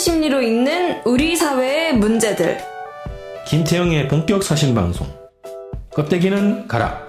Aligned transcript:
심리로 0.00 0.40
읽는 0.40 1.02
우리 1.04 1.36
사회의 1.36 1.94
문제들. 1.94 2.58
김태영의 3.46 4.08
본격 4.08 4.42
사신 4.42 4.74
방송. 4.74 5.06
껍데기는 5.92 6.66
가라. 6.66 7.02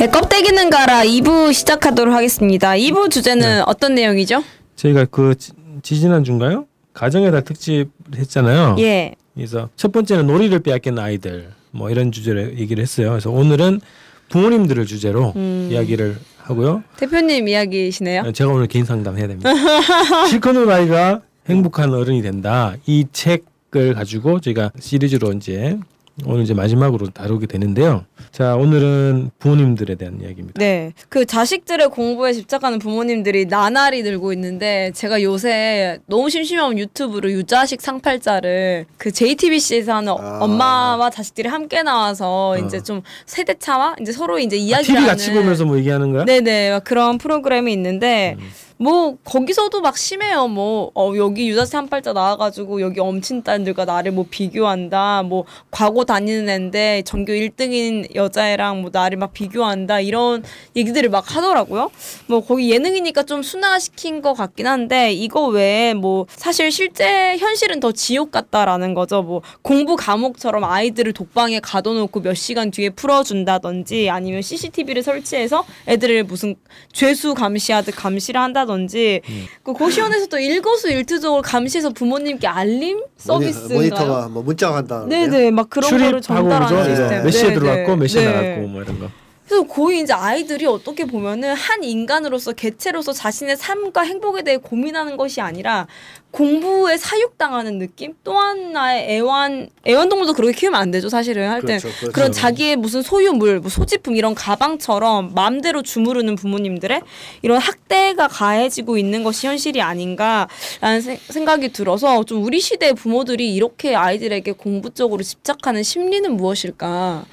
네, 0.00 0.08
껍데기는 0.08 0.68
가라 0.70 1.04
2부 1.04 1.52
시작하도록 1.54 2.12
하겠습니다. 2.12 2.72
2부 2.72 3.10
주제는 3.10 3.58
네. 3.58 3.62
어떤 3.66 3.94
내용이죠? 3.94 4.42
저희가 4.74 5.06
그 5.06 5.36
지- 5.36 5.52
지지난 5.82 6.24
주인가요? 6.24 6.66
가정의 6.92 7.30
달 7.30 7.42
특집 7.44 7.88
했잖아요. 8.14 8.74
예. 8.80 9.14
그래서 9.34 9.68
첫 9.76 9.92
번째는 9.92 10.26
놀이를 10.26 10.58
빼앗긴 10.60 10.98
아이들 10.98 11.50
뭐 11.70 11.90
이런 11.90 12.10
주제로 12.10 12.40
얘기를 12.42 12.82
했어요. 12.82 13.10
그래서 13.10 13.30
오늘은 13.30 13.80
부모님들을 14.28 14.86
주제로 14.86 15.32
음. 15.36 15.68
이야기를 15.70 16.16
하고요. 16.38 16.82
대표님 16.96 17.48
이야기시네요. 17.48 18.32
제가 18.32 18.50
오늘 18.52 18.66
개인 18.66 18.84
상담 18.84 19.18
해야 19.18 19.26
됩니다. 19.26 19.50
실컷는 20.28 20.68
아이가 20.70 21.22
행복한 21.48 21.92
어른이 21.92 22.22
된다. 22.22 22.74
이 22.86 23.06
책을 23.12 23.94
가지고 23.94 24.40
저희가 24.40 24.70
시리즈로 24.78 25.32
이제 25.32 25.78
오늘 26.24 26.44
이제 26.44 26.54
마지막으로 26.54 27.10
다루게 27.10 27.46
되는데요. 27.46 28.04
자, 28.32 28.56
오늘은 28.56 29.30
부모님들에 29.38 29.96
대한 29.96 30.18
이야기입니다. 30.20 30.58
네. 30.58 30.92
그 31.10 31.26
자식들의 31.26 31.90
공부에 31.90 32.32
집착하는 32.32 32.78
부모님들이 32.78 33.44
나날이 33.46 34.02
늘고 34.02 34.32
있는데 34.32 34.92
제가 34.94 35.22
요새 35.22 35.98
너무 36.06 36.30
심심하면 36.30 36.78
유튜브로 36.78 37.30
유자식 37.30 37.82
상팔자를 37.82 38.86
그 38.96 39.12
JTBC에서 39.12 39.94
하는 39.94 40.12
아. 40.12 40.38
엄마와 40.40 41.10
자식들이 41.10 41.48
함께 41.48 41.82
나와서 41.82 42.50
어. 42.50 42.58
이제 42.58 42.82
좀 42.82 43.02
세대 43.26 43.54
차와 43.58 43.96
이제 44.00 44.12
서로 44.12 44.38
이제 44.38 44.56
아, 44.56 44.58
이야기를 44.58 44.84
TV 44.84 44.94
하는 44.96 45.08
같이 45.08 45.32
보면서 45.32 45.64
뭐 45.66 45.76
얘기하는 45.76 46.12
거야? 46.12 46.24
네네 46.24 46.70
막 46.70 46.84
그런 46.84 47.18
프로그램이 47.18 47.72
있는데 47.74 48.36
음. 48.38 48.48
뭐 48.78 49.16
거기서도 49.24 49.80
막 49.80 49.96
심해요. 49.96 50.48
뭐 50.48 50.90
어, 50.94 51.12
여기 51.16 51.48
유자식 51.48 51.76
한팔자 51.76 52.12
나와가지고 52.12 52.82
여기 52.82 53.00
엄친 53.00 53.42
딸들과 53.42 53.86
나를 53.86 54.12
뭐 54.12 54.26
비교한다. 54.28 55.22
뭐 55.22 55.44
과고 55.70 56.04
다니는 56.04 56.48
애인데 56.48 57.02
전교 57.06 57.32
1등인 57.32 58.14
여자애랑 58.14 58.82
뭐 58.82 58.90
나를 58.92 59.16
막 59.16 59.32
비교한다. 59.32 60.00
이런 60.00 60.44
얘기들을 60.74 61.08
막 61.08 61.34
하더라고요. 61.34 61.90
뭐 62.26 62.40
거기 62.40 62.70
예능이니까 62.70 63.22
좀 63.22 63.42
순화시킨 63.42 64.20
것 64.20 64.34
같긴 64.34 64.66
한데 64.66 65.12
이거 65.12 65.46
외에 65.46 65.94
뭐 65.94 66.26
사실 66.36 66.70
실제 66.70 67.38
현실은 67.38 67.80
더 67.80 67.92
지옥 67.92 68.30
같다라는 68.30 68.92
거죠. 68.92 69.22
뭐 69.22 69.40
공부 69.62 69.96
과목처럼 69.96 70.64
아이들을 70.64 71.14
독방에 71.14 71.60
가둬놓고 71.60 72.20
몇 72.20 72.34
시간 72.34 72.70
뒤에 72.70 72.90
풀어준다든지 72.90 74.10
아니면 74.10 74.42
CCTV를 74.42 75.02
설치해서 75.02 75.64
애들을 75.88 76.24
무슨 76.24 76.56
죄수 76.92 77.32
감시하듯 77.32 77.94
감시를 77.96 78.38
한다 78.38 78.65
든지 78.66 79.20
그 79.62 79.72
고시원에서 79.72 80.26
또 80.26 80.38
일거수일투족을 80.38 81.42
감시해서 81.42 81.90
부모님께 81.90 82.46
알림 82.46 83.00
서비스인가요? 83.16 83.78
모니터가 83.78 84.28
뭐 84.28 84.42
문자가 84.42 84.74
간다. 84.74 85.04
네네 85.08 85.50
막 85.52 85.70
그런 85.70 85.90
거를 85.90 86.20
전달하는? 86.20 86.84
시스템. 86.84 87.22
몇 87.22 87.30
시에 87.30 87.42
네네. 87.48 87.54
들어왔고 87.54 87.96
몇 87.96 88.06
시에 88.06 88.24
네. 88.24 88.32
나갔고 88.32 88.68
뭐 88.68 88.82
이런 88.82 88.98
거. 88.98 89.08
그래서 89.46 89.62
거의 89.64 90.00
이제 90.00 90.12
아이들이 90.12 90.66
어떻게 90.66 91.04
보면은 91.04 91.54
한 91.54 91.84
인간으로서 91.84 92.52
개체로서 92.52 93.12
자신의 93.12 93.56
삶과 93.56 94.02
행복에 94.02 94.42
대해 94.42 94.56
고민하는 94.56 95.16
것이 95.16 95.40
아니라 95.40 95.86
공부에 96.32 96.96
사육당하는 96.98 97.78
느낌? 97.78 98.14
또 98.24 98.36
하나의 98.36 99.08
애완 99.08 99.68
애완동물도 99.86 100.32
그렇게 100.34 100.52
키우면 100.52 100.78
안 100.78 100.90
되죠 100.90 101.08
사실은 101.08 101.48
할때 101.48 101.78
그렇죠, 101.78 101.88
그렇죠. 101.98 102.12
그런 102.12 102.32
자기의 102.32 102.76
무슨 102.76 103.02
소유물, 103.02 103.60
뭐 103.60 103.70
소지품 103.70 104.16
이런 104.16 104.34
가방처럼 104.34 105.32
마음대로 105.34 105.82
주무르는 105.82 106.34
부모님들의 106.34 107.00
이런 107.42 107.58
학대가 107.58 108.26
가해지고 108.28 108.98
있는 108.98 109.22
것이 109.22 109.46
현실이 109.46 109.80
아닌가라는 109.80 111.00
세- 111.02 111.20
생각이 111.28 111.72
들어서 111.72 112.24
좀 112.24 112.44
우리 112.44 112.60
시대의 112.60 112.94
부모들이 112.94 113.54
이렇게 113.54 113.94
아이들에게 113.94 114.52
공부 114.52 114.90
쪽으로 114.90 115.22
집착하는 115.22 115.82
심리는 115.84 116.36
무엇일까? 116.36 117.24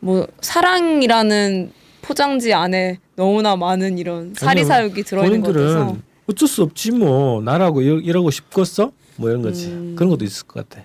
뭐 0.00 0.26
사랑이라는 0.40 1.72
포장지 2.02 2.52
안에 2.54 2.98
너무나 3.16 3.56
많은 3.56 3.98
이런 3.98 4.34
사리사욕이 4.36 5.02
들어있는 5.04 5.40
것 5.42 5.52
같아서 5.52 5.96
어쩔 6.26 6.48
수 6.48 6.62
없지 6.62 6.92
뭐 6.92 7.42
나라고 7.42 7.82
이러- 7.82 7.98
이러고 8.00 8.30
싶겠어? 8.30 8.92
뭐 9.16 9.28
이런 9.28 9.42
거지. 9.42 9.66
음. 9.68 9.94
그런 9.96 10.08
것도 10.10 10.24
있을 10.24 10.46
것 10.46 10.66
같아. 10.68 10.84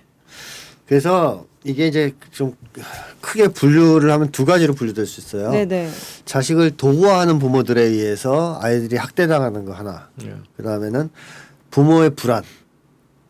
그래서 0.86 1.46
이게 1.64 1.88
이제 1.88 2.12
좀 2.30 2.54
크게 3.20 3.48
분류를 3.48 4.10
하면 4.12 4.30
두 4.30 4.44
가지로 4.44 4.74
분류될 4.74 5.06
수 5.06 5.20
있어요. 5.20 5.50
네네 5.50 5.90
자식을 6.26 6.76
도구화하는 6.76 7.38
부모들에 7.38 7.82
의해서 7.82 8.58
아이들이 8.62 8.96
학대당하는 8.96 9.64
거 9.64 9.72
하나. 9.72 10.08
예. 10.22 10.34
그 10.56 10.62
다음에는 10.62 11.10
부모의 11.70 12.10
불안. 12.10 12.42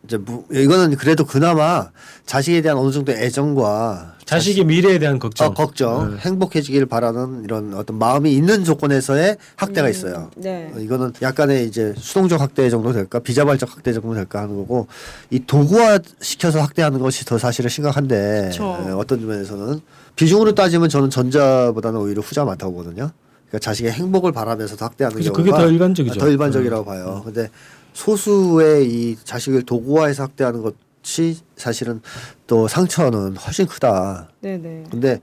이제 0.07 0.17
무, 0.17 0.45
이거는 0.51 0.95
그래도 0.95 1.25
그나마 1.25 1.89
자식에 2.25 2.61
대한 2.61 2.77
어느 2.77 2.91
정도 2.91 3.11
애정과 3.11 4.15
자식의 4.23 4.65
미래에 4.65 4.99
대한 4.99 5.19
걱정. 5.19 5.47
어, 5.47 5.53
걱정, 5.53 6.11
네. 6.11 6.17
행복해지기를 6.19 6.87
바라는 6.87 7.43
이런 7.43 7.73
어떤 7.73 7.97
마음이 7.97 8.33
있는 8.33 8.63
조건에서의 8.63 9.37
학대가 9.55 9.87
있어요. 9.87 10.31
네. 10.35 10.71
어, 10.73 10.79
이거는 10.79 11.13
약간의 11.21 11.65
이제 11.65 11.93
수동적 11.97 12.41
학대 12.41 12.69
정도 12.69 12.91
될까, 12.91 13.19
비자발적 13.19 13.77
학대 13.77 13.93
정도 13.93 14.13
될까 14.13 14.41
하는 14.41 14.57
거고, 14.57 14.87
이 15.29 15.39
도구화 15.45 15.99
시켜서 16.21 16.61
학대하는 16.61 16.99
것이 16.99 17.25
더 17.25 17.37
사실은 17.37 17.69
심각한데. 17.69 18.51
예, 18.53 18.91
어떤 18.91 19.25
면에서는 19.25 19.79
비중으로 20.15 20.55
따지면 20.55 20.89
저는 20.89 21.09
전자보다는 21.09 21.99
오히려 21.99 22.21
후자 22.21 22.41
가 22.41 22.51
많다고 22.51 22.73
보거든요. 22.73 23.11
그러니까 23.47 23.59
자식의 23.59 23.93
행복을 23.93 24.33
바라면서도 24.33 24.83
학대하는 24.83 25.17
그죠, 25.17 25.31
경우가 25.31 25.51
그게 25.51 25.63
더 25.63 25.71
일반적이죠. 25.71 26.15
음. 26.15 26.19
더 26.19 26.27
일반적이라고 26.29 26.83
봐요. 26.83 27.21
근데 27.23 27.49
소수의 27.97 28.87
이 28.87 29.17
자식을 29.23 29.63
도구화해서 29.63 30.21
학대하는 30.23 30.61
것이 30.61 31.39
사실은 31.55 31.99
또 32.45 32.67
상처는 32.67 33.35
훨씬 33.37 33.65
크다. 33.65 34.29
네네 34.39 34.83
근데 34.91 35.19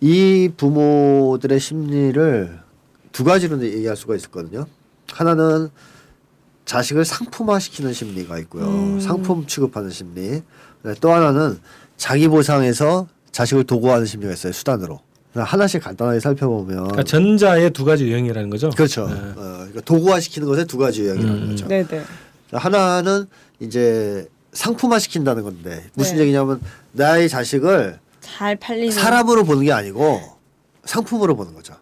이 0.00 0.50
부모들의 0.56 1.60
심리를 1.60 2.58
두 3.12 3.22
가지로 3.22 3.62
얘기할 3.62 3.96
수가 3.96 4.16
있었거든요. 4.16 4.66
하나는 5.12 5.68
자식을 6.64 7.04
상품화시키는 7.04 7.92
심리가 7.92 8.38
있고요. 8.40 8.64
음. 8.64 9.00
상품 9.00 9.46
취급하는 9.46 9.90
심리. 9.90 10.42
네, 10.82 10.94
또 11.00 11.12
하나는 11.12 11.60
자기 11.96 12.26
보상에서 12.26 13.06
자식을 13.30 13.64
도구화하는 13.64 14.06
심리가 14.06 14.32
있어요. 14.32 14.52
수단으로. 14.52 15.00
하나씩 15.34 15.82
간단하게 15.82 16.18
살펴보면 16.20 16.76
그러니까 16.78 17.02
전자의 17.04 17.70
두 17.70 17.84
가지 17.84 18.04
유형이라는 18.06 18.50
거죠. 18.50 18.70
그렇죠. 18.70 19.06
네. 19.08 19.14
어, 19.14 19.34
그러니까 19.58 19.80
도구화시키는 19.84 20.48
것의 20.48 20.66
두 20.66 20.76
가지 20.78 21.02
유형이라는 21.02 21.42
음. 21.42 21.48
거죠. 21.50 21.68
네네 21.68 22.02
하나는 22.52 23.26
이제 23.60 24.28
상품화시킨다는 24.52 25.44
건데 25.44 25.84
무슨 25.94 26.16
네. 26.16 26.22
얘기냐면 26.22 26.60
나의 26.92 27.28
자식을 27.28 27.98
잘 28.20 28.56
팔리는 28.56 28.90
사람으로 28.90 29.44
보는 29.44 29.64
게 29.64 29.72
아니고 29.72 30.20
상품으로 30.84 31.36
보는 31.36 31.54
거죠. 31.54 31.74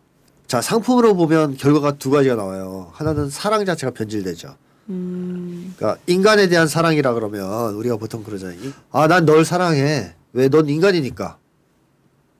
자, 0.46 0.60
상품으로 0.60 1.14
보면 1.14 1.56
결과가 1.56 1.92
두 1.98 2.10
가지가 2.10 2.34
나와요. 2.34 2.90
하나는 2.92 3.28
사랑 3.30 3.64
자체가 3.64 3.92
변질되죠. 3.92 4.54
음, 4.90 5.74
그러니까 5.76 6.00
인간에 6.06 6.48
대한 6.48 6.66
사랑이라 6.66 7.12
그러면 7.14 7.74
우리가 7.74 7.96
보통 7.96 8.24
그러잖아요. 8.24 8.58
아, 8.90 9.06
난 9.08 9.26
널 9.26 9.44
사랑해. 9.44 10.14
왜? 10.32 10.48
넌 10.48 10.68
인간이니까. 10.68 11.36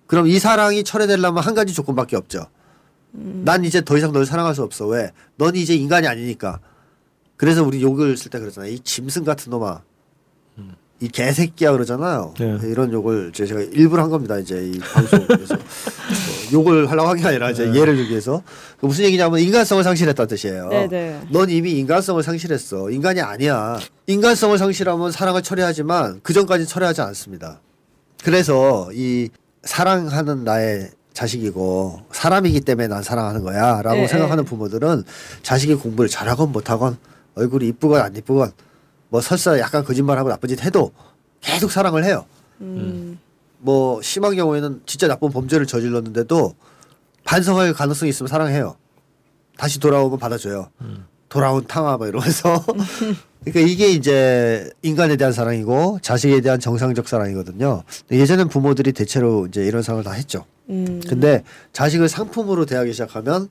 그럼 0.09 0.27
이 0.27 0.39
사랑이 0.41 0.83
철회되려면 0.83 1.45
한 1.45 1.55
가지 1.55 1.73
조건밖에 1.73 2.17
없죠. 2.17 2.47
난 3.13 3.65
이제 3.65 3.83
더 3.85 3.97
이상 3.97 4.11
널 4.13 4.27
사랑할 4.27 4.55
수 4.55 4.63
없어. 4.63 4.87
왜? 4.87 5.13
넌 5.37 5.55
이제 5.55 5.75
인간이 5.75 6.07
아니니까. 6.09 6.59
그래서 7.37 7.63
우리 7.63 7.81
욕을 7.83 8.17
쓸 8.17 8.31
때 8.31 8.41
그러잖아요. 8.41 8.73
이 8.73 8.81
짐승 8.81 9.23
같은 9.23 9.51
놈아. 9.51 9.83
이 11.01 11.07
개새끼야 11.07 11.71
그러잖아요. 11.71 12.35
네. 12.41 12.59
이런 12.65 12.93
욕을 12.93 13.31
이제 13.33 13.47
제가 13.47 13.61
일부러 13.61 14.03
한 14.03 14.11
겁니다. 14.11 14.37
이제 14.37 14.57
이 14.75 14.81
방송에서 14.81 15.55
어, 15.55 15.59
욕을 16.53 16.91
하려고 16.91 17.09
한 17.11 17.17
게 17.17 17.25
아니라 17.25 17.51
이제 17.51 17.73
예를 17.73 17.95
들기 17.95 18.11
위해서 18.11 18.43
그 18.81 18.87
무슨 18.87 19.05
얘기냐면 19.05 19.39
인간성을 19.39 19.85
상실했다는 19.85 20.29
뜻이에요. 20.29 20.69
네네. 20.71 21.21
넌 21.31 21.51
이미 21.51 21.73
인간성을 21.79 22.21
상실했어. 22.25 22.91
인간이 22.91 23.21
아니야. 23.21 23.79
인간성을 24.09 24.59
상실하면 24.59 25.13
사랑을 25.13 25.41
철회하지만 25.43 26.19
그 26.25 26.33
전까지 26.33 26.67
철회하지 26.67 27.01
않습니다. 27.03 27.61
그래서 28.25 28.91
이 28.93 29.29
사랑하는 29.69 30.45
나의 30.45 30.91
자식이고 31.13 32.01
사람이기 32.11 32.63
때문에 32.63 32.89
난 32.89 33.03
사랑하는 33.03 33.43
거야라고 33.43 34.01
네, 34.01 34.07
생각하는 34.09 34.45
네. 34.45 34.49
부모들은 34.49 35.05
자식이 35.43 35.75
공부를 35.75 36.09
잘하건 36.09 36.53
못하건 36.53 36.97
얼굴이 37.35 37.69
이쁘건 37.69 38.01
안 38.01 38.17
이쁘건 38.17 38.53
뭐 39.11 39.21
설사 39.21 39.59
약간 39.59 39.85
거짓말하고 39.85 40.31
나쁜 40.31 40.49
짓 40.49 40.65
해도 40.65 40.93
계속 41.43 41.71
사랑을 41.71 42.05
해요. 42.05 42.25
음, 42.63 43.19
뭐 43.59 44.01
심한 44.01 44.35
경우에는 44.35 44.81
진짜 44.87 45.07
나쁜 45.07 45.31
범죄를 45.31 45.67
저질렀는데도 45.67 46.55
반성할 47.25 47.75
가능성이 47.75 48.09
있으면 48.09 48.29
사랑해요. 48.29 48.75
다시 49.59 49.79
돌아오면 49.81 50.19
받아줘요. 50.19 50.71
돌아온 51.29 51.67
탕아 51.67 51.97
뭐 51.97 52.07
이러면서 52.07 52.65
그러니까 53.45 53.61
이게 53.73 53.89
이제 53.89 54.71
인간에 54.83 55.17
대한 55.17 55.33
사랑이고 55.33 55.99
자식에 56.03 56.41
대한 56.41 56.59
정상적 56.61 57.09
사랑이거든요. 57.09 57.83
예전엔 58.11 58.49
부모들이 58.49 58.93
대체로 58.93 59.47
이제 59.47 59.65
이런 59.65 59.83
사랑을 59.83 60.05
다 60.05 60.13
했죠. 60.13 60.45
음. 60.71 61.01
근데 61.09 61.45
자식을 61.73 62.09
상품으로 62.09 62.67
대하기 62.67 62.93
시작하면 62.93 63.49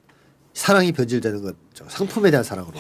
사랑이 0.53 0.91
변질되는 0.91 1.41
거죠. 1.41 1.85
상품에 1.87 2.31
대한 2.31 2.43
사랑으로. 2.43 2.73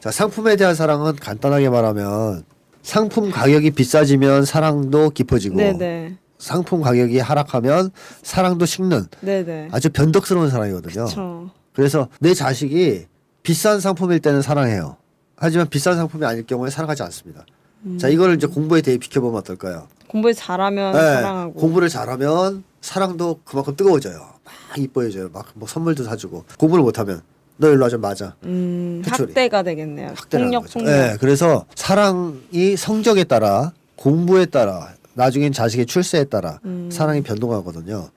자, 0.00 0.10
상품에 0.10 0.56
대한 0.56 0.74
사랑은 0.74 1.16
간단하게 1.16 1.70
말하면 1.70 2.44
상품 2.82 3.30
가격이 3.30 3.70
비싸지면 3.70 4.44
사랑도 4.44 5.10
깊어지고 5.10 5.56
네네. 5.56 6.18
상품 6.38 6.82
가격이 6.82 7.18
하락하면 7.18 7.90
사랑도 8.22 8.66
식는 8.66 9.06
네네. 9.22 9.68
아주 9.72 9.88
변덕스러운 9.90 10.50
사랑이거든요. 10.50 11.06
그렇죠. 11.06 11.50
그래서 11.72 12.08
내 12.20 12.34
자식이 12.34 13.06
비싼 13.44 13.78
상품일 13.78 14.20
때는 14.20 14.40
사랑해요. 14.42 14.96
하지만 15.36 15.68
비싼 15.68 15.96
상품이 15.96 16.24
아닐 16.24 16.46
경우에 16.46 16.70
사랑하지 16.70 17.02
않습니다. 17.04 17.44
자, 18.00 18.08
이거를 18.08 18.36
이제 18.36 18.46
공부에 18.46 18.80
대해 18.80 18.96
비켜보면 18.96 19.38
어떨까요? 19.40 19.86
공부 20.08 20.32
잘하면 20.32 20.94
네, 20.94 20.98
사랑하고. 20.98 21.52
공부를 21.52 21.90
잘하면 21.90 22.64
사랑도 22.80 23.40
그만큼 23.44 23.76
뜨거워져요. 23.76 24.18
막 24.18 24.78
이뻐해져요. 24.78 25.28
막 25.32 25.46
뭐 25.54 25.68
선물도 25.68 26.04
사주고. 26.04 26.44
공부를 26.58 26.82
못하면 26.82 27.20
너 27.58 27.68
일로 27.68 27.82
와좀 27.84 28.00
맞아. 28.00 28.34
음. 28.44 29.02
학대가 29.06 29.62
되겠네요. 29.62 30.12
학대라는 30.16 30.46
폭력 30.50 30.62
거죠. 30.62 30.78
폭력. 30.78 30.90
네, 30.90 31.16
그래서 31.20 31.66
사랑이 31.74 32.76
성적에 32.78 33.24
따라 33.24 33.72
공부에 33.96 34.46
따라 34.46 34.94
나중엔 35.12 35.52
자식의 35.52 35.84
출세에 35.86 36.24
따라 36.24 36.60
음. 36.64 36.88
사랑이 36.90 37.20
변동하거든요. 37.22 38.08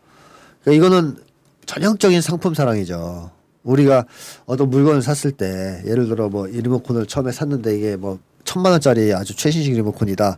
그러니까 0.63 0.85
이거는 0.87 1.17
전형적인 1.65 2.21
상품 2.21 2.53
사랑이죠. 2.53 3.31
우리가 3.67 4.05
어떤 4.45 4.69
물건을 4.69 5.01
샀을 5.01 5.33
때 5.33 5.81
예를 5.85 6.07
들어 6.07 6.29
뭐이 6.29 6.61
리모컨을 6.61 7.05
처음에 7.05 7.31
샀는데 7.31 7.77
이게 7.77 7.95
뭐 7.95 8.17
천만 8.43 8.71
원짜리 8.71 9.13
아주 9.13 9.35
최신식 9.35 9.73
리모컨이다. 9.73 10.37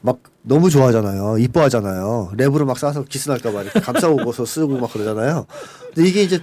막 0.00 0.18
너무 0.42 0.70
좋아하잖아요. 0.70 1.36
이뻐하잖아요. 1.38 2.32
랩으로 2.36 2.64
막 2.64 2.78
싸서 2.78 3.04
기스날까봐 3.04 3.62
이렇게 3.62 3.80
감싸고서 3.80 4.44
쓰고 4.46 4.78
막 4.78 4.90
그러잖아요. 4.92 5.46
근데 5.94 6.08
이게 6.08 6.22
이제 6.22 6.42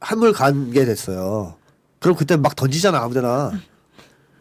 한물 0.00 0.32
간게 0.32 0.84
됐어요. 0.84 1.54
그럼 2.00 2.16
그때 2.16 2.36
막 2.36 2.56
던지잖아 2.56 2.98
아무데나 3.00 3.52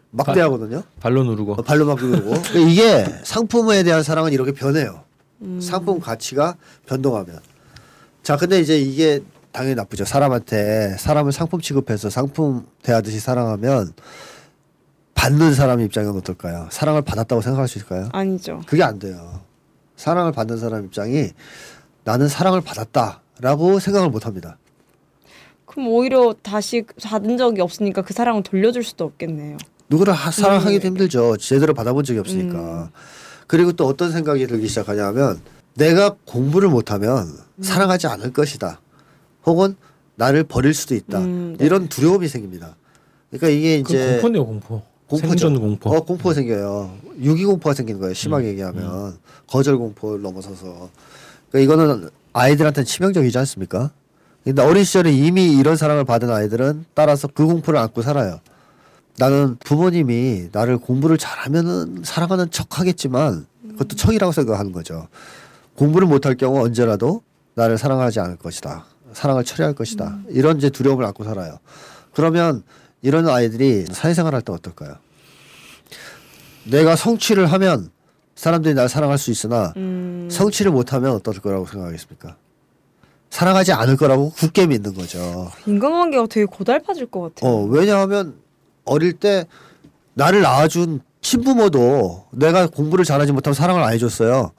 막 0.10 0.34
대하거든요. 0.34 0.82
발로 1.00 1.24
누르고 1.24 1.54
어, 1.54 1.56
발로 1.62 1.86
막 1.86 2.04
누르고 2.04 2.30
그러니까 2.50 2.60
이게 2.60 3.06
상품에 3.24 3.84
대한 3.84 4.02
사랑은 4.02 4.34
이렇게 4.34 4.52
변해요. 4.52 5.04
상품 5.62 6.00
가치가 6.02 6.58
변동하면 6.86 7.40
자 8.24 8.36
근데 8.36 8.60
이제 8.60 8.78
이게 8.78 9.22
당연히 9.52 9.76
나쁘죠. 9.76 10.06
사람한테 10.06 10.96
사람을 10.98 11.32
상품 11.32 11.60
취급해서 11.62 12.10
상품 12.10 12.66
대하듯이 12.84 13.20
사랑하면 13.20 13.94
받는 15.16 15.54
사람 15.54 15.82
입장은 15.82 16.16
어떨까요? 16.18 16.68
사랑을 16.72 17.02
받았다고 17.02 17.42
생각할 17.42 17.68
수 17.68 17.80
있을까요? 17.80 18.10
아니죠. 18.14 18.62
그게 18.68 18.84
안 18.84 19.00
돼요. 19.00 19.42
사랑을 19.96 20.32
받는 20.32 20.58
사람 20.58 20.86
입장이 20.86 21.32
나는 22.06 22.28
사랑을 22.28 22.62
받았다라고 22.62 23.80
생각을 23.80 24.10
못 24.10 24.26
합니다. 24.26 24.58
그럼 25.66 25.90
오히려 25.90 26.34
다시 26.42 26.84
받은 27.04 27.38
적이 27.38 27.62
없으니까 27.62 28.02
그 28.02 28.14
사랑을 28.14 28.44
돌려줄 28.44 28.84
수도 28.84 29.04
없겠네요. 29.06 29.58
누구를 29.90 30.14
하- 30.14 30.32
사랑하기도 30.32 30.88
힘들죠. 30.88 31.38
제대로 31.38 31.74
받아본 31.74 32.04
적이 32.06 32.20
없으니까. 32.20 32.84
음. 32.84 32.88
그리고 33.48 33.74
또 33.74 33.88
어떤 33.88 34.12
생각이 34.12 34.46
들기 34.48 34.68
시작하냐면 34.68 35.42
내가 35.74 36.16
공부를 36.26 36.70
못하면 36.70 37.28
음. 37.58 37.64
사랑하지 37.64 38.08
않을 38.08 38.32
것이다. 38.32 38.80
혹은 39.46 39.76
나를 40.16 40.44
버릴 40.44 40.74
수도 40.74 40.96
있다. 40.96 41.20
음, 41.20 41.56
네. 41.58 41.66
이런 41.66 41.88
두려움이 41.88 42.28
생깁니다. 42.28 42.76
그러니까 43.30 43.50
이게 43.50 43.82
그 43.82 43.94
이제 43.94 44.12
공포네요 44.14 44.46
공포. 44.46 44.82
공포죠. 45.08 45.28
생존 45.28 45.60
공포. 45.60 45.90
어, 45.90 46.04
공포가 46.04 46.34
생겨요. 46.36 46.94
유기 47.22 47.46
공포가 47.46 47.74
생기는 47.74 48.00
거예요. 48.00 48.14
심하게 48.14 48.48
음. 48.48 48.50
얘기하면 48.52 49.18
거절 49.48 49.78
공포를 49.78 50.22
넘어서서. 50.22 50.90
그러니까 51.50 51.60
이거는 51.74 52.10
아이들한테는 52.34 52.86
치명적이지 52.86 53.38
않습니까? 53.40 53.92
근데 54.44 54.62
어린 54.62 54.84
시절에 54.84 55.12
이미 55.12 55.54
이런 55.54 55.76
사랑을 55.76 56.06
받은 56.06 56.30
아이들은 56.30 56.86
따라서 56.94 57.28
그 57.28 57.46
공포를 57.46 57.80
안고 57.80 58.02
살아요. 58.02 58.40
나는 59.18 59.58
부모님이 59.66 60.50
나를 60.52 60.78
공부를 60.78 61.18
잘하면은 61.18 62.04
사랑하는 62.04 62.52
척 62.52 62.80
하겠지만 62.80 63.48
그것도 63.72 63.96
척이라고 63.96 64.32
생각하는 64.32 64.72
거죠. 64.72 65.08
공부를 65.76 66.08
못할 66.08 66.36
경우 66.36 66.64
언제라도 66.64 67.22
나를 67.56 67.78
사랑하지 67.78 68.20
않을 68.22 68.38
것이다. 68.38 68.86
사랑을 69.14 69.44
처리할 69.44 69.74
것이다. 69.74 70.20
이런 70.30 70.58
이제 70.58 70.70
두려움을 70.70 71.06
안고 71.06 71.24
살아요. 71.24 71.60
그러면 72.14 72.64
이런 73.02 73.28
아이들이 73.30 73.86
사회생활 73.86 74.34
할 74.36 74.42
때 74.42 74.52
어떨까요? 74.54 74.96
내가 76.66 76.96
성취를 76.96 77.48
하면 77.54 77.90
사람들이 78.36 78.74
날 78.74 78.88
사랑할 78.90 79.18
수 79.18 79.32
있으나 79.32 79.74
음, 79.78 80.28
성취를 80.32 80.72
못하면 80.72 81.12
어떨 81.12 81.36
거라고 81.36 81.66
생각하겠습니까? 81.66 82.36
사랑하지 83.30 83.74
않을 83.74 83.98
거라고 83.98 84.32
굳게 84.32 84.68
믿는 84.68 84.94
거죠. 84.94 85.52
인간관계가 85.68 86.28
되게 86.28 86.46
고달파질 86.46 87.08
것 87.08 87.36
같아요. 87.36 87.52
어, 87.52 87.64
왜냐하면 87.66 88.36
어릴 88.86 89.14
때 89.14 89.46
나를 90.14 90.42
낳아준 90.42 91.02
친부모도 91.22 92.26
내가 92.32 92.68
공부를 92.68 93.06
잘하지 93.06 93.32
못하면 93.34 93.54
사랑을 93.54 93.84
안 93.84 93.94
해줬어요. 93.94 94.52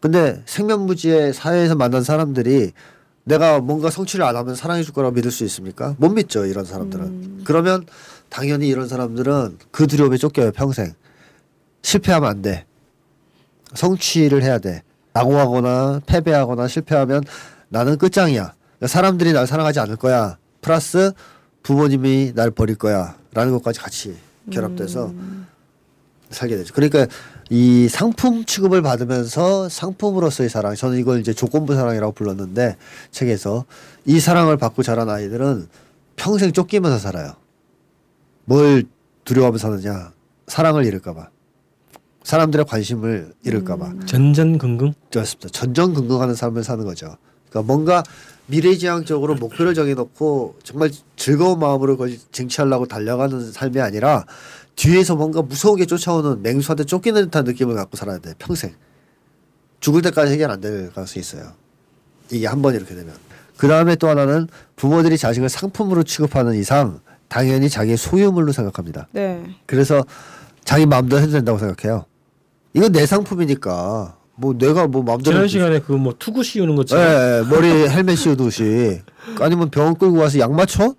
근데 0.00 0.42
생면무지의 0.46 1.34
사회에서 1.34 1.74
만난 1.74 2.02
사람들이 2.02 2.72
내가 3.24 3.60
뭔가 3.60 3.90
성취를 3.90 4.24
안 4.24 4.36
하면 4.36 4.54
사랑해 4.54 4.82
줄 4.82 4.94
거라고 4.94 5.14
믿을 5.14 5.30
수 5.30 5.44
있습니까? 5.44 5.94
못 5.98 6.10
믿죠, 6.10 6.46
이런 6.46 6.64
사람들은. 6.64 7.42
그러면 7.44 7.86
당연히 8.28 8.68
이런 8.68 8.88
사람들은 8.88 9.58
그 9.70 9.86
두려움에 9.86 10.16
쫓겨요, 10.16 10.52
평생. 10.52 10.94
실패하면 11.82 12.28
안 12.28 12.42
돼. 12.42 12.66
성취를 13.74 14.42
해야 14.42 14.58
돼. 14.58 14.82
낙오하거나 15.12 16.00
패배하거나 16.06 16.68
실패하면 16.68 17.22
나는 17.68 17.98
끝장이야. 17.98 18.54
사람들이 18.86 19.32
날 19.32 19.46
사랑하지 19.46 19.80
않을 19.80 19.96
거야. 19.96 20.38
플러스 20.60 21.12
부모님이 21.62 22.32
날 22.34 22.50
버릴 22.50 22.76
거야. 22.76 23.16
라는 23.32 23.52
것까지 23.52 23.80
같이 23.80 24.16
결합돼서 24.50 25.12
살게 26.30 26.56
되죠. 26.56 26.74
그러니까 26.74 27.06
이 27.50 27.88
상품 27.88 28.44
취급을 28.44 28.80
받으면서 28.80 29.68
상품으로서의 29.68 30.48
사랑, 30.48 30.76
저는 30.76 30.98
이걸 30.98 31.18
이제 31.18 31.32
조건부 31.32 31.74
사랑이라고 31.74 32.12
불렀는데 32.12 32.76
책에서 33.10 33.64
이 34.06 34.20
사랑을 34.20 34.56
받고 34.56 34.84
자란 34.84 35.10
아이들은 35.10 35.68
평생 36.14 36.52
쫓기면서 36.52 36.98
살아요. 36.98 37.34
뭘 38.44 38.84
두려워하면서 39.24 39.68
사느냐? 39.68 40.12
사랑을 40.46 40.84
잃을까봐. 40.84 41.28
사람들의 42.22 42.66
관심을 42.66 43.32
잃을까봐. 43.44 43.94
전전긍긍. 44.06 44.94
그렇습니다. 45.10 45.48
전전긍긍하는 45.48 46.36
삶을 46.36 46.62
사는 46.62 46.84
거죠. 46.84 47.16
그러니까 47.48 47.66
뭔가 47.66 48.02
미래지향적으로 48.46 49.34
목표를 49.34 49.74
정해놓고 49.74 50.56
정말 50.62 50.90
즐거운 51.16 51.58
마음으로 51.58 51.96
그걸 51.96 52.16
쟁취하려고 52.30 52.86
달려가는 52.86 53.52
삶이 53.52 53.80
아니라 53.80 54.24
뒤에서 54.80 55.14
뭔가 55.14 55.42
무서운 55.42 55.76
게 55.76 55.84
쫓아오는 55.84 56.40
맹수한테 56.42 56.84
쫓기는 56.84 57.22
듯한 57.26 57.44
느낌을 57.44 57.74
갖고 57.74 57.98
살아야 57.98 58.18
돼 58.18 58.32
평생 58.38 58.72
죽을 59.80 60.00
때까지 60.00 60.32
해결 60.32 60.50
안 60.50 60.60
될 60.60 60.90
가능성이 60.92 61.20
있어요. 61.20 61.52
이게 62.30 62.46
한 62.46 62.62
번 62.62 62.74
이렇게 62.74 62.94
되면 62.94 63.12
그 63.58 63.68
다음에 63.68 63.94
또 63.96 64.08
하나는 64.08 64.48
부모들이 64.76 65.18
자식을 65.18 65.50
상품으로 65.50 66.02
취급하는 66.04 66.54
이상 66.54 67.00
당연히 67.28 67.68
자기의 67.68 67.98
소유물로 67.98 68.52
생각합니다. 68.52 69.06
네. 69.12 69.44
그래서 69.66 70.02
자기 70.64 70.86
마음대로 70.86 71.20
해도 71.20 71.32
된다고 71.32 71.58
생각해요. 71.58 72.06
이건 72.72 72.92
내 72.92 73.04
상품이니까 73.04 74.16
뭐 74.36 74.54
내가 74.56 74.86
뭐 74.86 75.02
마음대로 75.02 75.34
지난 75.36 75.48
시간에 75.48 75.80
그 75.80 75.92
뭐 75.92 76.14
투구 76.18 76.42
씌우는 76.42 76.74
것처럼 76.76 77.04
예, 77.04 77.08
예, 77.10 77.42
머리 77.50 77.68
헬멧 77.68 78.16
씌우듯이 78.16 79.02
아니면 79.40 79.68
병원 79.70 79.94
끌고 79.98 80.16
가서 80.16 80.38
약 80.38 80.52
맞춰 80.52 80.94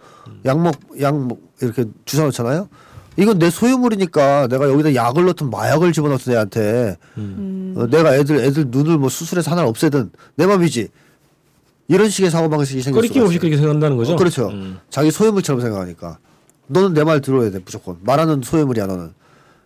약 0.46 0.58
먹 0.60 0.76
약 1.00 1.16
먹 1.18 1.40
이렇게 1.62 1.86
주사 2.06 2.24
놓잖아요. 2.26 2.70
이건 3.18 3.40
내 3.40 3.50
소유물이니까 3.50 4.48
내가 4.48 4.70
여기다 4.70 4.96
약을 4.96 5.26
넣든 5.26 5.50
마약을 5.50 5.92
집어넣든 5.92 6.34
애한테 6.34 6.98
음, 7.18 7.74
어, 7.78 7.88
내가 7.88 8.16
애들 8.16 8.38
애들 8.38 8.66
눈을 8.70 8.98
뭐 8.98 9.10
수술해서 9.10 9.52
하나를 9.52 9.68
없애든 9.70 10.12
내 10.36 10.46
맘이지. 10.46 10.88
이런 11.88 12.10
식의 12.10 12.32
사고 12.32 12.50
방식이 12.50 12.82
생길 12.82 13.02
수가 13.04 13.20
없이 13.26 13.36
있어요. 13.36 13.40
그렇게 13.42 13.58
생각한다는 13.58 13.98
거죠. 13.98 14.14
어, 14.14 14.16
그렇죠. 14.16 14.48
음. 14.48 14.80
자기 14.90 15.12
소유물처럼 15.12 15.60
생각하니까 15.62 16.20
너는 16.68 16.94
내 16.94 17.04
말 17.04 17.20
들어야 17.20 17.52
돼 17.52 17.60
무조건 17.60 17.98
말하는 18.02 18.42
소유물이야 18.44 18.86
너는 18.86 19.14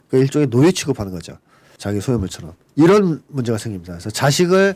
그 0.09 0.17
일종의 0.17 0.49
노예 0.49 0.71
취급하는 0.71 1.11
거죠 1.11 1.37
자기 1.77 2.01
소유물처럼 2.01 2.53
이런 2.75 3.21
문제가 3.27 3.59
생깁니다 3.59 3.93
그래서 3.93 4.09
자식을 4.09 4.73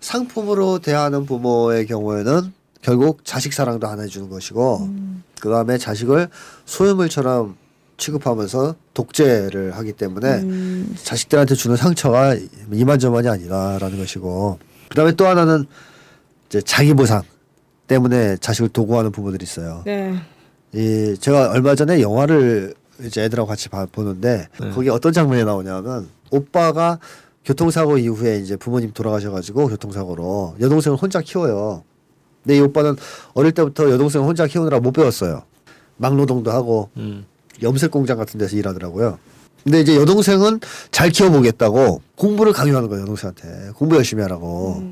상품으로 0.00 0.78
대하는 0.78 1.26
부모의 1.26 1.86
경우에는 1.88 2.52
결국 2.82 3.24
자식 3.24 3.52
사랑도 3.52 3.88
안 3.88 3.98
해주는 4.00 4.28
것이고 4.30 4.90
그 5.40 5.50
다음에 5.50 5.76
자식을 5.76 6.28
소유물처럼 6.66 7.56
취급하면서 8.02 8.74
독재를 8.94 9.76
하기 9.76 9.92
때문에 9.92 10.40
음, 10.40 10.96
자식들한테 11.02 11.54
주는 11.54 11.76
상처가 11.76 12.36
이만저만이 12.72 13.28
아니다라는 13.28 13.98
것이고 13.98 14.58
그다음에 14.88 15.12
또 15.12 15.26
하나는 15.26 15.64
이제 16.48 16.60
자기 16.60 16.92
보상 16.94 17.22
때문에 17.86 18.36
자식을 18.38 18.70
도구하는 18.70 19.12
부모들이 19.12 19.44
있어요. 19.44 19.82
네. 19.86 20.14
이 20.74 21.16
제가 21.20 21.50
얼마 21.50 21.74
전에 21.74 22.00
영화를 22.00 22.74
이제 23.04 23.22
애들하고 23.22 23.46
같이 23.48 23.68
봐, 23.68 23.86
보는데 23.90 24.48
네. 24.60 24.70
거기 24.70 24.88
어떤 24.88 25.12
장면이 25.12 25.44
나오냐면 25.44 26.08
오빠가 26.30 26.98
교통사고 27.44 27.98
이후에 27.98 28.38
이제 28.38 28.56
부모님 28.56 28.92
돌아가셔가지고 28.92 29.68
교통사고로 29.68 30.56
여동생을 30.60 30.98
혼자 30.98 31.20
키워요. 31.20 31.84
근데 32.42 32.56
이 32.56 32.60
오빠는 32.60 32.96
어릴 33.34 33.52
때부터 33.52 33.90
여동생을 33.90 34.26
혼자 34.26 34.46
키우느라 34.46 34.80
못 34.80 34.92
배웠어요. 34.92 35.42
막노동도 35.98 36.50
하고 36.50 36.90
음. 36.96 37.26
염색 37.62 37.90
공장 37.90 38.16
같은 38.18 38.38
데서 38.38 38.56
일하더라고요. 38.56 39.18
근데 39.64 39.80
이제 39.80 39.94
여동생은 39.96 40.60
잘 40.90 41.10
키워보겠다고 41.10 42.02
공부를 42.16 42.52
강요하는 42.52 42.88
거예요 42.88 43.02
여동생한테 43.02 43.70
공부 43.76 43.96
열심히 43.96 44.22
하라고. 44.22 44.82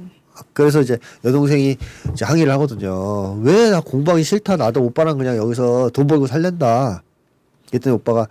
그래서 0.53 0.81
이제 0.81 0.97
여동생이 1.25 1.77
이제 2.12 2.25
항의를 2.25 2.53
하거든요. 2.55 3.35
왜 3.43 3.71
나 3.71 3.81
공부하기 3.81 4.23
싫다. 4.25 4.57
나도 4.57 4.83
오빠랑 4.85 5.19
그냥 5.19 5.37
여기서 5.37 5.91
돈 5.93 6.07
벌고 6.07 6.27
살랜다. 6.27 7.03
그랬더니 7.69 7.95
오빠가 7.97 8.27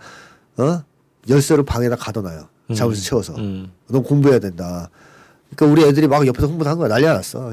어 0.56 0.82
열쇠를 1.28 1.64
방에다 1.64 1.96
가둬놔요. 1.96 2.48
자물쇠 2.74 3.02
채워서. 3.02 3.34
음. 3.36 3.70
넌 3.88 4.02
공부해야 4.02 4.38
된다. 4.38 4.88
그러니까 5.54 5.72
우리 5.72 5.88
애들이 5.88 6.06
막 6.08 6.26
옆에서 6.26 6.46
홍보한 6.46 6.78
거야. 6.78 6.88
난리가 6.88 7.12
났어. 7.14 7.52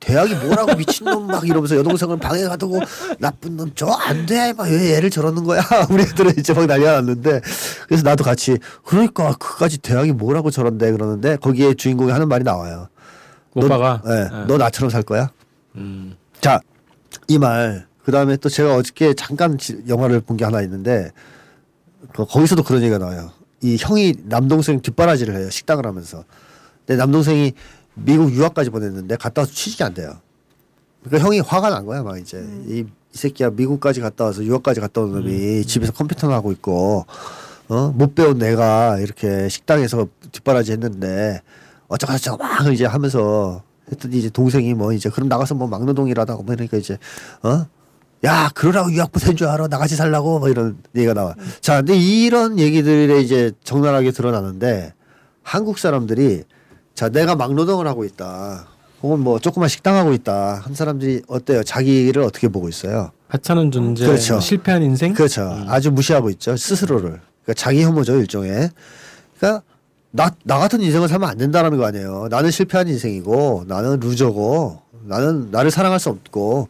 대학이 0.00 0.34
뭐라고 0.34 0.74
미친놈 0.76 1.26
막 1.26 1.44
이러면서 1.46 1.76
여동생을 1.76 2.18
방에 2.18 2.42
가두고 2.44 2.80
나쁜 3.18 3.56
놈 3.56 3.74
저 3.74 3.86
안 3.88 4.26
돼. 4.26 4.52
막 4.52 4.68
왜 4.68 4.96
애를 4.96 5.10
저러는 5.10 5.44
거야. 5.44 5.60
우리 5.90 6.02
애들은 6.02 6.34
이제 6.38 6.52
막 6.52 6.66
난리가 6.66 6.92
났는데 6.92 7.40
그래서 7.88 8.02
나도 8.04 8.24
같이 8.24 8.58
그러니까 8.84 9.32
그까지 9.38 9.78
대학이 9.78 10.12
뭐라고 10.12 10.50
저런데 10.50 10.92
그러는데 10.92 11.36
거기에 11.36 11.74
주인공이 11.74 12.10
하는 12.12 12.28
말이 12.28 12.44
나와요. 12.44 12.88
오빠가 13.54 14.02
너, 14.04 14.14
예, 14.14 14.20
예. 14.20 14.44
너 14.46 14.58
나처럼 14.58 14.90
살 14.90 15.02
거야? 15.02 15.30
음. 15.76 16.14
자, 16.40 16.60
이 17.28 17.38
말. 17.38 17.86
그 18.04 18.12
다음에 18.12 18.36
또 18.36 18.48
제가 18.48 18.76
어저께 18.76 19.14
잠깐 19.14 19.56
지- 19.58 19.82
영화를 19.88 20.20
본 20.20 20.36
게 20.36 20.44
하나 20.44 20.60
있는데, 20.62 21.10
그 22.14 22.24
거기서도 22.26 22.62
그런 22.62 22.82
얘기가 22.82 22.98
나와요. 22.98 23.32
이 23.62 23.76
형이 23.80 24.14
남동생 24.24 24.80
뒷바라지를 24.82 25.34
해요. 25.36 25.50
식당을 25.50 25.86
하면서. 25.86 26.24
근데 26.86 26.98
남동생이 26.98 27.54
미국 27.96 28.32
유학까지 28.32 28.70
보냈는데 28.70 29.16
갔다 29.16 29.42
와서 29.42 29.52
취직이 29.52 29.82
안 29.82 29.94
돼요. 29.94 30.12
그러니까 31.02 31.26
형이 31.26 31.40
화가 31.40 31.70
난 31.70 31.86
거야, 31.86 32.02
막 32.02 32.18
이제. 32.18 32.44
이, 32.66 32.80
이 32.80 33.16
새끼야 33.16 33.50
미국까지 33.50 34.00
갔다 34.00 34.24
와서 34.24 34.44
유학까지 34.44 34.80
갔다 34.80 35.00
온 35.00 35.12
놈이 35.12 35.64
집에서 35.64 35.92
컴퓨터나 35.92 36.34
하고 36.34 36.52
있고, 36.52 37.06
어? 37.68 37.92
못 37.94 38.14
배운 38.14 38.38
내가 38.38 38.98
이렇게 38.98 39.48
식당에서 39.48 40.08
뒷바라지 40.32 40.72
했는데, 40.72 41.40
어쩌고저쩌고 41.88 42.42
막 42.42 42.72
이제 42.72 42.84
하면서 42.84 43.62
했더니 43.90 44.18
이제 44.18 44.28
동생이 44.28 44.74
뭐 44.74 44.92
이제 44.92 45.08
그럼 45.08 45.28
나가서 45.28 45.54
뭐 45.54 45.68
막노동이라다고 45.68 46.42
뭐 46.42 46.54
이러니까 46.54 46.76
이제, 46.76 46.98
어? 47.42 47.66
야, 48.24 48.50
그러라고 48.54 48.90
유학 48.92 49.12
보낸 49.12 49.36
줄 49.36 49.46
알아? 49.46 49.68
나같이 49.68 49.94
살라고? 49.94 50.40
뭐 50.40 50.48
이런 50.48 50.76
얘기가 50.96 51.14
나와. 51.14 51.34
자, 51.60 51.76
근데 51.76 51.96
이런 51.96 52.58
얘기들이 52.58 53.22
이제 53.22 53.52
적나라하게 53.62 54.10
드러나는데 54.10 54.92
한국 55.42 55.78
사람들이 55.78 56.42
자, 56.96 57.10
내가 57.10 57.36
막노동을 57.36 57.86
하고 57.86 58.04
있다. 58.04 58.66
혹은 59.02 59.20
뭐 59.20 59.38
조그만 59.38 59.68
식당 59.68 59.96
하고 59.96 60.14
있다. 60.14 60.62
한 60.64 60.74
사람들이 60.74 61.22
어때요? 61.28 61.62
자기를 61.62 62.22
어떻게 62.22 62.48
보고 62.48 62.70
있어요? 62.70 63.12
하찮은 63.28 63.70
존재, 63.70 64.06
그렇죠. 64.06 64.34
뭐 64.34 64.40
실패한 64.40 64.82
인생. 64.82 65.12
그렇죠. 65.12 65.62
아주 65.68 65.92
무시하고 65.92 66.30
있죠. 66.30 66.56
스스로를. 66.56 67.20
그러니까 67.42 67.54
자기 67.54 67.82
혐오죠, 67.82 68.16
일종의. 68.16 68.70
그러니까 69.36 69.62
나, 70.10 70.30
나 70.44 70.58
같은 70.58 70.80
인생을 70.80 71.08
살면 71.08 71.28
안 71.28 71.36
된다라는 71.36 71.76
거 71.76 71.84
아니에요. 71.84 72.28
나는 72.30 72.50
실패한 72.50 72.88
인생이고, 72.88 73.64
나는 73.68 74.00
루저고, 74.00 74.80
나는 75.04 75.50
나를 75.50 75.70
사랑할 75.70 76.00
수 76.00 76.08
없고, 76.08 76.68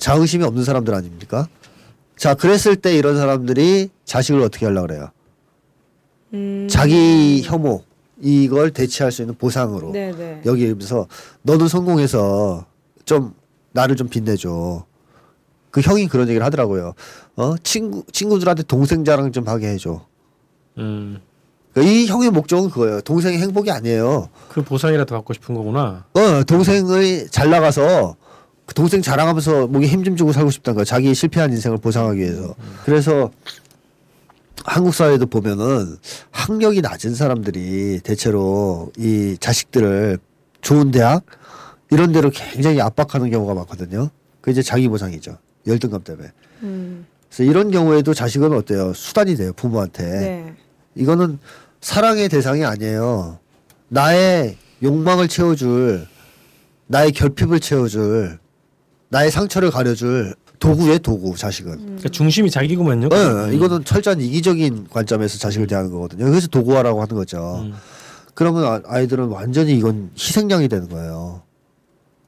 자긍심이 0.00 0.42
없는 0.42 0.64
사람들 0.64 0.92
아닙니까? 0.92 1.46
자, 2.16 2.34
그랬을 2.34 2.74
때 2.74 2.96
이런 2.96 3.16
사람들이 3.16 3.90
자식을 4.04 4.40
어떻게 4.40 4.66
하려고 4.66 4.88
그래요? 4.88 5.10
음. 6.34 6.66
자기 6.68 7.42
혐오, 7.44 7.84
이걸 8.20 8.70
대체할 8.70 9.12
수 9.12 9.22
있는 9.22 9.34
보상으로. 9.36 9.92
네네. 9.92 10.42
여기면서 10.46 11.06
너는 11.42 11.68
성공해서 11.68 12.64
좀 13.04 13.34
나를 13.72 13.96
좀 13.96 14.08
빛내줘. 14.08 14.84
그 15.70 15.80
형이 15.82 16.08
그런 16.08 16.28
얘기를 16.28 16.44
하더라고요. 16.44 16.94
어 17.36 17.54
친구 17.62 18.02
친구들한테 18.10 18.62
동생 18.62 19.04
자랑 19.04 19.32
좀 19.32 19.46
하게 19.46 19.68
해줘. 19.68 20.06
음. 20.78 21.20
그러니까 21.74 21.92
이 21.94 22.06
형의 22.06 22.30
목적은 22.30 22.70
그거예요. 22.70 23.02
동생의 23.02 23.38
행복이 23.38 23.70
아니에요. 23.70 24.30
그 24.48 24.62
보상이라도 24.62 25.14
받고 25.14 25.34
싶은 25.34 25.54
거구나. 25.54 26.06
어 26.14 26.42
동생이 26.44 27.26
잘 27.30 27.50
나가서 27.50 28.16
그 28.64 28.74
동생 28.74 29.02
자랑하면서 29.02 29.66
목에 29.66 29.86
힘 29.86 30.02
좀 30.02 30.16
주고 30.16 30.32
살고 30.32 30.50
싶다는 30.50 30.76
거야. 30.76 30.84
자기 30.86 31.14
실패한 31.14 31.50
인생을 31.52 31.76
보상하기 31.78 32.18
위해서. 32.18 32.54
그래서 32.86 33.30
한국 34.64 34.94
사회도 34.94 35.26
보면은 35.26 35.96
학력이 36.30 36.80
낮은 36.80 37.14
사람들이 37.14 38.00
대체로 38.02 38.90
이 38.96 39.36
자식들을 39.38 40.18
좋은 40.60 40.90
대학 40.90 41.24
이런 41.90 42.12
데로 42.12 42.30
굉장히 42.30 42.80
압박하는 42.80 43.30
경우가 43.30 43.54
많거든요. 43.54 44.10
그 44.40 44.50
이제 44.50 44.62
자기 44.62 44.88
보상이죠. 44.88 45.38
열등감 45.66 46.02
때문에. 46.02 46.28
음. 46.62 47.06
그래서 47.28 47.50
이런 47.50 47.70
경우에도 47.70 48.14
자식은 48.14 48.52
어때요? 48.52 48.92
수단이 48.94 49.36
돼요 49.36 49.52
부모한테. 49.52 50.04
네. 50.04 50.54
이거는 50.94 51.38
사랑의 51.80 52.28
대상이 52.28 52.64
아니에요. 52.64 53.38
나의 53.88 54.56
욕망을 54.82 55.28
채워줄, 55.28 56.06
나의 56.86 57.12
결핍을 57.12 57.60
채워줄, 57.60 58.38
나의 59.08 59.30
상처를 59.30 59.70
가려줄 59.70 60.34
도구의 60.58 61.00
도구 61.00 61.36
자식은. 61.36 61.76
그러니까 61.78 62.08
중심이 62.08 62.50
자기구만요. 62.50 63.08
예, 63.12 63.54
이거는 63.54 63.84
철저한 63.84 64.20
이기적인 64.20 64.86
관점에서 64.90 65.38
자식을 65.38 65.66
대하는 65.66 65.90
거거든요. 65.90 66.24
그래서 66.26 66.48
도구화라고 66.48 67.00
하는 67.02 67.14
거죠. 67.14 67.60
음. 67.62 67.74
그러면 68.34 68.64
아- 68.64 68.82
아이들은 68.86 69.26
완전히 69.28 69.76
이건 69.76 70.10
희생양이 70.18 70.68
되는 70.68 70.88
거예요. 70.88 71.42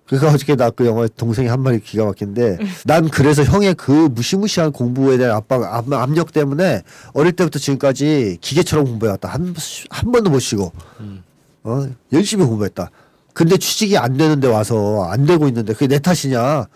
그러니까 0.07 0.33
어저께 0.33 0.57
나 0.57 0.71
그 0.71 0.87
영화에 0.87 1.09
동생이 1.19 1.49
한 1.49 1.61
말이 1.61 1.81
기가 1.81 2.07
막힌데 2.07 2.57
난 2.87 3.11
그래서 3.11 3.45
형의 3.45 3.75
그 3.75 3.93
무시무시한 3.93 4.73
공부에 4.73 5.19
대한 5.19 5.37
압박 5.37 5.63
압- 5.65 5.93
압력 5.93 6.33
때문에 6.33 6.83
어릴 7.13 7.33
때부터 7.33 7.59
지금까지 7.59 8.39
기계처럼 8.41 8.87
공부해왔다 8.87 9.29
한, 9.29 9.55
한 9.91 10.11
번도 10.13 10.31
못 10.31 10.39
쉬고 10.39 10.73
음. 11.01 11.23
어 11.63 11.87
열심히 12.15 12.47
공부했다 12.47 12.91
근데 13.35 13.59
취직이 13.59 13.99
안 13.99 14.17
되는데 14.17 14.49
와서 14.49 15.05
안 15.11 15.27
되고 15.27 15.47
있는데 15.47 15.75
그게 15.75 15.87
내 15.89 15.99
탓이냐 15.99 16.67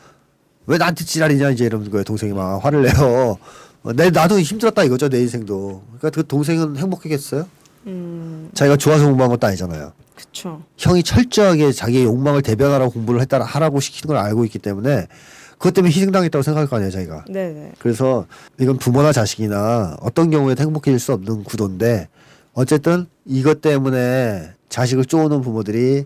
왜 0.66 0.78
나한테 0.78 1.04
지랄이냐 1.04 1.50
이제 1.50 1.64
이러는 1.64 1.90
거예요 1.90 2.04
동생이 2.04 2.32
막 2.32 2.64
화를 2.64 2.82
내요 2.82 3.38
어, 3.82 3.92
내 3.94 4.10
나도 4.10 4.38
힘들었다 4.40 4.84
이거죠 4.84 5.08
내 5.08 5.20
인생도 5.20 5.82
그러니까 5.98 6.10
그 6.10 6.26
동생은 6.26 6.76
행복했겠어요 6.76 7.46
음. 7.86 8.50
자기가 8.54 8.76
좋아서 8.76 9.04
공부한 9.04 9.30
것도 9.30 9.46
아니잖아요 9.46 9.92
그쵸. 10.14 10.62
형이 10.78 11.02
철저하게 11.02 11.72
자기의 11.72 12.04
욕망을 12.04 12.42
대변하라고 12.42 12.92
공부를 12.92 13.20
했다라 13.22 13.44
하라고 13.44 13.80
시키는 13.80 14.14
걸 14.14 14.24
알고 14.24 14.44
있기 14.44 14.58
때문에 14.58 15.08
그것 15.52 15.74
때문에 15.74 15.92
희생당했다고 15.92 16.42
생각할 16.42 16.68
거 16.68 16.76
아니에요 16.76 16.92
자기가 16.92 17.24
네네. 17.28 17.72
그래서 17.78 18.26
이건 18.60 18.78
부모나 18.78 19.12
자식이나 19.12 19.96
어떤 20.00 20.30
경우에도 20.30 20.62
행복해질 20.62 21.00
수 21.00 21.12
없는 21.12 21.44
구도인데 21.44 22.08
어쨌든 22.54 23.06
이것 23.24 23.60
때문에 23.60 24.52
자식을 24.68 25.06
쪼우는 25.06 25.40
부모들이 25.40 26.04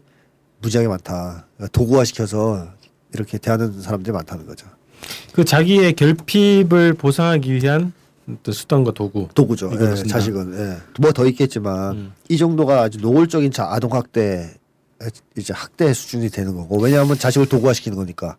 무지하게 0.62 0.88
많다 0.88 1.46
그러니까 1.56 1.72
도구화 1.72 2.04
시켜서 2.04 2.68
이렇게 3.16 3.38
대하는 3.38 3.80
사람들이 3.80 4.12
많다는 4.12 4.46
거죠 4.46 4.66
그 5.32 5.44
자기의 5.44 5.94
결핍을 5.94 6.94
보상하기 6.94 7.52
위한 7.52 7.92
또 8.42 8.52
수단과 8.52 8.92
도구. 8.92 9.28
도구죠 9.34 9.70
예. 9.72 9.94
자식은 10.08 10.78
뭐더 11.00 11.26
있겠지만 11.26 11.96
음. 11.96 12.12
이 12.28 12.36
정도가 12.36 12.82
아주 12.82 12.98
노골적인 12.98 13.52
자 13.52 13.68
아동 13.70 13.92
학대 13.92 14.54
이제 15.36 15.52
학대 15.54 15.92
수준이 15.92 16.30
되는 16.30 16.56
거고 16.56 16.80
왜냐하면 16.80 17.18
자식을 17.18 17.48
도구화 17.48 17.72
시키는 17.72 17.96
거니까 17.96 18.36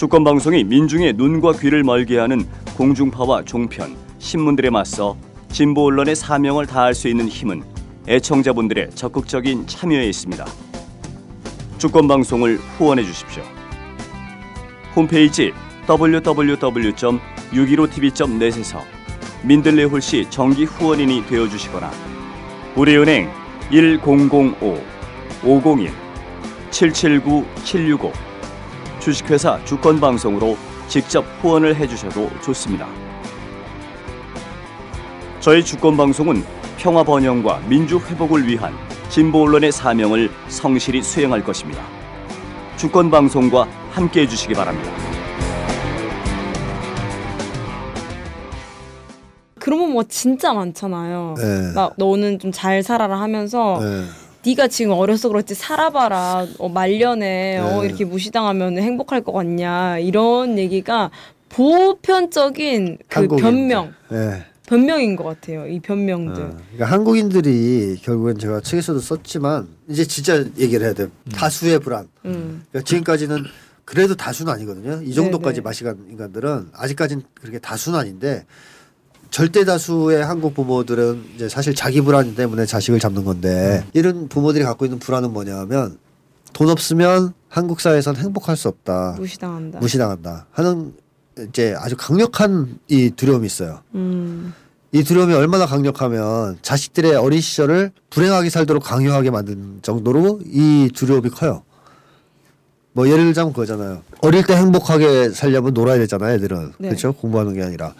주권 0.00 0.24
방송이 0.24 0.64
민중의 0.64 1.12
눈과 1.12 1.52
귀를 1.58 1.84
멀게 1.84 2.18
하는 2.18 2.46
공중파와 2.74 3.44
종편, 3.44 3.94
신문들에 4.18 4.70
맞서 4.70 5.14
진보 5.52 5.84
언론의 5.84 6.16
사명을 6.16 6.64
다할 6.64 6.94
수 6.94 7.06
있는 7.06 7.28
힘은 7.28 7.62
애청자분들의 8.08 8.92
적극적인 8.94 9.66
참여에 9.66 10.08
있습니다. 10.08 10.46
주권 11.80 12.06
방송을 12.06 12.58
후원해 12.76 13.02
주십시오. 13.02 13.42
홈페이지 14.94 15.52
www.615tv.net에서 15.88 18.84
민들레 19.42 19.84
홀씨 19.84 20.26
정기 20.28 20.64
후원인이 20.64 21.24
되어 21.26 21.48
주시거나 21.48 21.90
우리은행 22.76 23.30
1005 23.70 24.56
501 25.42 25.90
779 26.70 27.46
765 27.64 28.12
주식회사 29.00 29.64
주권 29.64 29.98
방송으로 29.98 30.58
직접 30.86 31.24
후원을 31.40 31.76
해 31.76 31.88
주셔도 31.88 32.28
좋습니다. 32.42 32.86
저희 35.40 35.64
주권 35.64 35.96
방송은 35.96 36.44
평화 36.76 37.02
번영과 37.02 37.62
민주 37.66 37.98
회복을 37.98 38.46
위한 38.46 38.74
진보 39.10 39.42
언론의 39.42 39.72
사명을 39.72 40.30
성실히 40.48 41.02
수행할 41.02 41.42
것입니다. 41.42 41.82
주권 42.76 43.10
방송과 43.10 43.64
함께 43.90 44.22
해 44.22 44.26
주시기 44.28 44.54
바랍니다. 44.54 44.90
그러면 49.58 49.90
뭐 49.92 50.04
진짜 50.04 50.52
많잖아요. 50.54 51.34
네. 51.36 51.72
막 51.74 51.94
너는 51.96 52.38
좀 52.38 52.50
잘 52.52 52.82
살아라 52.82 53.20
하면서 53.20 53.78
네. 53.80 54.04
네가 54.46 54.68
지금 54.68 54.92
어려서 54.92 55.28
그렇지 55.28 55.54
살아봐라 55.54 56.46
어, 56.58 56.68
말년에 56.68 57.58
어, 57.58 57.80
네. 57.82 57.86
이렇게 57.88 58.04
무시당하면 58.04 58.78
행복할 58.78 59.20
것 59.22 59.32
같냐 59.32 59.98
이런 59.98 60.58
얘기가 60.58 61.10
보편적인 61.50 62.98
그 63.08 63.20
한국인들. 63.20 63.50
변명, 63.50 63.92
예. 64.12 64.44
변명인 64.70 65.16
것 65.16 65.24
같아요. 65.24 65.66
이 65.66 65.80
변명들. 65.80 66.42
어, 66.44 66.56
그러니까 66.70 66.84
한국인들이 66.86 67.98
결국엔 68.02 68.38
제가 68.38 68.60
책에서도 68.60 69.00
썼지만 69.00 69.66
이제 69.88 70.04
진짜 70.04 70.44
얘기를 70.56 70.86
해야 70.86 70.94
돼요. 70.94 71.08
다수의 71.34 71.80
불안. 71.80 72.06
음. 72.24 72.62
그러니까 72.70 72.88
지금까지는 72.88 73.42
그래도 73.84 74.14
다수는 74.14 74.52
아니거든요. 74.52 75.02
이 75.02 75.12
정도까지 75.12 75.56
네네. 75.56 75.64
마시간 75.64 76.06
인간들은 76.08 76.68
아직까지는 76.72 77.24
그렇게 77.34 77.58
다수는 77.58 77.98
아닌데 77.98 78.46
절대 79.32 79.64
다수의 79.64 80.24
한국 80.24 80.54
부모들은 80.54 81.24
이제 81.34 81.48
사실 81.48 81.74
자기 81.74 82.00
불안 82.00 82.36
때문에 82.36 82.64
자식을 82.64 83.00
잡는 83.00 83.24
건데 83.24 83.84
이런 83.92 84.28
부모들이 84.28 84.62
갖고 84.62 84.84
있는 84.84 85.00
불안은 85.00 85.32
뭐냐하면 85.32 85.98
돈 86.52 86.70
없으면 86.70 87.32
한국 87.48 87.80
사회에선 87.80 88.14
행복할 88.14 88.56
수 88.56 88.68
없다. 88.68 89.16
무시당한다. 89.18 89.80
무시당한다 89.80 90.46
하는 90.52 90.94
이제 91.48 91.74
아주 91.76 91.96
강력한 91.96 92.78
이 92.86 93.10
두려움이 93.10 93.46
있어요. 93.46 93.80
음. 93.96 94.52
이 94.92 95.04
두려움이 95.04 95.32
얼마나 95.34 95.66
강력하면 95.66 96.58
자식들의 96.62 97.14
어린 97.14 97.40
시절을 97.40 97.92
불행하게 98.10 98.50
살도록 98.50 98.82
강요하게 98.82 99.30
만든 99.30 99.78
정도로 99.82 100.40
이 100.46 100.90
두려움이 100.94 101.30
커요. 101.30 101.62
뭐 102.92 103.08
예를 103.08 103.24
들자면 103.26 103.52
그거잖아요. 103.52 104.02
어릴 104.22 104.44
때 104.44 104.56
행복하게 104.56 105.30
살려면 105.30 105.74
놀아야 105.74 105.98
되잖아요, 105.98 106.34
애들은. 106.34 106.72
네. 106.78 106.88
그렇죠? 106.88 107.12
공부하는 107.12 107.54
게 107.54 107.62
아니라. 107.62 107.94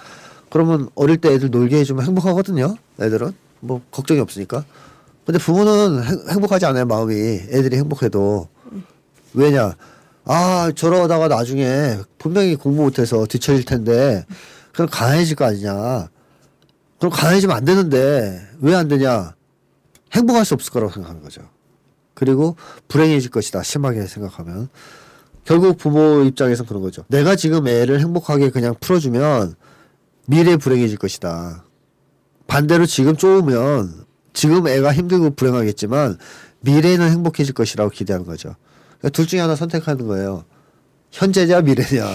그러면 0.50 0.88
어릴 0.96 1.16
때 1.18 1.32
애들 1.32 1.50
놀게 1.50 1.78
해주면 1.78 2.04
행복하거든요. 2.06 2.76
애들은 3.00 3.32
뭐 3.60 3.80
걱정이 3.92 4.18
없으니까. 4.18 4.64
근데 5.24 5.38
부모는 5.38 6.02
행, 6.02 6.18
행복하지 6.30 6.66
않아요, 6.66 6.86
마음이. 6.86 7.14
애들이 7.14 7.76
행복해도. 7.76 8.48
왜냐? 9.34 9.76
아, 10.24 10.72
저러다가 10.74 11.28
나중에 11.28 11.98
분명히 12.18 12.56
공부 12.56 12.82
못해서 12.82 13.24
뒤처질 13.26 13.64
텐데, 13.64 14.26
그럼 14.72 14.88
가난해질 14.90 15.36
거 15.36 15.44
아니냐. 15.44 16.08
그럼 17.00 17.10
가난해지면 17.10 17.56
안 17.56 17.64
되는데, 17.64 18.46
왜 18.60 18.74
안 18.74 18.86
되냐? 18.88 19.34
행복할 20.12 20.44
수 20.44 20.54
없을 20.54 20.72
거라고 20.72 20.92
생각하는 20.92 21.22
거죠. 21.22 21.42
그리고 22.14 22.56
불행해질 22.88 23.30
것이다. 23.30 23.62
심하게 23.62 24.06
생각하면. 24.06 24.68
결국 25.44 25.78
부모 25.78 26.22
입장에선 26.24 26.66
그런 26.66 26.82
거죠. 26.82 27.04
내가 27.08 27.34
지금 27.36 27.66
애를 27.66 28.00
행복하게 28.00 28.50
그냥 28.50 28.74
풀어주면 28.80 29.54
미래에 30.26 30.56
불행해질 30.56 30.98
것이다. 30.98 31.64
반대로 32.46 32.84
지금 32.86 33.16
쪼으면 33.16 34.04
지금 34.32 34.68
애가 34.68 34.92
힘들고 34.92 35.30
불행하겠지만 35.34 36.18
미래에는 36.60 37.10
행복해질 37.10 37.54
것이라고 37.54 37.90
기대하는 37.90 38.26
거죠. 38.26 38.54
그러니까 38.98 39.08
둘 39.10 39.26
중에 39.26 39.40
하나 39.40 39.56
선택하는 39.56 40.06
거예요. 40.06 40.44
현재냐 41.10 41.62
미래냐. 41.62 42.06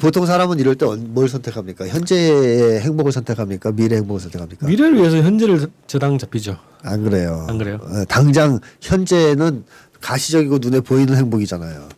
보통 0.00 0.26
사람은 0.26 0.58
이럴 0.58 0.74
때 0.74 0.84
뭘 0.86 1.28
선택합니까? 1.28 1.86
현재의 1.88 2.80
행복을 2.80 3.12
선택합니까? 3.12 3.72
미래 3.72 3.96
행복을 3.96 4.20
선택합니까? 4.20 4.66
미래를 4.66 4.96
위해서 4.96 5.16
현재를 5.18 5.68
저당 5.86 6.18
잡히죠. 6.18 6.58
안 6.82 7.02
그래요. 7.04 7.46
안 7.48 7.58
그래요? 7.58 7.78
어, 7.82 8.04
당장 8.06 8.60
현재는 8.80 9.64
가시적이고 10.00 10.58
눈에 10.58 10.80
보이는 10.80 11.14
행복이잖아요. 11.16 11.88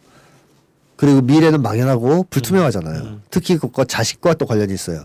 그리고 0.96 1.20
미래는 1.22 1.62
막연하고 1.62 2.26
불투명하잖아요. 2.30 3.02
음. 3.02 3.22
특히 3.30 3.54
그것과 3.54 3.84
자식과 3.84 4.34
또 4.34 4.46
관련이 4.46 4.72
있어요. 4.74 5.04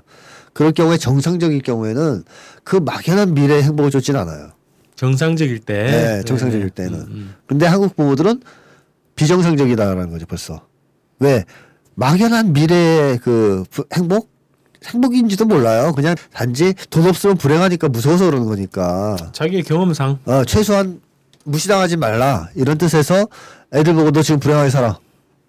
그럴 0.54 0.72
경우에 0.72 0.98
정상적일 0.98 1.62
경우에는 1.62 2.24
그 2.64 2.76
막연한 2.78 3.34
미래의 3.34 3.64
행복을 3.64 3.92
줬진 3.92 4.16
않아요. 4.16 4.52
정상적일 4.96 5.60
때. 5.60 5.74
네, 5.84 6.24
정상적일 6.24 6.70
네, 6.70 6.84
네. 6.84 6.84
때는. 6.90 7.00
음, 7.00 7.08
음. 7.12 7.36
근데 7.48 7.66
한국 7.66 7.96
부모들은 7.96 8.42
비정상적이다라는 9.16 10.10
거죠, 10.10 10.26
벌써. 10.26 10.66
왜? 11.20 11.44
막연한 11.96 12.54
미래의 12.54 13.20
그 13.20 13.64
부- 13.70 13.86
행복? 13.94 14.32
행복인지도 14.86 15.46
몰라요. 15.46 15.94
그냥 15.96 16.16
단지 16.34 16.74
돈 16.90 17.08
없으면 17.08 17.38
불행하니까 17.38 17.88
무서워서 17.88 18.26
그러는 18.26 18.48
거니까. 18.48 19.16
자기의 19.32 19.64
경험상 19.64 20.20
어, 20.26 20.44
최소한 20.46 21.02
무시당하지 21.46 21.98
말라. 21.98 22.50
이런 22.56 22.78
뜻에서 22.78 23.28
애들 23.74 23.94
보고 23.94 24.12
너 24.12 24.22
지금 24.22 24.40
불행하게 24.40 24.70
살아. 24.70 25.00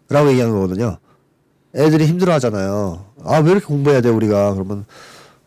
라고 0.09 0.29
얘기하는 0.31 0.55
거거든요. 0.55 0.99
애들이 1.75 2.07
힘들어 2.07 2.33
하잖아요. 2.35 3.05
아, 3.25 3.39
왜 3.39 3.51
이렇게 3.51 3.67
공부해야 3.67 4.01
돼, 4.01 4.09
우리가. 4.09 4.53
그러면 4.55 4.85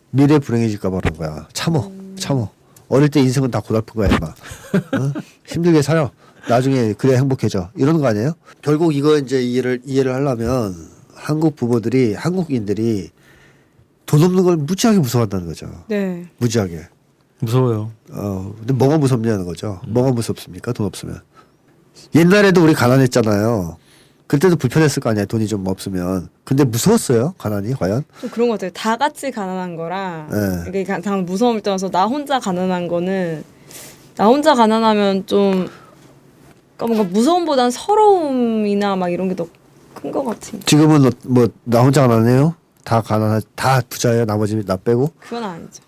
미래에 0.09 0.39
불행해질까봐 0.39 0.99
그런 0.99 1.17
거야. 1.17 1.47
참어. 1.53 1.89
참어. 2.19 2.49
어릴 2.89 3.07
때 3.09 3.21
인생은 3.21 3.51
다 3.51 3.59
고달픈 3.61 3.95
거야, 3.95 4.09
임마. 4.09 4.27
어? 4.27 5.13
힘들게 5.45 5.81
살아. 5.81 6.09
나중에 6.49 6.93
그래야 6.93 7.17
행복해져. 7.17 7.69
이러는 7.75 7.99
거 8.01 8.07
아니에요? 8.07 8.33
결국 8.61 8.95
이거 8.95 9.17
이제 9.17 9.41
이해를, 9.41 9.81
이해를 9.85 10.13
하려면 10.13 10.75
한국 11.13 11.55
부모들이, 11.55 12.13
한국인들이 12.13 13.09
돈 14.05 14.23
없는 14.23 14.43
걸 14.43 14.55
무지하게 14.57 14.99
무서워한다는 14.99 15.47
거죠. 15.47 15.67
네. 15.87 16.25
무지하게. 16.37 16.81
무서워요. 17.39 17.91
어, 18.11 18.53
근데 18.59 18.73
뭐가 18.73 18.97
무섭냐는 18.97 19.45
거죠. 19.45 19.81
뭐가 19.87 20.11
무섭습니까? 20.11 20.71
돈 20.73 20.85
없으면. 20.87 21.19
옛날에도 22.15 22.63
우리 22.63 22.73
가난했잖아요. 22.73 23.77
그때도 24.27 24.55
불편했을 24.57 25.01
거 25.01 25.09
아니야. 25.09 25.25
돈이 25.25 25.47
좀 25.47 25.65
없으면. 25.67 26.29
근데 26.43 26.63
무서웠어요. 26.63 27.35
가난이 27.37 27.73
과연? 27.73 28.03
좀 28.21 28.29
그런 28.29 28.47
것 28.49 28.53
같아요. 28.55 28.71
다 28.71 28.95
같이 28.97 29.31
가난한 29.31 29.75
거랑 29.75 30.29
네. 30.31 30.69
이게 30.69 30.83
가- 30.83 30.99
당 30.99 31.25
무서움을 31.25 31.61
떠나서 31.61 31.89
나 31.89 32.05
혼자 32.05 32.39
가난한 32.39 32.87
거는 32.87 33.43
나 34.15 34.25
혼자 34.27 34.53
가난하면 34.55 35.25
좀 35.27 35.67
그러니까 36.77 36.85
뭔가 36.87 37.03
무서움보단 37.13 37.71
서러움이나 37.71 38.95
막 38.95 39.09
이런 39.09 39.27
게 39.29 39.35
더 39.35 39.47
큰 39.95 40.11
것 40.11 40.23
같아요. 40.23 40.61
지금은 40.65 41.09
뭐 41.25 41.47
나 41.63 41.81
혼자 41.81 42.07
가난해요? 42.07 42.53
다 42.83 43.01
가난 43.01 43.41
다 43.55 43.81
부자예요. 43.89 44.25
나머지 44.25 44.63
나 44.65 44.77
빼고. 44.77 45.11
그건 45.19 45.43
아니죠. 45.43 45.81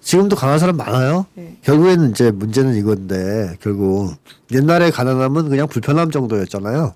지금도 0.00 0.36
가난한 0.36 0.60
사람 0.60 0.76
많아요. 0.76 1.26
네. 1.34 1.56
결국에는 1.62 2.10
이제 2.12 2.30
문제는 2.30 2.76
이건데 2.76 3.56
결국 3.60 4.14
옛날에 4.52 4.92
가난함은 4.92 5.48
그냥 5.48 5.66
불편함 5.66 6.12
정도였잖아요. 6.12 6.94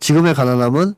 지금의 0.00 0.34
가난함은 0.34 0.94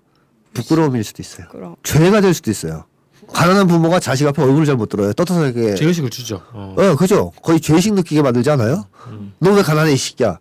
부끄러움일 0.54 1.04
수도 1.04 1.22
있어요. 1.22 1.48
그럼 1.50 1.76
죄가 1.82 2.22
될 2.22 2.32
수도 2.32 2.50
있어요. 2.50 2.84
가난한 3.32 3.66
부모가 3.66 4.00
자식 4.00 4.26
앞에 4.26 4.42
얼굴을 4.42 4.64
잘 4.64 4.76
못 4.76 4.88
들어요. 4.88 5.12
떳떳하게. 5.12 5.74
제의식을 5.74 6.08
주죠. 6.08 6.40
어. 6.52 6.74
어, 6.78 6.96
그죠. 6.96 7.30
거의 7.42 7.60
죄의식 7.60 7.92
느끼게 7.92 8.22
만들지 8.22 8.48
않아요? 8.50 8.84
음. 9.08 9.34
너왜 9.38 9.60
가난해 9.62 9.92
이 9.92 9.96
새끼야. 9.98 10.38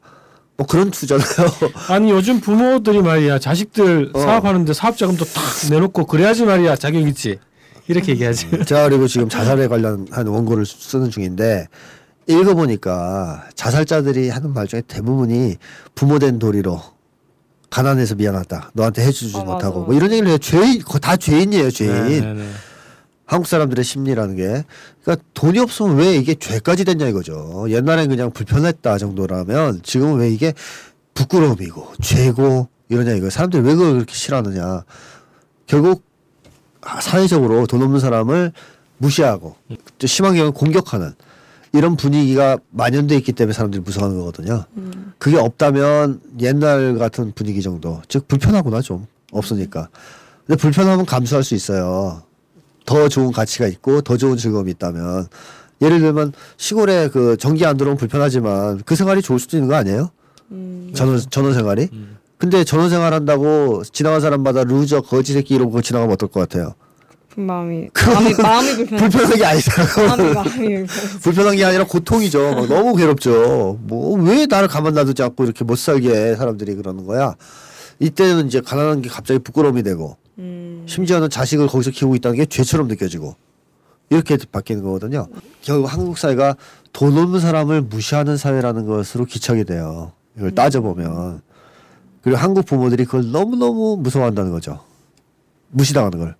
뭐 0.58 0.68
그런 0.68 0.92
투잖아요. 0.92 1.26
아니 1.90 2.12
요즘 2.12 2.40
부모들이 2.40 3.02
말이야 3.02 3.40
자식들 3.40 4.12
어. 4.14 4.20
사업하는데 4.20 4.72
사업 4.74 4.98
자금도 4.98 5.26
탁 5.26 5.44
내놓고 5.72 6.06
그래야지 6.06 6.46
말이야 6.46 6.76
자격 6.76 7.08
있지 7.08 7.40
이렇게 7.88 8.12
얘기하지. 8.14 8.64
제가 8.66 8.90
그리고 8.90 9.08
지금 9.08 9.30
자살에 9.30 9.68
관련한 9.68 10.28
원고를 10.28 10.66
쓰는 10.66 11.10
중인데 11.10 11.68
읽어보니까 12.28 13.50
자살자들이 13.56 14.30
하는 14.30 14.54
말 14.54 14.68
중에 14.68 14.82
대부분이 14.88 15.58
부모된 15.96 16.40
도리로 16.40 16.82
가난해서 17.70 18.16
미안하다. 18.16 18.72
너한테 18.74 19.04
해주지 19.06 19.36
어, 19.36 19.44
못하고 19.44 19.80
맞아. 19.80 19.86
뭐 19.88 19.96
이런 19.96 20.12
얘기를 20.12 20.30
해요. 20.30 20.38
죄인 20.38 20.82
다 21.02 21.18
죄인이에요. 21.18 21.72
죄인. 21.72 21.92
네, 21.92 22.22
네, 22.22 22.34
네. 22.34 22.50
한국 23.34 23.48
사람들의 23.48 23.84
심리라는 23.84 24.36
게 24.36 24.64
그러니까 25.02 25.26
돈이 25.34 25.58
없으면 25.58 25.98
왜 25.98 26.16
이게 26.16 26.36
죄까지 26.36 26.86
됐냐 26.86 27.08
이거죠. 27.08 27.66
옛날엔 27.68 28.10
그냥 28.10 28.30
불편했다 28.30 29.00
정도라면 29.00 29.82
지금은 29.82 30.20
왜 30.20 30.30
이게 30.30 30.54
부끄러움이고 31.16 31.94
죄고 32.00 32.70
이러냐 32.90 33.14
이거. 33.14 33.32
사람들이 33.32 33.64
왜 33.64 33.74
그걸 33.74 33.94
그렇게 33.94 34.14
싫어하느냐. 34.14 34.84
결국 35.66 36.04
사회적으로 37.02 37.66
돈 37.66 37.82
없는 37.82 38.00
사람을 38.00 38.52
무시하고 39.00 39.56
또 39.98 40.06
심한 40.06 40.36
경우는 40.36 40.54
공격하는 40.54 41.14
이런 41.72 41.96
분위기가 41.96 42.60
만연돼 42.70 43.16
있기 43.18 43.32
때문에 43.32 43.54
사람들이 43.54 43.82
무서워하는 43.82 44.20
거거든요. 44.20 44.66
그게 45.18 45.38
없다면 45.38 46.22
옛날 46.40 47.00
같은 47.00 47.32
분위기 47.32 47.64
정도 47.64 48.00
즉 48.08 48.28
불편하구나 48.28 48.82
좀 48.82 49.08
없으니까. 49.32 49.90
근데 50.46 50.62
불편함은 50.62 51.06
감수할 51.06 51.44
수 51.44 51.56
있어요. 51.56 52.22
더 52.86 53.08
좋은 53.10 53.32
가치가 53.32 53.68
있고 53.68 54.02
더 54.02 54.18
좋은 54.18 54.38
즐거움이 54.38 54.72
있다면 54.72 55.28
예를 55.82 56.00
들면 56.00 56.34
시골에 56.58 57.10
그 57.10 57.38
전기 57.38 57.66
안 57.66 57.78
들어오면 57.78 57.98
불편하지만 57.98 58.82
그 58.86 58.96
생활이 58.96 59.22
좋을 59.22 59.40
수도 59.40 59.58
있는 59.58 59.70
거 59.70 59.76
아니에요? 59.76 60.12
음, 60.52 60.92
전원 60.96 61.20
전원 61.30 61.54
생활이. 61.54 61.90
음. 61.94 62.18
근데 62.38 62.64
전원 62.64 62.90
생활 62.90 63.14
한다고 63.14 63.84
지나간 63.92 64.20
사람마다 64.22 64.64
loser 64.66 65.02
거지 65.02 65.34
새끼 65.34 65.56
이러고 65.56 65.82
지나가면 65.82 66.14
어떨 66.14 66.30
것 66.30 66.42
같아요? 66.42 66.74
그 67.34 67.40
마음이 67.40 67.90
마음이 68.14 68.34
마음이 68.42 68.76
불편. 68.76 68.98
불편한 69.00 69.38
게 69.38 69.46
아니잖아요. 69.46 69.88
마음이 70.08 70.34
마음이 70.34 70.52
불편. 70.86 70.88
불편한 71.22 71.56
게 71.56 71.64
아니라 71.66 71.86
고통이죠. 71.86 72.52
막 72.54 72.68
너무 72.68 72.96
괴롭죠. 72.96 73.80
뭐 73.82 74.18
왜 74.24 74.46
나를 74.46 74.68
가만 74.68 74.94
놔두지 74.94 75.24
않고 75.24 75.44
이렇게 75.46 75.64
못 75.64 75.78
살게 75.78 76.10
해, 76.14 76.36
사람들이 76.36 76.76
그러는 76.76 77.06
거야. 77.06 77.36
이때는 78.00 78.48
이제 78.48 78.62
가난한 78.62 79.02
게 79.02 79.10
갑자기 79.10 79.40
부끄러움이 79.40 79.84
되고 79.84 80.18
음, 80.40 80.86
심지어는 80.88 81.30
자식을 81.30 81.68
거기서 81.68 81.92
키우고 81.92 82.16
있다는 82.16 82.38
게 82.38 82.46
죄처럼 82.46 82.88
느껴지고 82.88 83.36
이렇게 84.10 84.38
바뀌는 84.52 84.84
거거든요. 84.84 85.28
결국 85.62 85.92
한국 85.92 86.18
사회가 86.18 86.56
돈 86.92 87.18
없는 87.18 87.40
사람을 87.40 87.82
무시하는 87.82 88.38
사회라는 88.38 88.86
것으로 88.86 89.26
기착이 89.26 89.64
돼요. 89.64 90.12
이걸 90.38 90.52
따져보면. 90.52 91.42
그리고 92.22 92.38
한국 92.38 92.66
부모들이 92.66 93.06
그걸 93.06 93.32
너무너무 93.32 93.98
무서워한다는 94.00 94.52
거죠. 94.52 94.80
무시당하는 95.72 96.20
걸. 96.20 96.36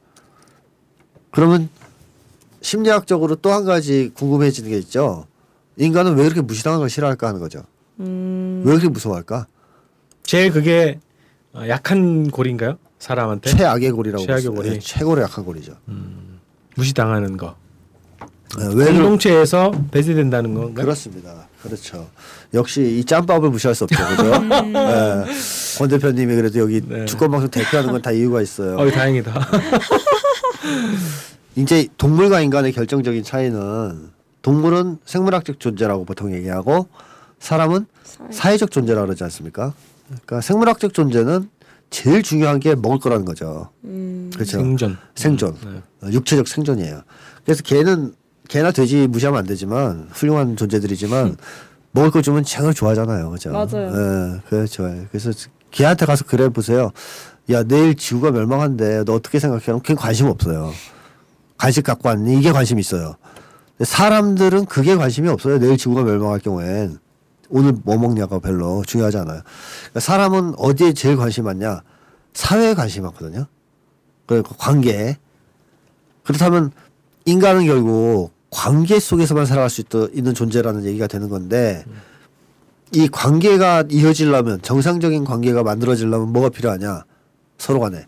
그러면 1.32 1.70
심리학적으로 2.62 3.36
또 3.38 3.52
한 3.52 3.66
가지 3.66 4.12
궁금해지는 4.14 4.70
게 4.70 4.78
있죠. 4.78 5.26
인간은 5.78 6.16
왜 6.16 6.24
그렇게 6.24 6.42
무시당하는 6.42 6.80
걸 6.82 6.90
싫어할까 6.90 7.28
하는 7.28 7.40
거죠. 7.40 7.64
음. 8.00 8.62
왜 8.66 8.72
그렇게 8.72 8.88
무서워할까? 8.90 9.48
제일 10.24 10.52
그게 10.52 11.00
어, 11.54 11.64
약한 11.68 12.30
골인가요? 12.32 12.78
사람한테 13.00 13.52
최악의 13.52 13.92
고리라고 13.92 14.26
최악의 14.26 14.46
고리. 14.48 14.70
예, 14.70 14.80
최고로 14.80 15.22
약한 15.22 15.44
고리죠. 15.46 15.74
무시당하는 16.76 17.38
거. 17.38 17.56
예, 18.60 18.66
왜 18.74 18.86
공동체에서 18.86 19.72
배제된다는 19.92 20.54
건가요? 20.54 20.86
그렇습니다. 20.86 21.48
그렇죠. 21.62 22.08
역시 22.54 22.82
이 23.00 23.06
짬밥을 23.06 23.50
무시할 23.50 23.74
수 23.76 23.86
없죠, 23.86 23.98
그죠? 24.06 24.26
예. 24.26 25.78
권 25.80 25.90
대표님이 25.90 26.36
그래도 26.36 26.60
여기 26.60 26.82
네. 26.86 27.06
주권 27.06 27.32
방송 27.32 27.50
대표하는 27.50 27.92
건 27.92 28.02
다 28.02 28.12
이유가 28.12 28.42
있어요. 28.42 28.78
어, 28.78 28.90
다행이다. 28.90 29.34
이제 31.56 31.88
동물과 31.98 32.42
인간의 32.42 32.74
결정적인 32.74 33.24
차이는 33.24 34.10
동물은 34.42 34.98
생물학적 35.06 35.60
존재라고 35.60 36.06
보통 36.06 36.34
얘기하고 36.34 36.88
사람은 37.40 37.86
사회적 38.32 38.72
존재라고 38.72 39.08
그러지 39.08 39.24
않습니까? 39.26 39.74
그러니까 40.08 40.42
생물학적 40.42 40.94
존재는 40.94 41.50
제일 41.90 42.24
중요한 42.24 42.60
게 42.60 42.76
먹을 42.76 43.00
거라는 43.00 43.26
거죠. 43.26 43.70
음. 43.84 44.32
그렇죠. 44.34 44.58
생존. 44.58 44.98
생존. 45.16 45.56
네. 45.64 45.82
어, 46.08 46.12
육체적 46.12 46.48
생존이에요. 46.48 47.02
그래서 47.46 47.62
개는 47.64 48.14
개나 48.50 48.72
돼지 48.72 49.08
무시하면 49.08 49.40
안 49.40 49.46
되지만 49.46 50.10
훌륭한 50.12 50.58
존재들이지만 50.58 51.38
먹을 51.92 52.12
거 52.12 52.22
주면 52.22 52.44
쟁을 52.44 52.74
좋아하잖아요. 52.74 53.30
그죠? 53.30 53.52
맞아요. 53.52 53.92
예, 53.94 54.42
그래 54.50 54.66
좋아요. 54.66 55.06
그래서 55.12 55.32
개한테 55.72 56.06
가서 56.06 56.26
그래 56.26 56.50
보세요. 56.50 56.92
야, 57.52 57.64
내일 57.64 57.96
지구가 57.96 58.32
멸망한데 58.32 59.04
너 59.06 59.14
어떻게 59.14 59.40
생각해? 59.40 59.64
그럼 59.66 59.82
걔 59.84 59.94
관심 59.94 60.28
없어요. 60.28 60.72
간식 61.58 61.84
갖고 61.84 62.10
왔니? 62.10 62.38
이게 62.40 62.52
관심 62.52 62.80
있어요. 62.80 63.16
사람들은 63.80 64.66
그게 64.66 64.96
관심이 64.96 65.30
없어요. 65.30 65.60
내일 65.60 65.78
지구가 65.78 66.04
멸망할 66.04 66.40
경우엔 66.40 66.98
오늘 67.54 67.74
뭐 67.84 67.98
먹냐가 67.98 68.40
별로 68.40 68.84
중요하지 68.86 69.18
않아요. 69.18 69.42
그러니까 69.82 70.00
사람은 70.00 70.56
어디에 70.58 70.94
제일 70.94 71.16
관심 71.16 71.44
많냐? 71.46 71.84
사회에 72.34 72.74
관심이 72.74 73.04
많거든요. 73.06 73.46
그 74.26 74.42
관계. 74.58 75.18
그렇다면 76.24 76.72
인간은 77.26 77.68
결국 77.68 78.32
관계 78.50 79.00
속에서만 79.00 79.46
살아갈 79.46 79.70
수 79.70 79.82
있, 79.82 79.88
있는 80.14 80.34
존재라는 80.34 80.84
얘기가 80.86 81.06
되는 81.06 81.30
건데 81.30 81.86
이 82.92 83.08
관계가 83.08 83.86
이어지려면 83.90 84.60
정상적인 84.64 85.24
관계가 85.24 85.62
만들어지려면 85.62 86.34
뭐가 86.34 86.50
필요하냐? 86.50 87.06
서로 87.60 87.80
간에 87.80 88.08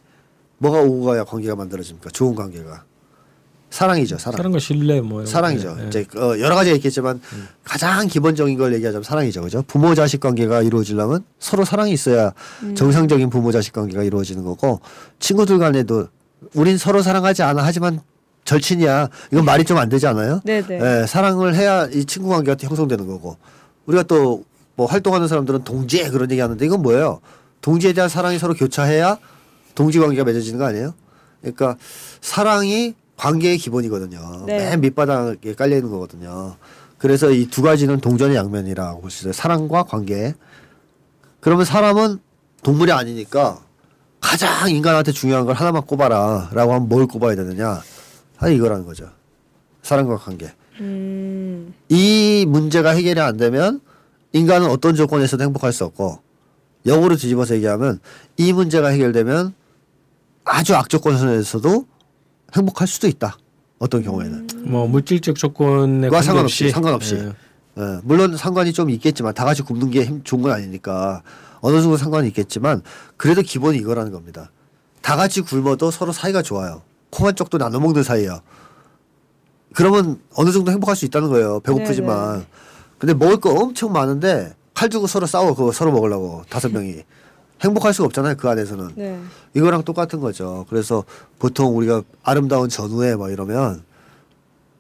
뭐가 0.58 0.82
오고 0.82 1.06
가야 1.06 1.24
관계가 1.24 1.56
만들어집니까? 1.56 2.10
좋은 2.10 2.34
관계가 2.34 2.84
사랑이죠, 3.70 4.18
사랑. 4.18 4.38
사랑과 4.38 4.60
신뢰 4.60 5.02
뭐 5.02 5.26
사랑이죠. 5.26 5.76
거. 5.76 5.82
네. 5.82 5.88
이제 5.88 6.06
어, 6.18 6.40
여러 6.40 6.56
가지가 6.56 6.76
있겠지만 6.78 7.20
가장 7.64 8.08
기본적인 8.08 8.58
걸 8.58 8.74
얘기하자면 8.76 9.04
사랑이죠, 9.04 9.42
그죠? 9.42 9.64
부모 9.68 9.94
자식 9.96 10.20
관계가 10.22 10.62
이루어지려면 10.62 11.24
서로 11.40 11.66
사랑이 11.66 11.92
있어야 11.92 12.32
정상적인 12.76 13.30
부모 13.30 13.52
자식 13.52 13.74
관계가 13.74 14.04
이루어지는 14.04 14.44
거고 14.46 14.80
친구들 15.20 15.58
간에도 15.60 16.08
우린 16.54 16.78
서로 16.78 17.02
사랑하지 17.02 17.44
않아 17.44 17.64
하지만 17.66 18.00
절친이야. 18.46 19.10
이건 19.32 19.44
말이 19.44 19.64
좀 19.66 19.78
안 19.78 19.90
되지 19.90 20.06
않아요? 20.08 20.40
네네. 20.46 20.80
예, 21.02 21.06
사랑을 21.08 21.56
해야 21.56 21.86
이 21.88 22.06
친구 22.06 22.30
관계가 22.30 22.58
형성되는 22.60 23.06
거고 23.08 23.38
우리가 23.88 24.04
또 24.04 24.44
뭐 24.78 24.88
활동하는 24.88 25.30
사람들은 25.30 25.64
동지애 25.64 26.10
그런 26.10 26.30
얘기 26.32 26.42
하는데 26.42 26.66
이건 26.66 26.82
뭐예요? 26.82 27.22
동지에 27.62 27.94
대한 27.94 28.10
사랑이 28.10 28.38
서로 28.38 28.54
교차해야 28.54 29.18
동지 29.74 30.00
관계가 30.00 30.26
맺어지는 30.26 30.60
거 30.60 30.66
아니에요? 30.66 30.94
그러니까 31.40 31.78
사랑이 32.20 32.94
관계의 33.18 33.58
기본이거든요. 33.58 34.44
네. 34.46 34.58
맨 34.70 34.82
밑바닥에 34.82 35.54
깔려 35.56 35.78
있는 35.78 35.90
거거든요. 35.92 36.56
그래서 36.98 37.32
이 37.32 37.48
두 37.50 37.62
가지는 37.62 38.00
동전의 38.00 38.36
양면이라고 38.36 39.02
볼 39.02 39.12
수 39.12 39.24
있어요. 39.24 39.34
사랑과 39.34 39.84
관계. 39.84 40.34
그러면 41.40 41.66
사람은 41.66 42.20
동물이 42.64 42.92
아니니까 42.92 43.60
가장 44.20 44.70
인간한테 44.70 45.12
중요한 45.12 45.46
걸 45.46 45.56
하나만 45.56 45.84
꼽아라라고 45.84 46.74
하면 46.74 46.90
뭘 46.90 47.06
꼽아야 47.08 47.36
되느냐? 47.36 47.82
아 48.40 48.48
이거라는 48.50 48.86
거죠. 48.86 49.10
사랑과 49.84 50.18
관계. 50.18 50.52
음. 50.80 51.74
이 51.90 52.46
문제가 52.48 52.90
해결이 52.92 53.20
안 53.22 53.38
되면 53.38 53.80
인간은 54.34 54.68
어떤 54.70 54.96
조건에서도 54.96 55.44
행복할 55.44 55.72
수 55.72 55.86
없고 55.86 56.20
역으로 56.86 57.16
뒤집어서 57.16 57.56
얘기하면 57.56 58.00
이 58.38 58.52
문제가 58.52 58.88
해결되면 58.90 59.54
아주 60.44 60.76
악조건에서도 60.76 61.86
행복할 62.56 62.88
수도 62.88 63.08
있다. 63.08 63.38
어떤 63.80 64.02
경우에는. 64.04 64.48
뭐 64.64 64.88
물질적 64.88 65.36
조건에 65.36 66.10
상관없이, 66.22 66.70
상관없이. 66.70 67.16
예. 67.16 67.32
예, 67.78 68.00
물론 68.04 68.38
상관이 68.38 68.72
좀 68.72 68.90
있겠지만 68.90 69.34
다 69.34 69.44
같이 69.44 69.62
굶는 69.62 69.92
게 69.92 70.06
힘- 70.06 70.24
좋은 70.24 70.42
건 70.42 70.54
아니니까 70.54 71.22
어느 71.60 71.82
정도 71.82 71.98
상관이 71.98 72.28
있겠지만 72.30 72.82
그래도 73.18 73.42
기본이 73.42 73.78
이거라는 73.80 74.12
겁니다. 74.14 74.50
다 75.02 75.18
같이 75.18 75.42
굶어도 75.42 75.92
서로 75.92 76.14
사이가 76.14 76.42
좋아요. 76.42 76.84
콩한 77.10 77.36
쪽도 77.36 77.58
나눠 77.58 77.80
먹는 77.82 78.04
사이예요. 78.04 78.40
그러면 79.74 80.22
어느 80.36 80.52
정도 80.52 80.72
행복할 80.72 80.96
수 80.96 81.04
있다는 81.06 81.28
거예요. 81.30 81.60
배고프지만. 81.60 82.32
네네. 82.34 82.46
근데 82.98 83.14
먹을 83.14 83.38
거 83.38 83.52
엄청 83.52 83.92
많은데 83.92 84.54
칼 84.74 84.88
두고 84.88 85.06
서로 85.08 85.26
싸워 85.26 85.54
그거 85.54 85.72
서로 85.74 85.92
먹으려고 85.92 86.44
다섯 86.50 86.72
명이 86.72 87.04
행복할 87.66 87.94
수가 87.94 88.06
없잖아요 88.06 88.36
그 88.38 88.48
안에서는. 88.48 88.90
네. 88.96 89.20
이거랑 89.56 89.84
똑같은 89.84 90.20
거죠. 90.20 90.66
그래서 90.70 91.04
보통 91.40 91.76
우리가 91.78 92.04
아름다운 92.24 92.70
전우회 92.70 93.16
막 93.16 93.32
이러면 93.32 93.84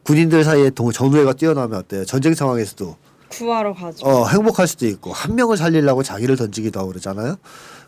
군인들 0.03 0.43
사이에 0.43 0.69
동- 0.69 0.91
전우회가 0.91 1.33
뛰어나면 1.33 1.79
어때요? 1.79 2.05
전쟁 2.05 2.35
상황에서도 2.35 2.95
구하러 3.29 3.73
가죠. 3.73 4.05
어, 4.05 4.27
행복할 4.27 4.67
수도 4.67 4.85
있고 4.85 5.11
한 5.11 5.35
명을 5.35 5.57
살리려고 5.57 6.03
자기를 6.03 6.35
던지기도 6.37 6.79
하고 6.79 6.89
그러잖아요. 6.89 7.37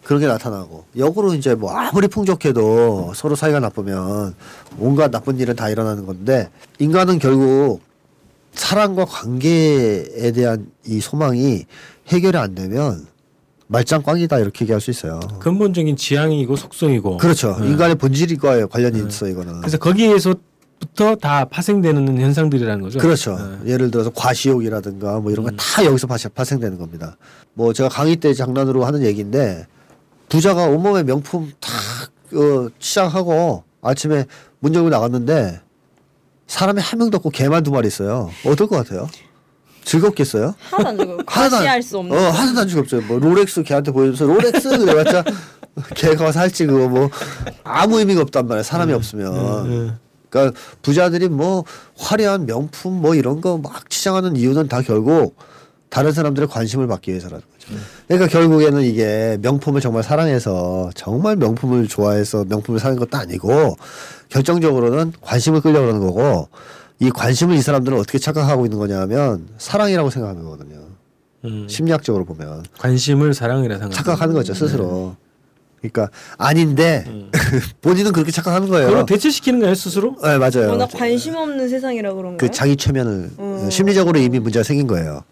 그런 0.04 0.20
게 0.22 0.28
나타나고 0.28 0.86
역으로 0.98 1.34
이제 1.36 1.54
뭐 1.54 1.72
아무리 1.74 2.08
풍족해도 2.08 3.12
서로 3.14 3.36
사이가 3.36 3.60
나쁘면 3.60 4.34
온갖 4.80 5.12
나쁜 5.12 5.38
일은 5.40 5.56
다 5.56 5.70
일어나는 5.70 6.06
건데 6.06 6.50
인간은 6.80 7.20
결국 7.20 7.82
사랑과 8.54 9.06
관계에 9.06 10.32
대한 10.32 10.72
이 10.86 11.00
소망이 11.02 11.66
해결이 12.08 12.38
안 12.38 12.56
되면 12.56 13.06
말짱꽝이다 13.68 14.40
이렇게 14.40 14.64
얘기할 14.66 14.80
수 14.82 14.92
있어요. 14.92 15.20
근본적인 15.40 15.96
지향이고 15.98 16.56
속성이고 16.56 17.18
그렇죠. 17.18 17.58
네. 17.60 17.68
인간의 17.68 17.96
본질과 17.96 18.68
관련이 18.68 19.06
있어 19.08 19.28
이거는. 19.28 19.60
그래서 19.60 19.78
거기에서부터 19.78 21.16
다 21.20 21.46
파생되는 21.46 22.20
현상들이라는 22.22 22.82
거죠. 22.82 23.00
그렇죠. 23.00 23.38
예. 23.66 23.72
예를 23.74 23.92
들어서 23.92 24.10
과시욕이라든가 24.12 25.20
뭐 25.20 25.32
이런 25.32 25.46
거다 25.46 25.84
여기서 25.86 26.08
파- 26.08 26.16
파생되는 26.34 26.78
겁니다. 26.78 27.18
뭐 27.54 27.74
제가 27.74 27.90
강의 27.90 28.16
때 28.16 28.34
장난으로 28.34 28.86
하는 28.86 29.04
얘기인데 29.04 29.68
부자가 30.30 30.66
온몸에 30.66 31.04
명품 31.04 31.52
다 31.60 31.72
어, 32.38 32.68
시작하고 32.80 33.64
아침에 33.82 34.26
문 34.60 34.74
열고 34.76 34.90
나갔는데 34.90 35.62
사람이 36.48 36.80
한 36.82 37.00
명도 37.00 37.18
없고 37.18 37.30
개만 37.32 37.64
두 37.64 37.72
마리 37.72 37.88
있어요. 37.88 38.30
어떨 38.46 38.68
것 38.68 38.78
같아요? 38.78 39.10
즐겁겠어요? 39.88 40.54
하나도 40.70 41.02
안 41.04 41.10
안- 41.20 41.26
과시할 41.26 41.82
수 41.82 41.98
없는. 41.98 42.16
어, 42.16 42.22
하나도 42.30 42.60
안 42.62 42.68
즐겁죠. 42.68 43.02
뭐 43.02 43.20
롤렉스 43.20 43.64
걔한테 43.64 43.92
보여주면서 43.92 44.26
롤렉스 44.26 44.78
그래봤자 44.80 45.24
걔가 45.96 46.32
살지 46.32 46.66
그거 46.66 46.88
뭐 46.90 47.10
아무 47.64 48.00
의미가 48.00 48.22
없단 48.22 48.48
말이야. 48.48 48.64
사람이 48.64 48.92
없으면. 48.94 49.72
예. 49.72 49.94
그러니까 50.30 50.60
부자들이 50.82 51.30
뭐 51.30 51.64
화려한 51.98 52.46
명품 52.46 53.02
뭐 53.02 53.16
이런 53.16 53.40
거 53.42 53.58
막 53.58 53.90
치장하는 53.90 54.36
이유는 54.36 54.68
다 54.68 54.82
결국 54.82 55.38
다른 55.90 56.12
사람들의 56.12 56.50
관심을 56.50 56.86
받기 56.88 57.12
위해서라는 57.12 57.42
거죠. 57.50 57.82
그러니까 58.10 58.28
결국에는 58.30 58.82
이게 58.82 59.38
명품을 59.42 59.80
정말 59.80 60.04
사랑해서 60.04 60.90
정말 60.96 61.38
명품을 61.38 61.88
좋아해서 61.88 62.44
명품을 62.50 62.80
사는 62.82 62.98
것도 62.98 63.18
아니고 63.18 63.78
결정적으로는 64.30 65.14
관심을 65.22 65.62
끌려고 65.62 65.86
그러는 65.86 66.02
거고 66.06 66.50
이 67.00 67.10
관심을 67.12 67.56
이 67.56 67.62
사람들은 67.62 68.00
어떻게 68.00 68.18
착각하고 68.18 68.66
있는 68.66 68.78
거냐면 68.80 69.48
사랑이라고 69.58 70.10
생각하는 70.10 70.44
거거든요. 70.44 70.78
음. 71.46 71.68
심리학적으로 71.70 72.26
보면 72.26 72.66
관심을 72.80 73.34
사랑이라 73.34 73.78
생각. 73.78 73.94
착각하는 73.94 74.34
거죠 74.34 74.54
스스로. 74.54 75.16
그러니까 75.80 76.10
아닌데 76.40 77.06
본인은 77.82 78.12
그렇게 78.12 78.32
착각하는 78.32 78.68
거예요. 78.68 78.88
그걸 78.90 79.06
대체시키는 79.06 79.60
거예요 79.60 79.76
스스로? 79.76 80.16
네 80.24 80.38
맞아요. 80.40 80.70
워낙 80.70 80.90
관심 80.92 81.36
없는 81.36 81.70
세상이라 81.70 82.14
그런가요? 82.14 82.38
그 82.38 82.50
자기 82.52 82.76
최면을 82.76 83.30
음. 83.38 83.70
심리적으로 83.70 84.18
이미 84.20 84.40
문제가 84.40 84.64
생긴 84.64 84.88
거예요. 84.88 85.24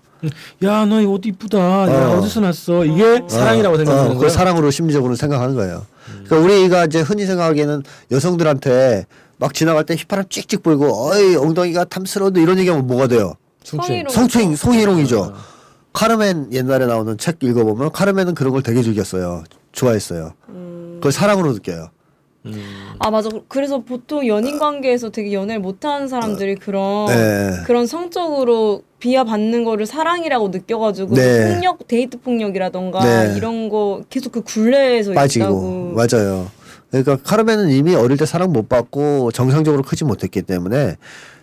야너이옷 0.63 1.25
이쁘다. 1.25 1.57
야 1.57 2.07
어. 2.09 2.17
어디서 2.17 2.41
났어? 2.41 2.85
이게 2.85 3.21
사랑이라고 3.27 3.73
어, 3.73 3.77
생각하는 3.77 3.83
어, 3.83 4.03
거예요. 4.05 4.13
그걸 4.13 4.29
사랑으로 4.29 4.69
심리적으로 4.71 5.15
생각하는 5.15 5.55
거예요. 5.55 5.85
그러니까 6.25 6.37
우리가 6.37 6.85
이제 6.85 7.01
흔히 7.01 7.25
생각하기에는 7.25 7.83
여성들한테 8.11 9.05
막 9.37 9.53
지나갈 9.53 9.85
때 9.85 9.95
휘파람 9.95 10.25
찍찍 10.29 10.63
불고 10.63 11.09
어이 11.09 11.35
엉덩이가 11.35 11.85
탐스러운데 11.85 12.41
이런 12.41 12.57
얘기하면 12.59 12.87
뭐가 12.87 13.07
돼요? 13.07 13.33
성추행. 13.63 14.05
성추행, 14.09 14.55
성희롱이죠. 14.55 15.33
카르멘 15.93 16.53
옛날에 16.53 16.85
나오는 16.85 17.17
책 17.17 17.37
읽어보면 17.41 17.91
카르멘은 17.91 18.35
그런 18.35 18.53
걸 18.53 18.61
되게 18.61 18.81
즐겼어요. 18.81 19.43
좋아했어요. 19.71 20.33
음. 20.49 20.95
그걸 20.97 21.11
사랑으로 21.11 21.53
느껴요. 21.53 21.89
음. 22.45 22.93
아 22.99 23.09
맞아. 23.09 23.29
그래서 23.47 23.79
보통 23.79 24.27
연인 24.27 24.59
관계에서 24.59 25.09
되게 25.09 25.33
연애를 25.33 25.61
못하는 25.61 26.07
사람들이 26.07 26.55
그런 26.55 27.07
네. 27.07 27.51
그런 27.65 27.87
성적으로 27.87 28.83
비하받는 28.99 29.63
거를 29.63 29.85
사랑이라고 29.85 30.49
느껴가지고 30.49 31.15
네. 31.15 31.53
폭력 31.53 31.87
데이트 31.87 32.19
폭력이라던가 32.19 33.03
네. 33.03 33.33
이런 33.35 33.69
거 33.69 34.03
계속 34.09 34.31
그 34.31 34.41
굴레에서 34.41 35.13
빠지고 35.13 35.45
있다고. 35.45 35.93
맞아요. 35.95 36.51
그러니까 37.03 37.17
카르멘은 37.27 37.69
이미 37.71 37.95
어릴 37.95 38.17
때 38.17 38.25
사랑 38.25 38.53
못 38.53 38.69
받고 38.69 39.31
정상적으로 39.31 39.83
크지 39.83 40.05
못했기 40.05 40.43
때문에 40.43 40.95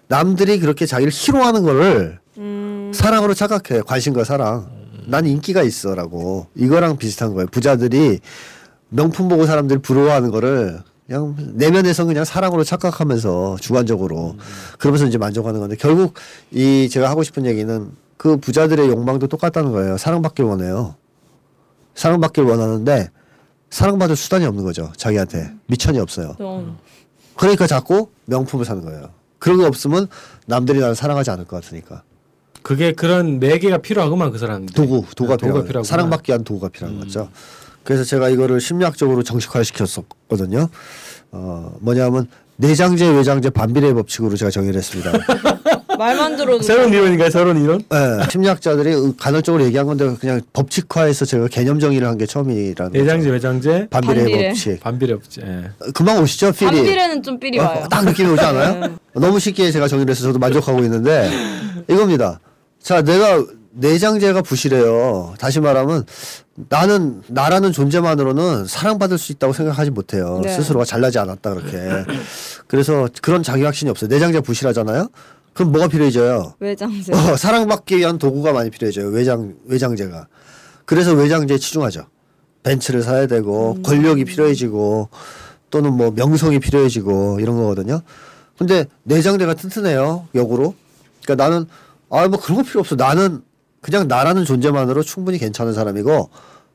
남들이 0.09 0.59
그렇게 0.59 0.87
자기를 0.87 1.12
희롱하는 1.12 1.62
거를 1.62 2.19
음, 2.38 2.91
사랑으로 2.95 3.35
착각해 3.35 3.83
관심과 3.83 4.25
사랑. 4.25 4.83
난 5.05 5.27
인기가 5.27 5.62
있어라고 5.62 6.47
이거랑 6.55 6.97
비슷한 6.97 7.35
거예요. 7.35 7.49
부자들이 7.49 8.21
명품 8.88 9.29
보고 9.29 9.47
사람들이 9.47 9.81
부러워하는 9.81 10.31
거를 10.31 10.81
그냥 11.07 11.35
내면에서 11.55 12.05
그냥 12.05 12.25
사랑으로 12.25 12.62
착각하면서 12.62 13.57
주관적으로 13.61 14.37
그러면서 14.79 15.07
이제 15.07 15.19
만족하는 15.19 15.59
건데 15.59 15.77
결국 15.79 16.15
이 16.53 16.88
제가 16.88 17.11
하고 17.11 17.25
싶은 17.25 17.47
얘기는 17.47 17.91
그 18.17 18.37
부자들의 18.37 18.88
욕망도 18.88 19.27
똑같다는 19.27 19.73
거예요. 19.73 19.99
사랑받길 19.99 20.45
원해요. 20.45 20.95
사랑받길 21.95 22.45
원하는데 22.45 23.11
사랑받을 23.73 24.17
수단이 24.17 24.45
없는 24.45 24.65
거죠. 24.65 24.93
자기한테 24.97 25.51
미천이 25.67 25.99
없어요. 25.99 26.35
좀 26.37 26.77
그러니까 27.37 27.67
자꾸 27.67 28.11
명품을 28.27 28.67
사는 28.67 28.85
거예요. 28.85 29.09
그런 29.39 29.59
거 29.59 29.67
없으면 29.67 30.09
남들이 30.47 30.79
나를 30.79 30.95
사랑하지 30.95 31.31
않을 31.31 31.47
것 31.47 31.63
같으니까. 31.63 32.03
그게 32.63 32.93
그런 32.93 33.41
매개가 33.41 33.79
필요하구만 33.79 34.31
그 34.31 34.39
사람들. 34.39 34.75
도구, 34.75 35.05
도구가 35.17 35.35
아, 35.35 35.37
필요한 35.39 35.67
필요하구나. 35.67 35.83
사랑받기 35.85 36.31
위한 36.31 36.45
도구가 36.45 36.69
필요한 36.69 37.01
거죠. 37.01 37.31
그래서 37.83 38.05
제가 38.05 38.29
이거를 38.29 38.61
심리학적으로 38.61 39.23
정식화 39.23 39.63
시켰었거든요. 39.63 40.69
어, 41.33 41.75
뭐냐면 41.81 42.29
내장제, 42.57 43.09
외장제 43.09 43.51
반비례 43.51 43.93
법칙으로 43.95 44.37
제가 44.37 44.51
정의를 44.51 44.79
했습니다. 44.79 45.12
말만 45.99 46.37
들어도 46.37 46.62
새로운 46.62 46.93
이론인가요? 46.93 47.31
새로운 47.31 47.62
이론? 47.62 47.83
네, 47.91 47.99
심리학자들이 48.31 49.12
간헐적으로 49.19 49.65
얘기한 49.65 49.87
건데 49.87 50.15
그냥 50.21 50.41
법칙화해서 50.53 51.25
제가 51.25 51.49
개념 51.49 51.79
정의를 51.79 52.09
한 52.09 52.17
게 52.19 52.27
처음이라는 52.27 52.93
내장제, 52.93 53.25
거죠. 53.25 53.33
외장제, 53.33 53.87
반비례, 53.91 54.15
반비례. 54.21 54.49
법칙. 54.49 54.81
반비례 54.81 55.12
없지. 55.15 55.41
예. 55.45 55.71
금방 55.93 56.23
오시죠, 56.23 56.53
필이. 56.53 56.67
반비례는 56.77 57.23
좀 57.23 57.38
삘이 57.41 57.59
와요. 57.59 57.83
어, 57.85 57.88
딱 57.88 58.05
느낌이 58.05 58.29
오지 58.31 58.41
않아요? 58.43 58.81
네. 58.87 58.88
너무 59.15 59.38
쉽게 59.38 59.71
제가 59.71 59.87
정리를 59.88 60.11
해서 60.11 60.23
저도 60.23 60.38
만족하고 60.38 60.81
있는데 60.85 61.31
이겁니다. 61.88 62.41
자, 62.83 63.03
내가 63.03 63.45
내장제가 63.75 64.43
부실해요. 64.43 65.35
다시 65.39 65.61
말하면 65.61 66.05
나는 66.69 67.23
나라는 67.29 67.73
존재만으로는 67.73 68.67
사랑받을 68.67 69.19
수 69.19 69.33
있다고 69.33 69.53
생각하지 69.53 69.91
못해요. 69.91 70.41
네. 70.43 70.55
스스로가 70.55 70.85
잘나지 70.85 71.19
않았다 71.19 71.55
그렇게. 71.55 71.79
그래서 72.67 73.09
그런 73.23 73.43
자기 73.43 73.63
확신이 73.65 73.91
없어요. 73.91 74.09
내장제 74.09 74.41
부실하잖아요. 74.41 75.09
그럼 75.55 75.73
뭐가 75.73 75.89
필요해져요? 75.89 76.55
외장제. 76.61 77.13
어, 77.15 77.37
사랑받기 77.37 77.97
위한 77.99 78.19
도구가 78.19 78.53
많이 78.53 78.71
필요해져요. 78.71 79.09
외장 79.09 79.55
외장제가. 79.67 80.27
그래서 80.85 81.13
외장제에 81.13 81.59
치중하죠. 81.59 82.07
벤츠를 82.63 83.03
사야 83.03 83.27
되고 83.27 83.79
권력이 83.83 84.25
필요해지고 84.25 85.09
또는 85.71 85.95
뭐 85.95 86.11
명성이 86.11 86.59
필요해지고 86.61 87.39
이런 87.41 87.57
거거든요. 87.57 88.01
근데 88.59 88.87
내장제가 89.05 89.55
튼튼해요. 89.55 90.29
역으로. 90.35 90.75
그러니까 91.25 91.45
나는 91.45 91.67
아 92.11 92.29
뭐 92.29 92.39
그런 92.39 92.59
거 92.59 92.63
필요 92.63 92.81
없어. 92.81 92.95
나는 92.95 93.43
그냥 93.83 94.09
나라는 94.09 94.45
존재만으로 94.47 95.03
충분히 95.03 95.37
괜찮은 95.38 95.75
사람이고 95.75 96.31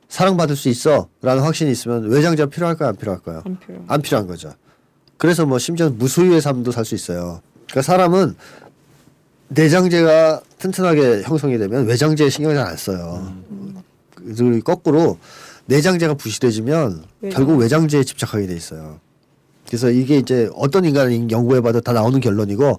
사랑받을 0.09 0.55
수 0.55 0.69
있어라는 0.69 1.41
확신이 1.41 1.71
있으면 1.71 2.03
외장제가 2.09 2.49
필요할까요? 2.49 2.89
안 2.89 2.95
필요할까요? 2.95 3.41
안 3.45 3.59
필요. 3.59 3.83
안 3.87 4.01
필요한 4.01 4.27
거죠. 4.27 4.53
그래서 5.17 5.45
뭐 5.45 5.57
심지어 5.57 5.89
무소유의 5.89 6.41
삶도 6.41 6.71
살 6.71 6.85
수 6.85 6.93
있어요. 6.95 7.41
그러니까 7.65 7.81
사람은 7.81 8.35
내장제가 9.49 10.41
튼튼하게 10.59 11.23
형성이 11.23 11.57
되면 11.57 11.85
외장제에 11.87 12.29
신경을 12.29 12.55
잘안 12.57 12.77
써요. 12.77 13.33
그리고 14.15 14.59
거꾸로 14.61 15.17
내장제가 15.65 16.13
부실해지면 16.15 17.03
외장. 17.21 17.35
결국 17.37 17.59
외장제에 17.59 18.03
집착하게 18.03 18.47
돼 18.47 18.55
있어요. 18.55 18.99
그래서 19.65 19.89
이게 19.89 20.17
이제 20.17 20.49
어떤 20.55 20.85
인간을 20.85 21.31
연구해봐도 21.31 21.81
다 21.81 21.93
나오는 21.93 22.19
결론이고 22.19 22.77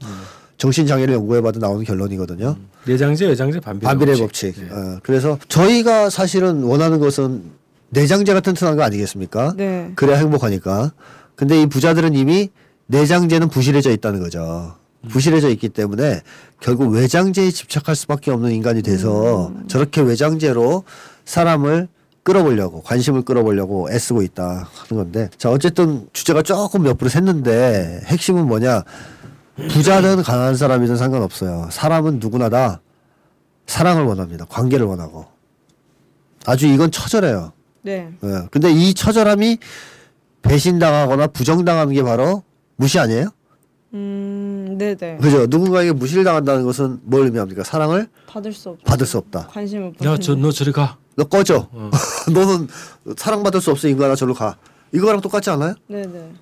정신장애를 0.59 1.15
연구해봐도 1.15 1.61
나오는 1.61 1.85
결론이거든요. 1.85 2.57
내장제, 2.85 3.27
외장제, 3.27 3.61
반비례, 3.61 3.87
반비례 3.89 4.13
법칙. 4.17 4.55
법칙. 4.57 4.67
예. 4.69 4.75
어, 4.75 4.99
그래서 5.03 5.39
저희가 5.49 6.11
사실은 6.11 6.63
원하는 6.65 6.99
것은 6.99 7.45
내장제가 7.91 8.41
튼튼한 8.41 8.77
거 8.77 8.83
아니겠습니까? 8.83 9.55
네. 9.57 9.93
그래야 9.95 10.19
행복하니까. 10.19 10.93
근데 11.37 11.63
이 11.63 11.67
부자들은 11.67 12.15
이미 12.15 12.51
내장제는 12.87 13.49
부실해져 13.49 13.91
있다는 13.93 14.21
거죠. 14.21 14.75
부실해져 15.09 15.49
있기 15.51 15.69
때문에 15.69 16.23
결국 16.61 16.91
외장제에 16.93 17.51
집착할 17.53 17.95
수밖에 17.95 18.33
없는 18.33 18.51
인간이 18.51 18.83
돼서 18.83 19.53
저렇게 19.69 20.01
외장제로 20.01 20.83
사람을 21.25 21.87
끌어보려고 22.25 22.83
관심을 22.83 23.23
끌어보려고 23.23 23.89
애쓰고 23.91 24.23
있다 24.23 24.69
하는 24.75 25.03
건데 25.05 25.31
자 25.39 25.51
어쨌든 25.51 26.09
주제가 26.13 26.43
조금 26.43 26.85
옆으로 26.85 27.09
샜는데 27.09 28.05
핵심은 28.07 28.47
뭐냐 28.47 28.83
부자든 29.69 30.23
가난한 30.23 30.57
사람이든 30.57 30.97
상관없어요 30.97 31.69
사람은 31.71 32.19
누구나 32.21 32.49
다 32.49 32.81
사랑을 33.67 34.05
원합니다 34.05 34.45
관계를 34.47 34.87
원하고 34.87 35.27
아주 36.47 36.67
이건 36.67 36.91
처절해요 36.91 37.53
네. 37.83 38.13
예. 38.23 38.49
근데 38.51 38.71
이 38.71 38.95
처절함이 38.95 39.59
배신당하거나 40.43 41.29
부정당하는 41.29 41.93
게 41.93 42.03
바로 42.03 42.43
무시 42.77 42.99
아니에요? 42.99 43.31
음, 43.95 44.77
네네. 44.79 45.19
그죠? 45.19 45.47
누군가에게 45.47 45.93
무시를 45.93 46.23
당한다는 46.25 46.65
것은 46.65 47.01
뭘 47.03 47.25
의미합니까? 47.25 47.65
사랑을 47.65 48.09
받을 48.27 48.53
수 48.53 48.71
없죠. 48.71 48.85
받을 48.85 49.07
수 49.07 49.19
없다. 49.19 49.47
관심을 49.49 49.95
못 49.99 50.05
야. 50.05 50.17
저, 50.19 50.35
너 50.35 50.51
저리 50.53 50.73
가. 50.73 50.99
너 51.17 51.25
꺼져. 51.25 51.69
너는 52.33 52.69
사랑받을 53.17 53.61
수 53.61 53.71
없어 53.71 53.89
인간아 53.89 54.15
저로 54.15 54.35
가. 54.35 54.57
이거랑 54.93 55.21
똑같지 55.23 55.51
않아요? 55.51 55.75
네네. 55.87 56.33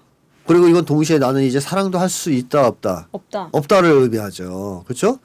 그리고 0.47 0.69
이건 0.69 0.85
동시에 0.85 1.19
나는 1.19 1.43
이제 1.43 1.59
사랑도 1.61 1.99
할 1.99 2.09
수 2.09 2.31
있다 2.31 2.67
없다. 2.67 3.09
없다. 3.13 3.49
없다를 3.53 3.91
의미하죠. 3.91 4.85
그렇죠? 4.87 5.19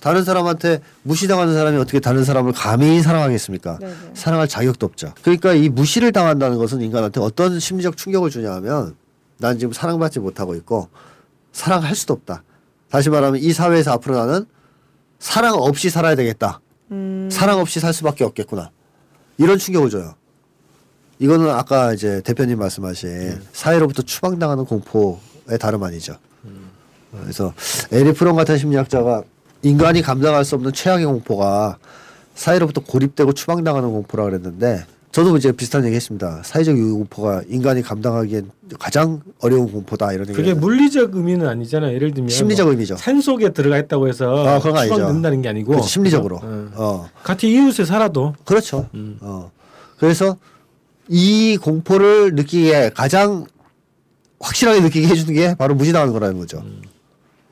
다른 0.00 0.22
사람한테 0.22 0.80
무시당하는 1.02 1.52
사람이 1.54 1.76
어떻게 1.78 1.98
다른 1.98 2.22
사람을 2.22 2.52
감히 2.52 3.02
사랑하겠습니까? 3.02 3.78
네네. 3.80 3.94
사랑할 4.14 4.46
자격도 4.46 4.86
없죠. 4.86 5.12
그러니까 5.22 5.54
이 5.54 5.68
무시를 5.68 6.12
당한다는 6.12 6.56
것은 6.58 6.80
인간한테 6.80 7.20
어떤 7.20 7.58
심리적 7.58 7.96
충격을 7.96 8.30
주냐면 8.30 8.94
난 9.38 9.58
지금 9.58 9.72
사랑받지 9.72 10.20
못하고 10.20 10.54
있고 10.54 10.88
사랑할 11.52 11.96
수도 11.96 12.14
없다. 12.14 12.44
다시 12.90 13.10
말하면 13.10 13.40
이 13.40 13.52
사회에서 13.52 13.90
앞으로 13.92 14.14
나는 14.16 14.46
사랑 15.18 15.54
없이 15.54 15.90
살아야 15.90 16.14
되겠다. 16.14 16.60
음, 16.92 17.28
사랑 17.32 17.58
없이 17.58 17.80
살 17.80 17.92
수밖에 17.92 18.22
없겠구나. 18.22 18.70
이런 19.36 19.58
충격을 19.58 19.90
줘요. 19.90 20.14
이거는 21.18 21.50
아까 21.50 21.92
이제 21.92 22.20
대표님 22.24 22.58
말씀하신 22.58 23.40
사회로부터 23.52 24.02
추방당하는 24.02 24.64
공포의 24.64 25.58
다름 25.60 25.82
아니죠. 25.82 26.14
어, 27.12 27.18
그래서 27.22 27.52
에리 27.90 28.12
프롬 28.12 28.36
같은 28.36 28.56
심리학자가 28.58 29.22
인간이 29.62 30.02
감당할 30.02 30.44
수 30.44 30.54
없는 30.54 30.72
최악의 30.72 31.06
공포가 31.06 31.78
사회로부터 32.34 32.82
고립되고 32.82 33.32
추방당하는 33.32 33.90
공포라 33.90 34.24
그랬는데 34.24 34.84
저도 35.10 35.36
이제 35.36 35.50
비슷한 35.50 35.84
얘기 35.84 35.96
했습니다. 35.96 36.42
사회적 36.44 36.76
유해 36.76 36.92
공포가 36.92 37.42
인간이 37.48 37.82
감당하기엔 37.82 38.50
가장 38.78 39.20
어려운 39.40 39.72
공포다 39.72 40.12
이런 40.12 40.28
얘기. 40.28 40.36
그게 40.36 40.54
물리적 40.54 41.16
의미는 41.16 41.48
아니잖아요. 41.48 41.94
예를 41.94 42.12
들면 42.12 42.28
심리적 42.28 42.66
뭐 42.66 42.72
의미죠. 42.72 42.96
산 42.96 43.20
속에 43.20 43.52
들어가 43.52 43.78
있다고 43.78 44.06
해서 44.06 44.46
아, 44.46 44.58
그건 44.58 44.76
아니죠. 44.76 44.94
추방된다는 44.96 45.42
게 45.42 45.48
아니고 45.48 45.70
그렇죠. 45.72 45.88
심리적으로. 45.88 46.36
어. 46.42 46.68
어. 46.74 47.10
같은 47.24 47.48
이웃에 47.48 47.84
살아도 47.84 48.34
그렇죠. 48.44 48.86
음. 48.94 49.16
어. 49.20 49.50
그래서 49.98 50.36
이 51.08 51.56
공포를 51.56 52.34
느끼게 52.34 52.90
가장 52.94 53.46
확실하게 54.40 54.80
느끼게 54.80 55.08
해주는 55.08 55.34
게 55.34 55.54
바로 55.54 55.74
무시당하는 55.74 56.12
거라는 56.12 56.38
거죠. 56.38 56.62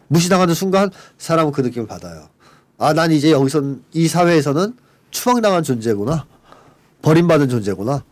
무시당하는 0.08 0.54
순간 0.54 0.90
사람은 1.18 1.52
그 1.52 1.62
느낌을 1.62 1.86
받아요. 1.86 2.28
아, 2.78 2.92
난 2.92 3.10
이제 3.10 3.30
여기서 3.32 3.76
이 3.92 4.06
사회에서는 4.06 4.76
추방당한 5.10 5.62
존재구나. 5.62 6.26
버림받은 7.02 7.48
존재구나. 7.48 8.04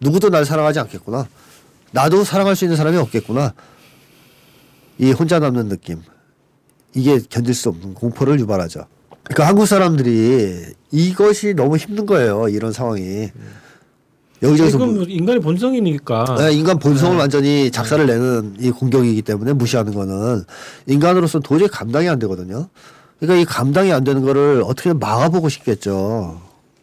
누구도 0.00 0.30
날 0.30 0.44
사랑하지 0.44 0.78
않겠구나. 0.80 1.26
나도 1.92 2.24
사랑할 2.24 2.54
수 2.56 2.64
있는 2.64 2.76
사람이 2.76 2.96
없겠구나. 2.98 3.54
이 4.98 5.12
혼자 5.12 5.38
남는 5.38 5.68
느낌. 5.68 6.02
이게 6.94 7.18
견딜 7.30 7.54
수 7.54 7.70
없는 7.70 7.94
공포를 7.94 8.38
유발하죠. 8.40 8.86
그러니까 9.24 9.48
한국 9.48 9.66
사람들이 9.66 10.74
이것이 10.90 11.54
너무 11.54 11.76
힘든 11.76 12.04
거예요. 12.06 12.48
이런 12.48 12.72
상황이. 12.72 13.30
여기저기서 14.42 14.76
이건 14.76 14.88
뭐- 14.88 14.96
뭐 14.98 15.06
인간의 15.08 15.40
본성이니까 15.40 16.36
네, 16.38 16.52
인간 16.52 16.78
본성을 16.78 17.14
네. 17.16 17.20
완전히 17.20 17.70
작사를 17.70 18.04
내는 18.06 18.56
이 18.58 18.70
공격이기 18.70 19.22
때문에 19.22 19.52
무시하는 19.52 19.94
거는 19.94 20.44
인간으로서 20.86 21.38
도저히 21.40 21.68
감당이 21.68 22.08
안 22.08 22.18
되거든요. 22.18 22.68
그러니까 23.20 23.40
이 23.40 23.44
감당이 23.44 23.92
안 23.92 24.02
되는 24.02 24.22
거를 24.22 24.62
어떻게 24.66 24.92
막아보고 24.92 25.48
싶겠죠. 25.48 26.40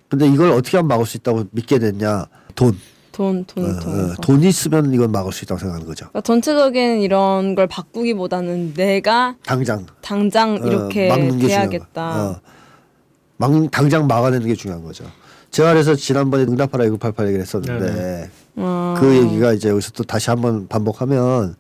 근데 0.08 0.28
이걸 0.28 0.52
어떻게 0.52 0.78
하면 0.78 0.88
막을 0.88 1.06
수 1.06 1.18
있다고 1.18 1.46
믿게 1.52 1.80
됐냐? 1.80 2.26
돈. 2.56 2.78
돈, 3.12 3.44
돈, 3.46 3.66
어, 3.66 3.80
돈. 3.80 4.12
어, 4.12 4.14
돈 4.22 4.44
있으면 4.44 4.94
이건 4.94 5.12
막을 5.12 5.34
수 5.34 5.44
있다고 5.44 5.60
생각하는 5.60 5.86
거죠. 5.86 6.06
그러니까 6.06 6.22
전체적인 6.22 7.02
이런 7.02 7.54
걸 7.54 7.68
바꾸기보다는 7.68 8.74
내가 8.76 9.36
당장 9.46 9.86
당장 10.02 10.54
어, 10.54 10.66
이렇게 10.66 11.10
막는 11.10 11.38
게 11.40 11.48
돼야겠다. 11.48 12.24
어. 12.32 12.40
막 13.36 13.52
당장 13.72 14.08
막아내는 14.08 14.48
게 14.48 14.56
중요한 14.56 14.82
거죠. 14.84 15.04
제가 15.52 15.74
그래서 15.74 15.96
지난번에 15.96 16.44
응답하라 16.44 16.84
1988 16.86 17.28
얘기를 17.28 17.42
했었는데 17.42 18.30
어. 18.56 18.96
그 19.00 19.16
얘기가 19.16 19.54
이제 19.54 19.70
여기서 19.70 19.92
또 19.92 20.04
다시 20.04 20.30
한번 20.30 20.68
반복하면 20.68 21.56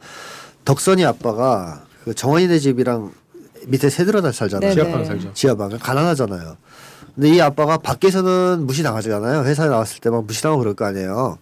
덕선이 0.65 1.05
아빠가 1.05 1.83
그 2.03 2.13
정원이네 2.13 2.59
집이랑 2.59 3.11
밑에 3.67 3.89
세 3.89 4.05
들어 4.05 4.21
살잖아요. 4.21 4.73
네네. 4.73 4.73
지하방 4.73 5.05
살죠. 5.05 5.33
지하방 5.33 5.69
가난하잖아요. 5.79 6.57
근데 7.15 7.29
이 7.29 7.41
아빠가 7.41 7.77
밖에서는 7.77 8.65
무시당하잖아요. 8.65 9.43
회사에 9.43 9.67
나왔을 9.67 9.99
때막 9.99 10.25
무시당하고 10.25 10.61
그럴 10.61 10.73
거 10.75 10.85
아니에요. 10.85 11.37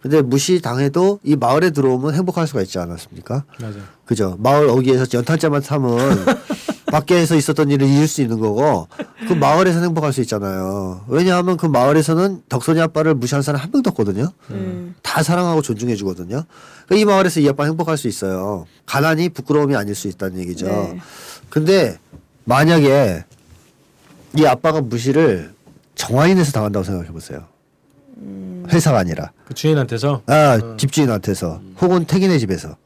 근데 0.00 0.22
무시당해도 0.22 1.20
이 1.24 1.34
마을에 1.34 1.70
들어오면 1.70 2.14
행복할 2.14 2.46
수가 2.46 2.62
있지 2.62 2.78
않았습니까? 2.78 3.44
맞아요. 3.60 3.82
그죠. 4.04 4.36
마을 4.38 4.68
어귀에서 4.68 5.06
연탄재만 5.12 5.62
타면 5.62 5.98
밖에서 6.90 7.34
있었던 7.36 7.70
일을 7.70 7.86
잊을 7.86 8.06
수 8.06 8.22
있는 8.22 8.38
거고 8.38 8.88
그 9.26 9.32
마을에서 9.32 9.80
행복할 9.80 10.12
수 10.12 10.20
있잖아요. 10.22 11.04
왜냐하면 11.08 11.56
그 11.56 11.66
마을에서는 11.66 12.42
덕선이 12.48 12.80
아빠를 12.80 13.14
무시하는 13.14 13.42
사람 13.42 13.60
한 13.60 13.70
명도 13.72 13.90
없거든요. 13.90 14.30
음. 14.50 14.94
다 15.02 15.22
사랑하고 15.22 15.62
존중해 15.62 15.96
주거든요. 15.96 16.44
그러니까 16.86 16.94
이 16.94 17.04
마을에서 17.04 17.40
이 17.40 17.48
아빠 17.48 17.64
행복할 17.64 17.96
수 17.96 18.08
있어요. 18.08 18.66
가난이 18.86 19.30
부끄러움이 19.30 19.74
아닐 19.74 19.94
수 19.94 20.08
있다는 20.08 20.38
얘기죠. 20.40 20.66
네. 20.66 21.00
근데 21.50 21.98
만약에 22.44 23.24
이 24.38 24.46
아빠가 24.46 24.80
무시를 24.80 25.52
정화인에서 25.96 26.52
당한다고 26.52 26.84
생각해 26.84 27.10
보세요. 27.10 27.44
회사가 28.68 28.98
아니라 28.98 29.32
그 29.46 29.54
주인한테서 29.54 30.22
아 30.26 30.76
집주인한테서 30.78 31.60
혹은 31.80 32.04
태기네 32.04 32.38
집에서 32.38 32.76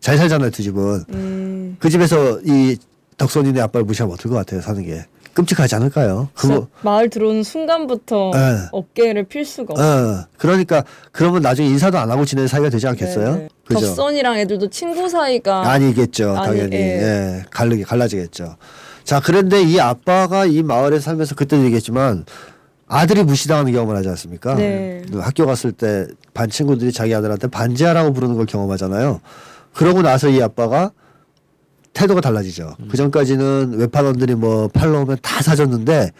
잘 0.00 0.18
살잖아요 0.18 0.50
두 0.50 0.62
집은 0.62 1.04
음. 1.10 1.76
그 1.78 1.88
집에서 1.88 2.40
이 2.44 2.76
덕선이네 3.18 3.60
아빠를 3.60 3.84
무시하면 3.84 4.14
어떨 4.14 4.30
것 4.30 4.36
같아요 4.36 4.60
사는 4.60 4.82
게 4.84 5.04
끔찍하지 5.34 5.74
않을까요? 5.74 6.30
그거 6.34 6.66
마을 6.80 7.10
들어오는 7.10 7.42
순간부터 7.42 8.30
네. 8.32 8.58
어깨를 8.72 9.24
필 9.24 9.44
수가 9.44 9.74
없어. 9.74 9.84
어 9.84 10.24
그러니까 10.38 10.82
그러면 11.12 11.42
나중에 11.42 11.68
인사도 11.68 11.98
안 11.98 12.10
하고 12.10 12.24
지내는 12.24 12.48
사이가 12.48 12.70
되지 12.70 12.86
않겠어요? 12.88 13.32
네, 13.32 13.38
네. 13.42 13.48
그죠? 13.66 13.80
덕선이랑 13.86 14.38
애들도 14.38 14.70
친구 14.70 15.08
사이가 15.08 15.68
아니겠죠 15.70 16.36
아니, 16.38 16.46
당연히 16.46 16.76
예. 16.76 16.78
예. 17.40 17.44
갈르게 17.50 17.82
갈라지겠죠. 17.82 18.56
자 19.04 19.20
그런데 19.22 19.62
이 19.62 19.78
아빠가 19.78 20.46
이 20.46 20.62
마을에 20.62 21.00
살면서 21.00 21.34
그때도 21.34 21.64
얘기했지만 21.64 22.24
아들이 22.88 23.22
무시당하는 23.22 23.72
경험을 23.72 23.94
하지 23.94 24.08
않습니까? 24.08 24.54
네. 24.54 25.02
그 25.12 25.18
학교 25.18 25.44
갔을 25.44 25.72
때 25.72 26.06
반 26.32 26.50
친구들이 26.50 26.92
자기 26.92 27.14
아들한테 27.14 27.48
반지하라고 27.48 28.12
부르는 28.12 28.36
걸 28.36 28.44
경험하잖아요. 28.44 29.20
그러고 29.74 30.02
나서 30.02 30.28
이 30.28 30.40
아빠가 30.42 30.92
태도가 31.96 32.20
달라지죠. 32.20 32.76
그 32.90 32.96
전까지는 32.98 33.72
외판원들이 33.78 34.34
뭐 34.34 34.68
팔러 34.68 35.00
오면 35.00 35.16
다 35.22 35.40
사줬는데 35.40 36.10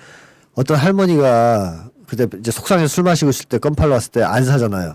어떤 0.55 0.79
할머니가 0.79 1.91
그때 2.09 2.27
이제 2.39 2.51
속상해서 2.51 2.89
술 2.89 3.05
마시고 3.05 3.29
있을 3.31 3.45
때 3.45 3.59
껌 3.59 3.75
팔러 3.75 3.93
왔을 3.93 4.11
때 4.11 4.23
안 4.23 4.43
사잖아요. 4.45 4.95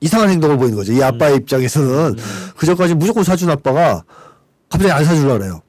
이상한 0.00 0.28
행동을 0.30 0.56
보이는 0.56 0.76
거죠. 0.76 0.92
이 0.92 1.02
아빠의 1.02 1.36
입장에서는 1.38 2.14
그 2.56 2.66
전까지 2.66 2.94
무조건 2.94 3.24
사준 3.24 3.50
아빠가 3.50 4.04
갑자기 4.70 4.92
안 4.92 5.04
사주려고 5.04 5.38
그래요. 5.38 5.60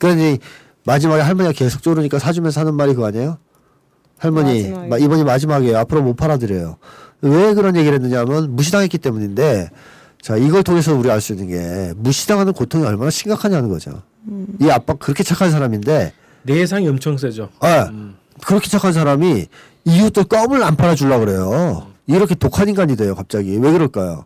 그러니 0.00 0.38
마지막에 0.84 1.22
할머니가 1.22 1.52
계속 1.52 1.82
쪼르니까 1.82 2.20
사주면서 2.20 2.60
하는 2.60 2.74
말이 2.74 2.94
그거 2.94 3.06
아니에요? 3.08 3.38
할머니 4.18 4.62
마지막에. 4.70 4.88
마- 4.88 4.98
이번이 4.98 5.24
마지막이에요. 5.24 5.78
앞으로 5.78 6.02
못 6.02 6.14
팔아드려요. 6.14 6.76
왜 7.22 7.54
그런 7.54 7.74
얘기를 7.76 7.96
했느냐면 7.98 8.54
무시당했기 8.54 8.98
때문인데 8.98 9.70
자 10.26 10.36
이걸 10.36 10.64
통해서 10.64 10.92
우리가 10.92 11.14
알수 11.14 11.34
있는 11.34 11.46
게 11.46 11.94
무시당하는 11.98 12.52
고통이 12.52 12.84
얼마나 12.84 13.10
심각하냐는 13.10 13.68
거죠. 13.68 14.02
이 14.60 14.68
아빠 14.70 14.94
그렇게 14.94 15.22
착한 15.22 15.52
사람인데 15.52 16.12
내상이 16.42 16.88
엄청 16.88 17.16
세죠. 17.16 17.48
아, 17.60 17.84
음. 17.84 18.16
그렇게 18.44 18.68
착한 18.68 18.92
사람이 18.92 19.46
이웃들 19.84 20.24
껌을 20.24 20.64
안 20.64 20.74
팔아주려고 20.74 21.26
그래요. 21.26 21.86
이렇게 22.08 22.34
독한 22.34 22.68
인간이 22.68 22.96
돼요, 22.96 23.14
갑자기. 23.14 23.56
왜 23.56 23.70
그럴까요? 23.70 24.24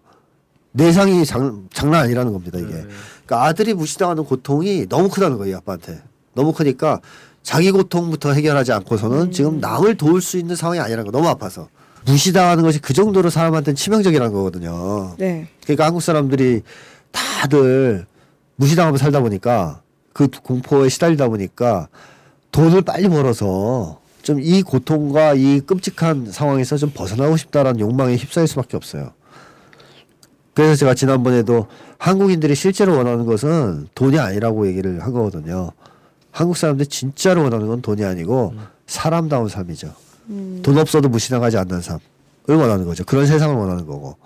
내상이 0.73 1.27
장, 1.27 1.69
장난 1.71 2.05
아니라는 2.05 2.33
겁니다, 2.33 2.59
이게. 2.59 2.73
네. 2.73 2.87
그러니까 3.27 3.45
아들이 3.49 3.75
무시당하는 3.75 4.25
고통이 4.25 4.87
너무 4.89 5.11
크다는 5.11 5.37
거예요, 5.37 5.53
이 5.53 5.55
아빠한테. 5.55 6.01
너무 6.33 6.55
크니까 6.55 7.01
자기 7.43 7.71
고통부터 7.73 8.33
해결하지 8.33 8.73
않고서는 8.73 9.33
지금 9.33 9.61
남을 9.61 9.99
도울 9.99 10.23
수 10.23 10.39
있는 10.39 10.57
상황이 10.57 10.81
아니라는 10.81 11.05
거, 11.05 11.11
너무 11.11 11.29
아파서. 11.29 11.69
무시당하는 12.07 12.65
것이 12.65 12.81
그 12.81 12.93
정도로 12.93 13.31
사람한테는 13.31 13.77
치명적이라는 13.77 14.33
거거든요. 14.33 15.15
네. 15.19 15.49
그러니까 15.63 15.87
한국 15.87 16.03
사람들이 16.03 16.63
다들 17.13 18.07
무시당하며 18.57 18.99
살다 18.99 19.21
보니까 19.21 19.83
그 20.13 20.29
공포에 20.29 20.89
시달리다 20.89 21.29
보니까 21.29 21.89
돈을 22.53 22.83
빨리 22.83 23.09
벌어서 23.09 24.01
좀 24.23 24.41
이 24.41 24.63
고통과 24.63 25.35
이 25.35 25.61
끔찍한 25.61 26.31
상황에서 26.31 26.77
좀 26.77 26.91
벗어나고 26.93 27.37
싶다라는 27.37 27.81
욕망에 27.81 28.17
휩싸일 28.17 28.47
수밖에 28.47 28.77
없어요. 28.77 29.13
그래서 30.55 30.75
제가 30.77 30.95
지난번에도 30.95 31.69
한국인들이 31.99 32.55
실제로 32.55 32.97
원하는 32.97 33.25
것은 33.25 33.89
돈이 33.95 34.19
아니라고 34.19 34.67
얘기를 34.67 35.03
한 35.03 35.13
거거든요. 35.13 35.73
한국 36.33 36.57
사람들이 36.57 36.89
진짜로 36.89 37.43
원하는 37.45 37.67
건 37.67 37.83
돈이 37.83 38.05
아니고 38.05 38.55
사람다운 38.87 39.49
삶이죠. 39.49 39.93
돈 40.63 40.79
없어도 40.79 41.09
무시당하지 41.09 41.57
않는 41.59 41.81
삶을 41.81 42.01
원하는 42.49 42.85
거죠. 42.87 43.05
그런 43.05 43.27
세상을 43.27 43.55
원하는 43.55 43.87
거고. 43.87 44.17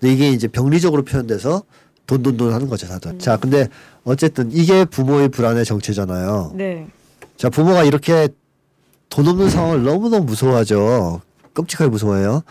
근데 0.00 0.14
이게 0.14 0.30
이제 0.30 0.46
병리적으로 0.48 1.02
표현돼서 1.04 1.62
돈 2.06 2.22
돈 2.22 2.36
돈 2.36 2.52
하는 2.52 2.68
거죠, 2.68 2.86
다들. 2.88 3.18
자, 3.18 3.36
근데 3.36 3.68
어쨌든 4.04 4.50
이게 4.52 4.84
부모의 4.84 5.28
불안의 5.30 5.64
정체잖아요. 5.64 6.52
네. 6.54 6.86
자, 7.36 7.48
부모가 7.48 7.84
이렇게 7.84 8.28
돈 9.08 9.26
없는 9.28 9.50
상황을 9.50 9.82
너무너무 9.84 10.24
무서워하죠. 10.24 11.20
끔찍하게 11.54 11.90
무서워해요. 11.90 12.42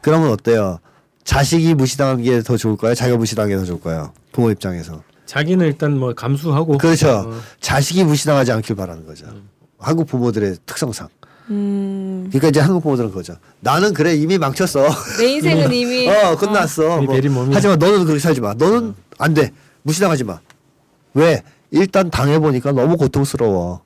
그러면 0.00 0.30
어때요? 0.30 0.78
자식이 1.24 1.74
무시당한 1.74 2.22
게 2.22 2.42
더 2.42 2.56
좋을까요? 2.56 2.94
자기가 2.94 3.16
무시당한 3.18 3.50
게 3.50 3.56
더 3.56 3.64
좋을까요? 3.64 4.12
부모 4.32 4.50
입장에서. 4.50 5.02
자기는 5.26 5.64
일단 5.66 5.98
뭐 5.98 6.12
감수하고 6.14 6.78
그렇죠. 6.78 7.08
어, 7.10 7.32
자식이 7.60 8.04
무시당하지 8.04 8.52
않길 8.52 8.76
바라는 8.76 9.06
거죠. 9.06 9.26
한국 9.78 10.06
부모들의 10.06 10.56
특성상. 10.66 11.08
음. 11.50 12.26
그러니까 12.28 12.48
이제 12.48 12.60
한국 12.60 12.82
부모들은 12.82 13.10
그거죠. 13.10 13.34
나는 13.60 13.92
그래 13.92 14.14
이미 14.14 14.38
망쳤어. 14.38 14.86
내 15.18 15.26
인생은 15.32 15.72
이미 15.74 16.08
어 16.08 16.36
끝났어. 16.36 17.02
이미 17.02 17.28
뭐. 17.28 17.48
하지만 17.52 17.78
너는 17.78 18.04
그렇게 18.04 18.20
살지 18.20 18.40
마. 18.40 18.54
너는 18.54 18.94
안 19.18 19.34
돼. 19.34 19.52
무시당하지 19.82 20.24
마. 20.24 20.40
왜? 21.14 21.42
일단 21.70 22.10
당해 22.10 22.38
보니까 22.38 22.72
너무 22.72 22.96
고통스러워. 22.96 23.82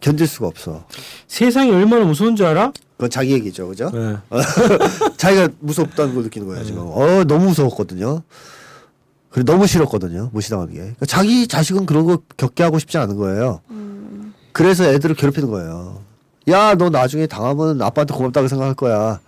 견딜 0.00 0.26
수가 0.26 0.46
없어. 0.46 0.84
세상이 1.26 1.70
얼마나 1.70 2.04
무서운 2.04 2.36
줄 2.36 2.46
알아? 2.46 2.72
그건 2.96 3.10
자기 3.10 3.32
얘기죠, 3.32 3.68
그죠? 3.68 3.90
네. 3.92 4.16
자기가 5.16 5.48
무섭다는 5.60 6.14
걸 6.14 6.24
느끼는 6.24 6.46
거야 6.46 6.62
지금. 6.64 6.82
어 6.86 7.24
너무 7.24 7.46
무서웠거든요. 7.46 8.22
그래 9.30 9.44
너무 9.44 9.66
싫었거든요. 9.66 10.30
무시당하는 10.32 10.72
게. 10.72 10.78
그러니까 10.80 11.06
자기 11.06 11.46
자식은 11.46 11.86
그런 11.86 12.04
거 12.06 12.18
겪게 12.36 12.62
하고 12.62 12.78
싶지 12.78 12.96
않은 12.98 13.16
거예요. 13.16 13.60
그래서 14.52 14.84
애들을 14.84 15.14
괴롭히는 15.16 15.50
거예요. 15.50 16.00
야 16.48 16.74
너 16.76 16.90
나중에 16.90 17.26
당하면 17.26 17.82
아빠한테 17.82 18.14
고맙다고 18.14 18.48
생각할 18.48 18.74
거야. 18.74 19.20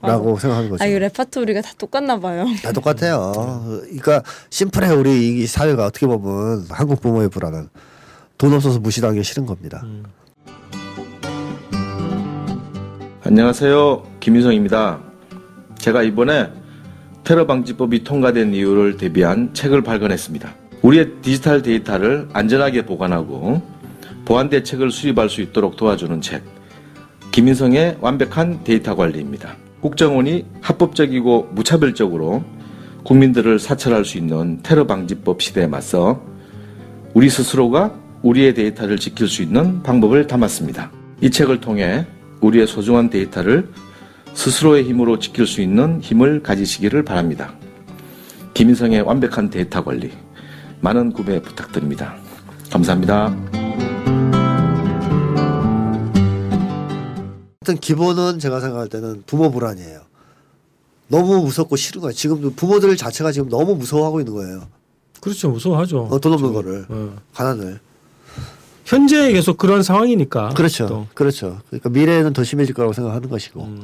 라고 0.00 0.38
생각하는 0.38 0.70
거죠. 0.70 0.84
아, 0.84 0.86
이 0.86 0.96
레파토리가 0.96 1.60
다 1.60 1.72
똑같나 1.76 2.20
봐요. 2.20 2.46
다 2.62 2.70
똑같아요. 2.72 3.32
그러니까 3.82 4.22
심플해 4.50 4.94
우리 4.94 5.40
이 5.40 5.46
사회가 5.46 5.86
어떻게 5.86 6.06
보면 6.06 6.66
한국 6.70 7.00
부모의 7.00 7.30
불안은 7.30 7.68
돈 8.36 8.52
없어서 8.52 8.78
무시당하기 8.78 9.24
싫은 9.24 9.46
겁니다. 9.46 9.82
안녕하세요. 13.24 14.04
김인성입니다. 14.20 15.00
제가 15.78 16.02
이번에 16.02 16.50
테러 17.24 17.46
방지법이 17.46 18.04
통과된 18.04 18.54
이유를 18.54 18.96
대비한 18.98 19.52
책을 19.52 19.82
발간했습니다. 19.82 20.54
우리의 20.82 21.14
디지털 21.22 21.60
데이터를 21.62 22.28
안전하게 22.32 22.86
보관하고 22.86 23.60
보안 24.28 24.50
대책을 24.50 24.90
수립할 24.90 25.30
수 25.30 25.40
있도록 25.40 25.76
도와주는 25.76 26.20
책. 26.20 26.42
김인성의 27.30 27.96
완벽한 28.02 28.62
데이터 28.62 28.94
관리입니다. 28.94 29.56
국정원이 29.80 30.44
합법적이고 30.60 31.48
무차별적으로 31.52 32.44
국민들을 33.04 33.58
사찰할 33.58 34.04
수 34.04 34.18
있는 34.18 34.60
테러 34.62 34.86
방지법 34.86 35.40
시대에 35.40 35.66
맞서 35.66 36.22
우리 37.14 37.30
스스로가 37.30 37.94
우리의 38.20 38.52
데이터를 38.52 38.98
지킬 38.98 39.28
수 39.28 39.40
있는 39.40 39.82
방법을 39.82 40.26
담았습니다. 40.26 40.90
이 41.22 41.30
책을 41.30 41.62
통해 41.62 42.04
우리의 42.42 42.66
소중한 42.66 43.08
데이터를 43.08 43.70
스스로의 44.34 44.84
힘으로 44.84 45.18
지킬 45.18 45.46
수 45.46 45.62
있는 45.62 46.02
힘을 46.02 46.42
가지시기를 46.42 47.02
바랍니다. 47.02 47.54
김인성의 48.52 49.00
완벽한 49.00 49.48
데이터 49.48 49.82
관리 49.82 50.10
많은 50.82 51.14
구매 51.14 51.40
부탁드립니다. 51.40 52.14
감사합니다. 52.70 53.57
하여튼 57.68 57.80
기본은 57.80 58.38
제가 58.38 58.60
생각할 58.60 58.88
때는 58.88 59.24
부모 59.26 59.50
불안이에요. 59.50 60.00
너무 61.08 61.42
무섭고 61.42 61.76
싫은 61.76 62.00
거예요. 62.00 62.12
지금 62.14 62.54
부모들 62.54 62.96
자체가 62.96 63.30
지금 63.30 63.50
너무 63.50 63.74
무서워하고 63.74 64.20
있는 64.20 64.32
거예요. 64.32 64.62
그렇죠. 65.20 65.50
무서워하죠. 65.50 66.08
어, 66.10 66.18
돈 66.18 66.32
없는 66.32 66.52
거를 66.54 66.86
어. 66.88 67.16
가난을. 67.34 67.80
현재 68.86 69.32
계속 69.32 69.58
그런 69.58 69.82
상황이니까. 69.82 70.50
그렇죠. 70.50 70.86
또. 70.86 71.06
그렇죠. 71.12 71.60
그러니까 71.68 71.90
미래에는 71.90 72.32
더 72.32 72.42
심해질 72.42 72.74
거라고 72.74 72.94
생각하는 72.94 73.28
것이고. 73.28 73.62
음. 73.64 73.82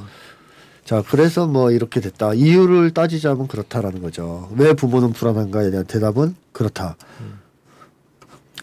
자, 0.87 1.03
그래서 1.07 1.47
뭐 1.47 1.70
이렇게 1.70 2.01
됐다. 2.01 2.32
이유를 2.32 2.93
따지자면 2.93 3.49
그렇다라는 3.49 4.01
거죠. 4.01 4.51
왜 4.57 4.72
부모는 4.72 5.12
불안한가에 5.12 5.70
대한 5.70 5.87
대답은 5.87 6.35
그렇다. 6.53 6.97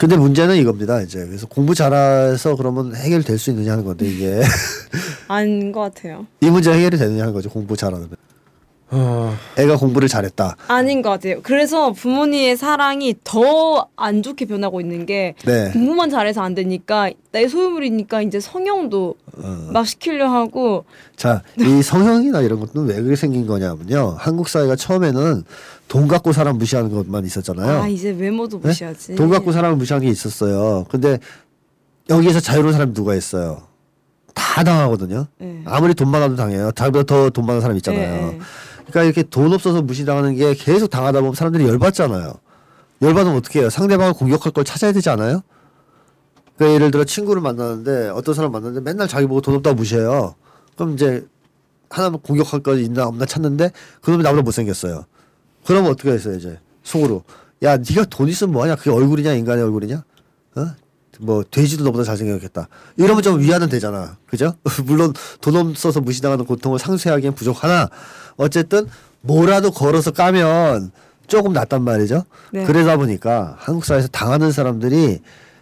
근데 0.01 0.17
문제는 0.17 0.55
이겁니다. 0.55 0.99
이제 1.03 1.23
그래서 1.27 1.45
공부 1.45 1.75
잘해서 1.75 2.55
그러면 2.55 2.95
해결될 2.95 3.37
수 3.37 3.51
있느냐 3.51 3.73
하는 3.73 3.85
건데 3.85 4.07
이게 4.07 4.41
아닌 5.27 5.71
것 5.71 5.81
같아요. 5.81 6.25
이 6.41 6.49
문제 6.49 6.73
해결이 6.73 6.97
되느냐 6.97 7.21
하는 7.21 7.35
거죠. 7.35 7.51
공부 7.51 7.77
잘하면. 7.77 8.09
어, 8.93 9.33
애가 9.57 9.77
공부를 9.77 10.07
잘했다. 10.09 10.57
아닌 10.67 11.01
것 11.01 11.09
같아요. 11.11 11.39
그래서 11.43 11.91
부모님의 11.93 12.57
사랑이 12.57 13.15
더 13.23 13.89
안 13.95 14.23
좋게 14.23 14.45
변하고 14.45 14.81
있는 14.81 15.05
게 15.05 15.35
네. 15.45 15.69
공부만 15.71 16.09
잘해서 16.09 16.41
안 16.41 16.55
되니까 16.55 17.11
내 17.31 17.47
소유물이니까 17.47 18.23
이제 18.23 18.39
성형도 18.39 19.15
어. 19.37 19.69
막 19.71 19.85
시키려 19.87 20.27
하고 20.27 20.85
자, 21.15 21.43
이 21.59 21.81
성형이나 21.83 22.41
이런 22.41 22.59
것도 22.59 22.81
왜 22.81 22.95
그렇게 22.95 23.15
생긴 23.15 23.45
거냐면요. 23.45 24.15
한국 24.17 24.49
사회가 24.49 24.75
처음에는 24.75 25.43
돈 25.87 26.07
갖고 26.07 26.31
사람 26.33 26.57
무시하는 26.57 26.89
것만 26.91 27.25
있었잖아요. 27.25 27.83
아 27.83 27.87
이제 27.87 28.09
외모도 28.09 28.59
네? 28.59 28.69
무시하지. 28.69 29.15
돈 29.15 29.29
갖고 29.29 29.51
사람을 29.51 29.77
무시하는 29.77 30.05
게 30.05 30.11
있었어요. 30.11 30.85
근데 30.89 31.19
여기에서 32.09 32.39
자유로운 32.39 32.73
사람이 32.73 32.93
누가 32.93 33.13
있어요? 33.15 33.61
다 34.33 34.63
당하거든요. 34.63 35.27
네. 35.37 35.61
아무리 35.65 35.93
돈 35.93 36.09
많아도 36.09 36.35
당해요. 36.35 36.71
자기보다 36.71 37.03
더 37.05 37.29
돈 37.29 37.45
많은 37.45 37.61
사람 37.61 37.77
있잖아요. 37.77 38.35
그러니까 38.91 39.03
이렇게 39.03 39.23
돈 39.23 39.53
없어서 39.53 39.81
무시당하는 39.81 40.35
게 40.35 40.53
계속 40.53 40.89
당하다 40.89 41.21
보면 41.21 41.33
사람들이 41.33 41.65
열받잖아요. 41.67 42.33
열받으면 43.01 43.37
어떻게 43.37 43.61
해요? 43.61 43.69
상대방을 43.69 44.13
공격할 44.13 44.51
걸 44.51 44.63
찾아야 44.63 44.91
되지 44.91 45.09
않아요? 45.09 45.41
그러니까 46.55 46.75
예를 46.75 46.91
들어 46.91 47.03
친구를 47.03 47.41
만나는데 47.41 48.09
어떤 48.09 48.35
사람 48.35 48.51
만났는데 48.51 48.89
맨날 48.89 49.07
자기 49.07 49.25
보고 49.25 49.41
돈 49.41 49.55
없다고 49.55 49.75
무시해요. 49.75 50.35
그럼 50.75 50.93
이제 50.93 51.25
하나 51.89 52.09
공격할 52.09 52.61
거 52.61 52.75
있나 52.75 53.07
없나 53.07 53.25
찾는데 53.25 53.71
그놈이 54.01 54.23
나보다 54.23 54.43
못생겼어요. 54.43 55.05
그러면 55.65 55.91
어떻게 55.91 56.11
했어요 56.11 56.35
이제 56.35 56.59
속으로 56.83 57.23
야 57.63 57.77
네가 57.77 58.05
돈 58.05 58.27
있으면 58.27 58.53
뭐하냐 58.53 58.75
그게 58.75 58.89
얼굴이냐 58.89 59.33
인간의 59.33 59.63
얼굴이냐 59.63 60.03
어? 60.55 60.67
뭐 61.19 61.43
돼지도 61.49 61.83
너보다 61.83 62.03
잘생겼겠다 62.03 62.67
이러면 62.97 63.21
좀 63.21 63.39
위안은 63.39 63.69
되잖아 63.69 64.17
그죠 64.25 64.55
물론 64.85 65.13
돈 65.39 65.55
없어서 65.55 66.01
무시당하는 66.01 66.45
고통을 66.45 66.79
상쇄하기엔 66.79 67.35
부족하나 67.35 67.89
어쨌든 68.41 68.87
뭐라도 69.21 69.71
걸어서 69.71 70.11
까면 70.11 70.91
조금 71.27 71.53
낫단 71.53 71.83
말이죠 71.83 72.23
네. 72.51 72.65
그러다 72.65 72.97
보니까 72.97 73.55
한국 73.59 73.85
사회에서 73.85 74.07
당하는 74.09 74.51
사람들이 74.51 75.19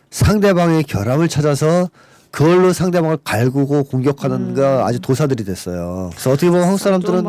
상대방의 0.10 0.84
결함을 0.84 1.28
찾아서 1.28 1.90
그걸로 2.32 2.74
상대방을 2.74 3.18
갈구고 3.24 3.84
공격하는 3.86 4.54
거 4.54 4.86
아주 4.86 5.00
도사들이 5.00 5.44
됐어요. 5.44 6.10
그래서 6.12 6.30
어떻게 6.32 6.48
보면 6.50 6.64
한국 6.64 6.80
사람들은. 6.80 7.24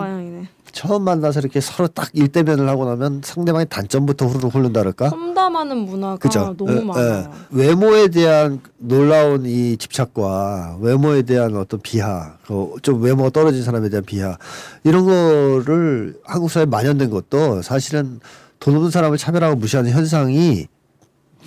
처음 0.73 1.03
만나서 1.05 1.41
이렇게 1.41 1.61
서로 1.61 1.89
딱 1.89 2.09
일대면을 2.13 2.69
하고 2.69 2.85
나면 2.85 3.23
상대방의 3.25 3.67
단점부터 3.69 4.27
후루룩 4.27 4.55
흐른다 4.55 4.81
그럴까? 4.81 5.09
험담하는 5.09 5.77
문화가 5.79 6.17
그죠? 6.17 6.55
너무 6.57 6.73
예, 6.73 6.81
많아요. 6.81 7.15
예. 7.15 7.29
외모에 7.51 8.09
대한 8.09 8.61
놀라운 8.79 9.47
이 9.47 9.77
집착과 9.77 10.79
외모에 10.81 11.23
대한 11.23 11.57
어떤 11.57 11.81
비하, 11.81 12.35
그좀 12.47 13.03
외모가 13.03 13.31
떨어진 13.31 13.63
사람에 13.63 13.89
대한 13.89 14.05
비하 14.05 14.37
이런 14.85 15.05
거를 15.05 16.15
한국 16.25 16.51
사회에 16.51 16.67
만연된 16.67 17.11
것도 17.11 17.63
사실은 17.63 18.21
돈 18.59 18.77
없는 18.77 18.91
사람을 18.91 19.19
차별하고 19.19 19.57
무시하는 19.57 19.91
현상이 19.91 20.67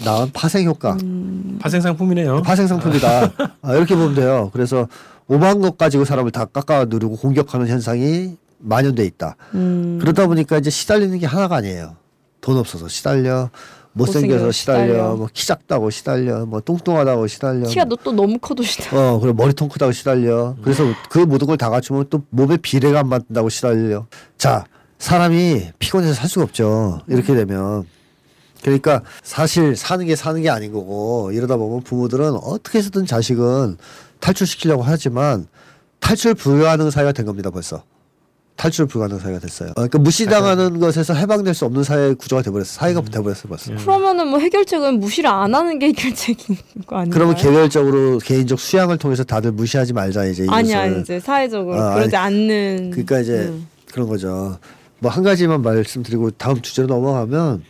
나온 0.03 0.31
파생 0.33 0.67
효과, 0.67 0.93
음. 1.03 1.59
파생 1.61 1.79
상품이네요. 1.81 2.41
파생 2.41 2.65
상품이다. 2.67 3.31
아, 3.61 3.75
이렇게 3.75 3.95
보면 3.95 4.15
돼요. 4.15 4.49
그래서 4.51 4.87
오만 5.27 5.61
것 5.61 5.77
가지고 5.77 6.03
사람을 6.05 6.31
다 6.31 6.45
깎아 6.45 6.85
누르고 6.85 7.17
공격하는 7.17 7.67
현상이 7.67 8.35
만연돼 8.63 9.05
있다. 9.05 9.35
음. 9.53 9.99
그러다 10.01 10.27
보니까 10.27 10.57
이제 10.57 10.69
시달리는 10.69 11.17
게 11.19 11.25
하나가 11.25 11.57
아니에요. 11.57 11.95
돈 12.41 12.57
없어서 12.57 12.87
시달려, 12.87 13.49
못생겨서 13.93 14.51
시달려, 14.51 14.87
시달려. 14.93 15.15
뭐 15.15 15.27
키 15.33 15.45
작다고 15.45 15.89
시달려, 15.89 16.45
뭐 16.45 16.59
뚱뚱하다고 16.61 17.27
시달려. 17.27 17.67
키가 17.67 17.85
너 17.85 17.95
또 18.03 18.11
너무 18.11 18.37
커도 18.39 18.63
시다. 18.63 18.97
어, 18.97 19.19
그리고 19.19 19.35
머리통 19.35 19.69
크다고 19.69 19.91
시달려. 19.91 20.55
그래서 20.63 20.83
그 21.09 21.19
모든 21.19 21.47
걸 21.47 21.57
다 21.57 21.69
갖추면 21.69 22.05
또 22.09 22.23
몸에 22.29 22.57
비례가 22.57 22.99
안 23.01 23.09
맞는다고 23.09 23.49
시달려. 23.49 24.07
자, 24.37 24.65
사람이 24.97 25.71
피곤해서 25.79 26.13
살 26.13 26.29
수가 26.29 26.43
없죠. 26.45 27.01
이렇게 27.07 27.35
되면. 27.35 27.85
그러니까 28.61 29.03
사실 29.23 29.75
사는 29.75 30.05
게 30.05 30.15
사는 30.15 30.41
게 30.41 30.49
아닌 30.49 30.71
거고 30.71 31.31
이러다 31.33 31.57
보면 31.57 31.81
부모들은 31.83 32.35
어떻게 32.43 32.77
해서든 32.79 33.05
자식은 33.05 33.77
탈출시키려고 34.21 34.83
하지만 34.83 35.47
탈출 35.99 36.33
불가능 36.33 36.89
사회가 36.89 37.11
된 37.11 37.25
겁니다 37.25 37.49
벌써. 37.49 37.83
탈출 38.55 38.85
불가능 38.85 39.19
사회가 39.19 39.39
됐어요. 39.39 39.69
어, 39.71 39.73
그러니까 39.73 39.99
무시당하는 39.99 40.79
것에서 40.79 41.13
해방될 41.13 41.53
수 41.53 41.65
없는 41.65 41.83
사회 41.83 42.13
구조가 42.13 42.43
돼버렸어. 42.43 42.65
사회가 42.65 43.01
돼버렸어 43.01 43.47
벌써. 43.49 43.75
그러면은 43.75 44.27
뭐 44.27 44.39
해결책은 44.39 44.99
무시를 44.99 45.29
안 45.29 45.53
하는 45.55 45.79
게 45.79 45.87
해결책인 45.87 46.57
거 46.85 46.97
아닌가요? 46.97 47.11
그러면 47.11 47.35
개별적으로 47.35 48.19
개인적 48.19 48.59
수양을 48.59 48.97
통해서 48.99 49.23
다들 49.23 49.51
무시하지 49.53 49.93
말자 49.93 50.25
이제 50.25 50.45
아니 50.49 50.69
이것을. 50.69 50.77
아니 50.79 51.01
이제 51.01 51.19
사회적으로 51.19 51.81
아, 51.81 51.95
그러지 51.95 52.15
아니, 52.15 52.35
않는. 52.47 52.91
그러니까 52.91 53.19
이제 53.19 53.33
음. 53.49 53.67
그런 53.91 54.07
거죠. 54.07 54.57
뭐 54.99 55.11
한 55.11 55.23
가지만 55.23 55.61
말씀드리고 55.61 56.31
다음 56.31 56.61
주제로 56.61 56.87
넘어가면 56.87 57.63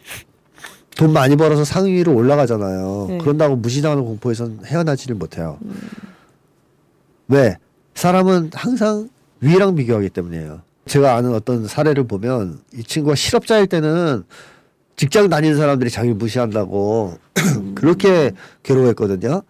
돈 0.95 1.13
많이 1.13 1.35
벌어서 1.35 1.63
상위로 1.63 2.13
올라가잖아요. 2.13 3.05
네. 3.09 3.17
그런다고 3.17 3.55
무시당하는 3.55 4.03
공포에선 4.05 4.59
헤어나지를 4.65 5.15
못해요. 5.15 5.57
왜? 7.29 7.57
사람은 7.95 8.51
항상 8.53 9.09
위랑 9.39 9.73
비교하기 9.75 10.09
때문이에요. 10.09 10.61
제가 10.85 11.15
아는 11.15 11.33
어떤 11.33 11.67
사례를 11.67 12.05
보면 12.07 12.59
이 12.73 12.83
친구가 12.83 13.15
실업자일 13.15 13.67
때는 13.67 14.23
직장 14.95 15.29
다니는 15.29 15.57
사람들이 15.57 15.89
자기 15.89 16.09
무시한다고 16.09 17.17
그렇게 17.75 18.31
괴로워했거든요. 18.63 19.41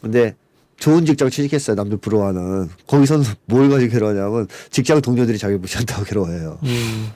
근데 0.00 0.34
좋은 0.78 1.04
직장 1.04 1.28
취직했어요. 1.30 1.74
남들 1.74 1.98
부러워하는. 1.98 2.68
거기서는 2.86 3.24
뭘 3.46 3.68
가지고 3.68 3.92
괴로워하냐면 3.92 4.46
직장 4.70 5.00
동료들이 5.00 5.38
자기 5.38 5.56
무시한다고 5.56 6.04
괴로워해요. 6.04 6.58
음. 6.62 7.10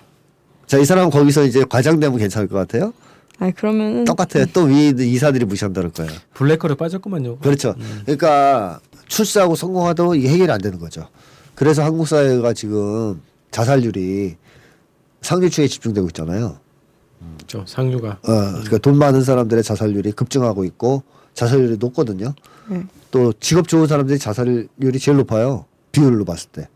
자, 0.67 0.79
이 0.79 0.85
사람은 0.85 1.11
거기서 1.11 1.45
이제 1.45 1.65
과장되면 1.69 2.19
괜찮을 2.19 2.49
것 2.49 2.57
같아요? 2.57 2.93
아니 3.39 3.55
그러면은 3.55 4.05
똑같아요. 4.05 4.45
또위 4.53 4.93
이사들이 4.97 5.47
무시한다는 5.47 5.93
거예요. 5.93 6.13
블랙홀에 6.35 6.75
빠졌구만요. 6.75 7.39
그렇죠. 7.39 7.75
그러니까 8.05 8.81
출세하고 9.09 9.57
성공하도 9.57 10.15
이게 10.15 10.29
해결이 10.29 10.53
안 10.53 10.61
되는 10.61 10.79
거죠. 10.79 11.09
그래서 11.55 11.83
한국 11.83 12.07
사회가 12.07 12.53
지금 12.53 13.21
자살률이 13.51 14.37
상류층에 15.23 15.67
집중되고 15.67 16.07
있잖아요. 16.09 16.59
그렇죠. 17.37 17.65
상류가. 17.67 18.09
어, 18.11 18.19
그러니까 18.23 18.79
돈 18.79 18.97
많은 18.97 19.23
사람들의 19.23 19.63
자살률이 19.63 20.13
급증하고 20.13 20.65
있고 20.65 21.03
자살률이 21.35 21.77
높거든요. 21.79 22.35
네. 22.69 22.85
또 23.11 23.33
직업 23.35 23.69
좋은 23.69 23.87
사람들이 23.87 24.19
자살률이 24.19 24.99
제일 24.99 25.19
높아요. 25.19 25.67
비율로 25.93 26.25
봤을 26.25 26.49
때. 26.51 26.69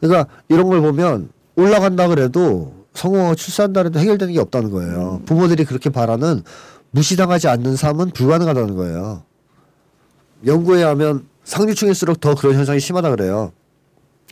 그러니까 0.00 0.28
이런 0.48 0.68
걸 0.68 0.80
보면 0.80 1.30
올라간다 1.56 2.08
그래도 2.08 2.74
성공하고 2.94 3.34
출산한다 3.34 3.82
그래도 3.82 4.00
해결되는 4.00 4.34
게 4.34 4.40
없다는 4.40 4.70
거예요. 4.70 5.22
부모들이 5.26 5.64
그렇게 5.64 5.90
바라는 5.90 6.42
무시당하지 6.90 7.48
않는 7.48 7.76
삶은 7.76 8.10
불가능하다는 8.10 8.74
거예요. 8.76 9.22
연구에 10.46 10.82
하면 10.84 11.26
상류층일수록 11.44 12.20
더 12.20 12.34
그런 12.34 12.54
현상이 12.54 12.80
심하다 12.80 13.10
그래요. 13.10 13.52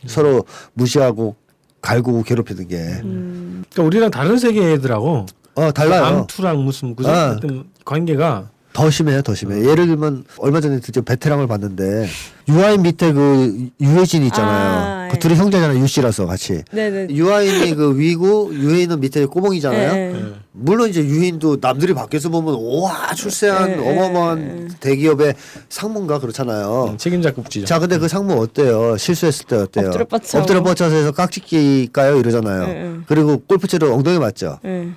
서로 0.05 0.45
무시하고 0.73 1.35
갈구고 1.81 2.23
괴롭히는 2.23 2.67
게. 2.67 2.77
그러니까 3.01 3.83
우리랑 3.83 4.11
다른 4.11 4.37
세계들하고 4.37 5.25
어, 5.55 5.71
달라요. 5.71 6.05
암투랑 6.05 6.63
무슨 6.63 6.95
그죠? 6.95 7.09
아. 7.09 7.31
어떤 7.31 7.65
관계가 7.85 8.49
더 8.73 8.91
심해요, 8.91 9.23
더 9.23 9.33
심해. 9.33 9.65
예를 9.65 9.87
들면 9.87 10.25
얼마 10.37 10.61
전에 10.61 10.79
드디어 10.79 11.01
베테랑을 11.01 11.47
봤는데 11.47 12.07
유아인 12.47 12.83
밑에 12.83 13.11
그 13.11 13.69
유해진 13.81 14.23
있잖아요. 14.25 14.77
아, 14.83 14.96
그 15.09 15.15
예. 15.15 15.19
둘이 15.19 15.35
형제잖아요, 15.35 15.79
유 15.79 15.87
씨라서 15.87 16.25
같이. 16.25 16.63
네네. 16.71 17.13
유아인이 17.13 17.75
그 17.75 17.97
위고 17.97 18.53
유해인은 18.53 18.99
밑에 18.99 19.25
꼬봉이잖아요. 19.25 19.93
네. 19.93 20.13
예. 20.15 20.33
물론 20.51 20.89
이제 20.89 21.03
유해인도 21.03 21.57
남들이 21.61 21.93
밖에서 21.93 22.29
보면 22.29 22.57
와 22.81 23.13
출세한 23.13 23.77
네, 23.77 23.91
어마어마한 23.91 24.71
대기업의 24.79 25.35
상무인가 25.69 26.19
그렇잖아요. 26.19 26.89
음, 26.91 26.97
책임자 26.97 27.31
급지죠. 27.31 27.65
자, 27.65 27.79
근데 27.79 27.97
그 27.97 28.07
상무 28.07 28.33
어때요? 28.41 28.97
실수했을 28.97 29.45
때 29.45 29.55
어때요? 29.55 29.87
엎드려 29.87 30.05
뻗쳐. 30.05 30.39
엎드려 30.39 30.63
뻗쳐서 30.63 30.95
해서 30.95 31.11
깍짓기까요 31.11 32.17
이러잖아요. 32.17 32.67
네, 32.67 32.73
네. 32.73 32.95
그리고 33.07 33.39
골프채로 33.47 33.93
엉덩이 33.93 34.17
맞죠. 34.19 34.59
네. 34.63 34.89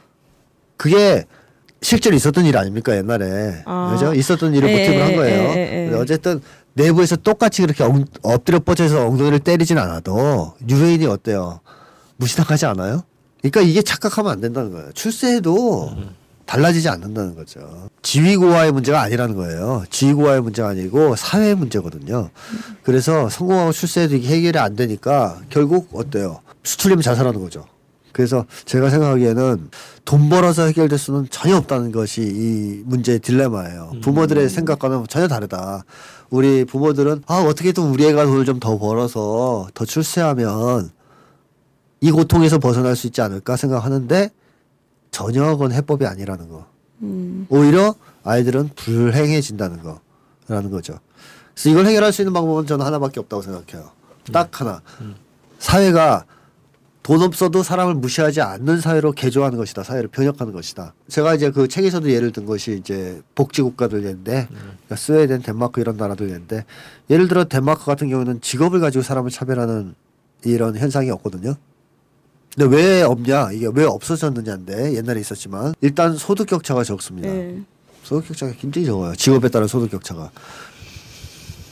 그게 0.76 1.24
실제로 1.82 2.14
있었던 2.16 2.44
일 2.44 2.56
아닙니까 2.56 2.96
옛날에 2.96 3.62
아. 3.64 3.90
그죠? 3.92 4.14
있었던 4.14 4.54
일을 4.54 4.68
예, 4.68 4.72
모티브로 4.78 5.02
한 5.02 5.12
예, 5.12 5.16
거예요. 5.16 5.48
근데 5.48 5.96
어쨌든 5.96 6.40
내부에서 6.74 7.16
똑같이 7.16 7.62
그렇게 7.62 7.82
엉, 7.84 8.04
엎드려 8.22 8.58
뻗쳐서 8.60 9.06
엉덩이를 9.06 9.40
때리진 9.40 9.78
않아도 9.78 10.54
유해인이 10.68 11.06
어때요? 11.06 11.60
무시당하지 12.16 12.66
않아요? 12.66 13.02
그러니까 13.40 13.62
이게 13.62 13.82
착각하면 13.82 14.32
안 14.32 14.40
된다는 14.40 14.70
거예요. 14.72 14.92
출세해도 14.92 15.94
달라지지 16.46 16.88
않는다는 16.88 17.34
거죠. 17.34 17.88
지위고하의 18.02 18.72
문제가 18.72 19.00
아니라는 19.02 19.36
거예요. 19.36 19.84
지위고하의 19.88 20.42
문제가 20.42 20.68
아니고 20.68 21.16
사회의 21.16 21.54
문제거든요. 21.54 22.30
그래서 22.82 23.28
성공하고 23.28 23.72
출세해도 23.72 24.16
이게 24.16 24.28
해결이 24.36 24.58
안 24.58 24.76
되니까 24.76 25.38
결국 25.48 25.88
어때요? 25.94 26.40
수출림이 26.64 27.02
자살하는 27.02 27.40
거죠. 27.40 27.64
그래서 28.12 28.44
제가 28.64 28.90
생각하기에는 28.90 29.70
돈 30.04 30.28
벌어서 30.28 30.64
해결될 30.64 30.98
수는 30.98 31.28
전혀 31.30 31.56
없다는 31.56 31.92
것이 31.92 32.22
이 32.22 32.82
문제의 32.84 33.20
딜레마예요. 33.20 33.92
부모들의 34.02 34.48
생각과는 34.48 35.06
전혀 35.08 35.28
다르다. 35.28 35.84
우리 36.30 36.64
부모들은 36.64 37.22
아 37.26 37.38
어떻게든 37.40 37.84
우리 37.84 38.04
애가 38.06 38.24
돈을 38.24 38.44
좀 38.44 38.60
더 38.60 38.78
벌어서 38.78 39.68
더 39.74 39.84
출세하면 39.84 40.90
이 42.00 42.10
고통에서 42.10 42.58
벗어날 42.58 42.96
수 42.96 43.06
있지 43.06 43.20
않을까 43.20 43.56
생각하는데 43.56 44.30
전혀 45.10 45.44
그건 45.52 45.72
해법이 45.72 46.06
아니라는 46.06 46.48
거. 46.48 46.66
오히려 47.48 47.94
아이들은 48.24 48.70
불행해진다는 48.76 49.80
거라는 50.48 50.70
거죠. 50.70 50.98
그래서 51.54 51.70
이걸 51.70 51.86
해결할 51.86 52.12
수 52.12 52.22
있는 52.22 52.32
방법은 52.32 52.66
저는 52.66 52.84
하나밖에 52.84 53.20
없다고 53.20 53.42
생각해요. 53.42 53.90
딱 54.32 54.60
하나. 54.60 54.80
사회가 55.58 56.24
돈 57.02 57.22
없어도 57.22 57.62
사람을 57.62 57.94
무시하지 57.94 58.42
않는 58.42 58.80
사회로 58.80 59.12
개조하는 59.12 59.56
것이다. 59.58 59.82
사회를 59.82 60.08
변혁하는 60.08 60.52
것이다. 60.52 60.94
제가 61.08 61.34
이제 61.34 61.50
그 61.50 61.66
책에서도 61.66 62.10
예를 62.10 62.30
든 62.30 62.44
것이 62.44 62.76
이제 62.78 63.22
복지 63.34 63.62
국가들 63.62 64.04
예인데 64.04 64.48
그러니까 64.50 64.96
스웨덴, 64.96 65.42
덴마크 65.42 65.80
이런 65.80 65.96
나라들 65.96 66.30
예인데 66.30 66.64
예를 67.08 67.26
들어 67.28 67.44
덴마크 67.44 67.86
같은 67.86 68.08
경우는 68.08 68.40
직업을 68.42 68.80
가지고 68.80 69.02
사람을 69.02 69.30
차별하는 69.30 69.94
이런 70.44 70.76
현상이 70.76 71.10
없거든요. 71.10 71.54
근데 72.54 72.76
왜 72.76 73.02
없냐? 73.02 73.52
이게 73.52 73.68
왜 73.72 73.84
없어졌느냐인데 73.84 74.94
옛날에 74.94 75.20
있었지만 75.20 75.74
일단 75.80 76.16
소득 76.16 76.46
격차가 76.46 76.84
적습니다. 76.84 77.28
네. 77.28 77.62
소득 78.02 78.28
격차가 78.28 78.52
굉장히 78.58 78.86
적어요. 78.86 79.14
직업에 79.14 79.48
따른 79.48 79.66
소득 79.68 79.90
격차가. 79.90 80.30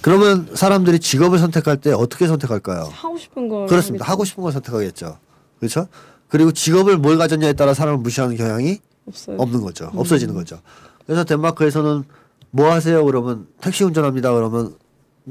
그러면 0.00 0.48
사람들이 0.54 1.00
직업을 1.00 1.38
선택할 1.38 1.78
때 1.78 1.92
어떻게 1.92 2.26
선택할까요? 2.26 2.88
하고 2.92 3.18
싶은 3.18 3.48
걸 3.48 3.66
그렇습니다. 3.66 4.04
하고 4.04 4.24
싶은 4.24 4.42
걸 4.42 4.52
선택하겠죠. 4.52 5.18
그렇죠? 5.58 5.88
그리고 6.28 6.52
직업을 6.52 6.98
뭘 6.98 7.18
가졌냐에 7.18 7.54
따라 7.54 7.74
사람을 7.74 7.98
무시하는 7.98 8.36
경향이 8.36 8.80
없어요. 9.06 9.36
없는 9.38 9.60
거죠. 9.62 9.90
없어지는 9.94 10.34
거죠. 10.34 10.60
그래서 11.06 11.24
덴마크에서는 11.24 12.04
뭐 12.50 12.70
하세요? 12.70 13.04
그러면 13.04 13.46
택시 13.60 13.84
운전합니다. 13.84 14.32
그러면 14.32 14.76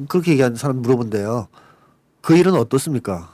그렇게 0.07 0.31
얘기하는 0.31 0.57
사람 0.57 0.81
물어본대요. 0.81 1.47
그 2.21 2.35
일은 2.35 2.53
어떻습니까? 2.55 3.33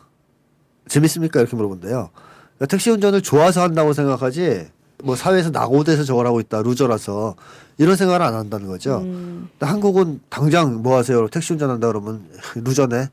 재밌습니까? 0.87 1.39
이렇게 1.39 1.55
물어본대요. 1.55 2.09
그러니까 2.13 2.65
택시 2.67 2.89
운전을 2.91 3.21
좋아서 3.21 3.61
한다고 3.61 3.93
생각하지 3.93 4.67
뭐 5.03 5.15
사회에서 5.15 5.49
낙오돼서 5.49 6.03
저걸 6.05 6.25
하고 6.25 6.39
있다 6.39 6.61
루저라서 6.61 7.35
이런 7.77 7.95
생각을 7.95 8.21
안 8.21 8.33
한다는 8.33 8.67
거죠. 8.67 8.99
음. 8.99 9.49
근데 9.51 9.69
한국은 9.69 10.21
당장 10.29 10.81
뭐 10.81 10.97
하세요? 10.97 11.27
택시 11.27 11.53
운전한다 11.53 11.87
그러면 11.87 12.25
루저네 12.55 13.09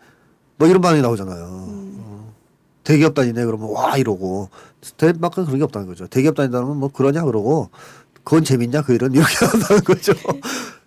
뭐 0.57 0.68
이런 0.68 0.80
반응이 0.80 1.03
나오잖아요. 1.03 1.45
어. 1.49 2.32
대기업 2.84 3.14
다니네 3.14 3.45
그러면 3.45 3.70
와 3.70 3.97
이러고 3.97 4.49
덴마크는 4.97 5.47
그런 5.47 5.59
게 5.59 5.64
없다는 5.64 5.88
거죠. 5.88 6.07
대기업 6.07 6.34
다닌다 6.36 6.59
그러면 6.59 6.78
뭐 6.78 6.91
그러냐 6.93 7.24
그러고 7.24 7.70
그건 8.22 8.45
재밌냐 8.45 8.82
그 8.82 8.95
일은 8.95 9.12
이렇게 9.12 9.34
한다는 9.45 9.82
거죠. 9.82 10.12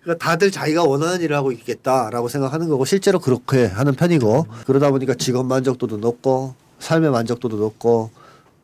그러니까 0.02 0.24
다들 0.24 0.50
자기가 0.50 0.84
원하는 0.84 1.20
일을 1.20 1.36
하고 1.36 1.52
있겠다라고 1.52 2.28
생각하는 2.28 2.68
거고 2.68 2.84
실제로 2.84 3.18
그렇게 3.18 3.66
하는 3.66 3.94
편이고 3.94 4.46
그러다 4.66 4.90
보니까 4.90 5.14
직업 5.14 5.46
만족도도 5.46 5.98
높고 5.98 6.54
삶의 6.78 7.10
만족도도 7.10 7.56
높고 7.56 8.10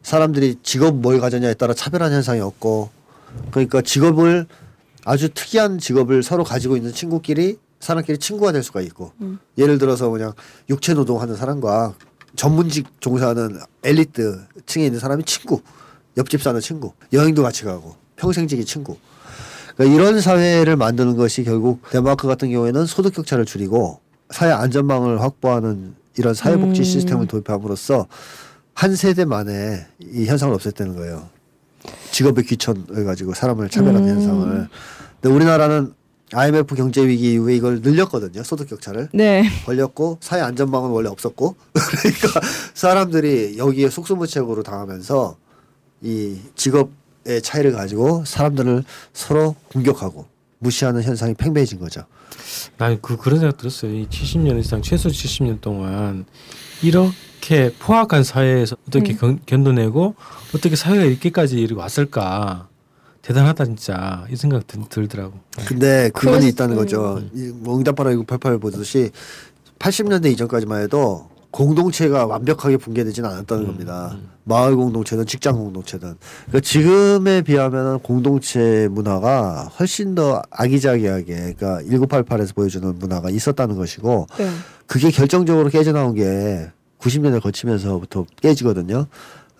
사람들이 0.02 0.56
직업 0.62 0.96
뭘 0.96 1.20
가졌냐에 1.20 1.54
따라 1.54 1.74
차별한 1.74 2.12
현상이 2.12 2.40
없고 2.40 2.90
그러니까 3.50 3.82
직업을 3.82 4.46
아주 5.04 5.28
특이한 5.32 5.78
직업을 5.78 6.22
서로 6.22 6.44
가지고 6.44 6.76
있는 6.76 6.92
친구끼리 6.92 7.58
사람끼리 7.80 8.18
친구가 8.18 8.52
될 8.52 8.62
수가 8.62 8.80
있고. 8.82 9.12
예를 9.58 9.78
들어서 9.78 10.10
그냥 10.10 10.32
육체 10.68 10.94
노동하는 10.94 11.34
사람과 11.36 11.94
전문직 12.36 13.00
종사하는 13.00 13.58
엘리트 13.82 14.40
층에 14.66 14.84
있는 14.86 15.00
사람이 15.00 15.24
친구 15.24 15.60
옆집 16.16 16.42
사는 16.42 16.60
친구 16.60 16.92
여행도 17.12 17.42
같이 17.42 17.64
가고 17.64 17.96
평생지기 18.16 18.64
친구. 18.64 18.96
그러니까 19.74 19.96
이런 19.96 20.20
사회를 20.20 20.76
만드는 20.76 21.16
것이 21.16 21.44
결국 21.44 21.82
덴마크 21.90 22.26
같은 22.26 22.50
경우에는 22.50 22.86
소득 22.86 23.14
격차를 23.14 23.46
줄이고 23.46 24.00
사회 24.28 24.52
안전망을 24.52 25.22
확보하는 25.22 25.94
이런 26.18 26.34
사회복지 26.34 26.82
음. 26.82 26.84
시스템을 26.84 27.26
도입함으로써 27.26 28.06
한 28.74 28.96
세대 28.96 29.24
만에 29.24 29.86
이 29.98 30.26
현상을 30.26 30.56
없앴다는 30.56 30.96
거예요. 30.96 31.28
직업의 32.12 32.44
귀천을 32.44 33.04
가지고 33.04 33.34
사람을 33.34 33.68
차별하는 33.68 34.08
음. 34.08 34.14
현상을. 34.14 34.68
근데 35.20 35.34
우리나라는 35.34 35.94
IMF 36.32 36.74
경제 36.76 37.06
위기 37.06 37.32
이후에 37.32 37.56
이걸 37.56 37.80
늘렸거든요. 37.80 38.42
소득 38.44 38.68
격차를. 38.68 39.08
네. 39.12 39.48
걸렸고 39.66 40.18
사회 40.20 40.40
안전망은 40.40 40.90
원래 40.90 41.08
없었고 41.08 41.56
그러니까 41.72 42.40
사람들이 42.74 43.58
여기에 43.58 43.90
속수무책으로 43.90 44.62
당하면서 44.62 45.36
이 46.02 46.38
직업의 46.54 47.42
차이를 47.42 47.72
가지고 47.72 48.24
사람들을 48.24 48.84
서로 49.12 49.56
공격하고 49.72 50.26
무시하는 50.58 51.02
현상이 51.02 51.34
팽배해진 51.34 51.80
거죠. 51.80 52.04
난 52.78 52.98
그 53.02 53.16
그런 53.16 53.40
생각 53.40 53.56
들었어요. 53.58 53.92
이 53.92 54.06
70년 54.08 54.58
이상 54.60 54.82
최소 54.82 55.08
70년 55.08 55.60
동안 55.60 56.24
이렇게 57.40 57.72
포악한 57.78 58.22
사회에서 58.22 58.76
어떻게 58.86 59.14
견, 59.16 59.38
견뎌내고 59.46 60.14
어떻게 60.54 60.76
사회가 60.76 61.04
이렇게까지 61.04 61.56
이렇게 61.58 61.80
왔을까 61.80 62.68
대단하다 63.22 63.64
진짜 63.66 64.24
이 64.30 64.36
생각 64.36 64.66
들, 64.66 64.80
들더라고. 64.88 65.34
근데 65.66 66.10
그건 66.14 66.42
있다는 66.42 66.74
수- 66.74 66.80
거죠. 66.80 67.22
이뭐 67.34 67.78
응답하라 67.78 68.10
1988 68.10 68.58
보듯이 68.58 69.10
80년대 69.78 70.30
이전까지만 70.32 70.82
해도 70.82 71.28
공동체가 71.50 72.26
완벽하게 72.26 72.76
붕괴되지는 72.76 73.28
않았다는 73.28 73.66
겁니다. 73.66 74.16
마을 74.44 74.76
공동체든 74.76 75.26
직장 75.26 75.54
공동체든. 75.56 76.14
그러니까 76.46 76.60
지금에 76.60 77.42
비하면 77.42 77.98
공동체 78.00 78.88
문화가 78.90 79.64
훨씬 79.78 80.14
더 80.14 80.42
아기자기하게 80.50 81.54
그러니까 81.58 81.80
1988에서 81.82 82.54
보여주는 82.54 82.98
문화가 82.98 83.30
있었다는 83.30 83.76
것이고 83.76 84.26
네. 84.38 84.48
그게 84.86 85.10
결정적으로 85.10 85.68
깨져나온 85.70 86.14
게 86.14 86.70
90년대 87.00 87.40
거치면서부터 87.42 88.26
깨지거든요. 88.40 89.06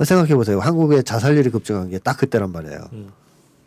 생각해 0.05 0.35
보세요. 0.35 0.61
한국의 0.61 1.05
자살률이 1.05 1.51
급증한 1.51 1.91
게 1.91 1.99
딱 1.99 2.17
그때란 2.17 2.53
말이에요. 2.53 2.89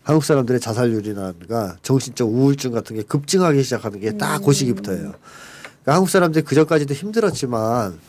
한국 0.04 0.24
사람들의 0.26 0.60
자살률이라든가 0.60 1.78
정신적 1.82 2.28
우울증 2.30 2.72
같은 2.72 2.96
게 2.96 3.04
급증하기 3.04 3.64
시작하는 3.64 4.00
게딱그 4.00 4.52
시기부터예요. 4.52 5.00
그러니까 5.02 5.94
한국 5.94 6.10
사람들이 6.10 6.44
그 6.44 6.56
전까지도 6.56 6.94
힘들었지만 6.94 8.00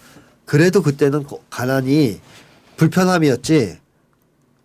그래도 0.45 0.83
그때는 0.83 1.23
고- 1.25 1.43
가난이 1.51 2.21
불편함이었지 2.77 3.79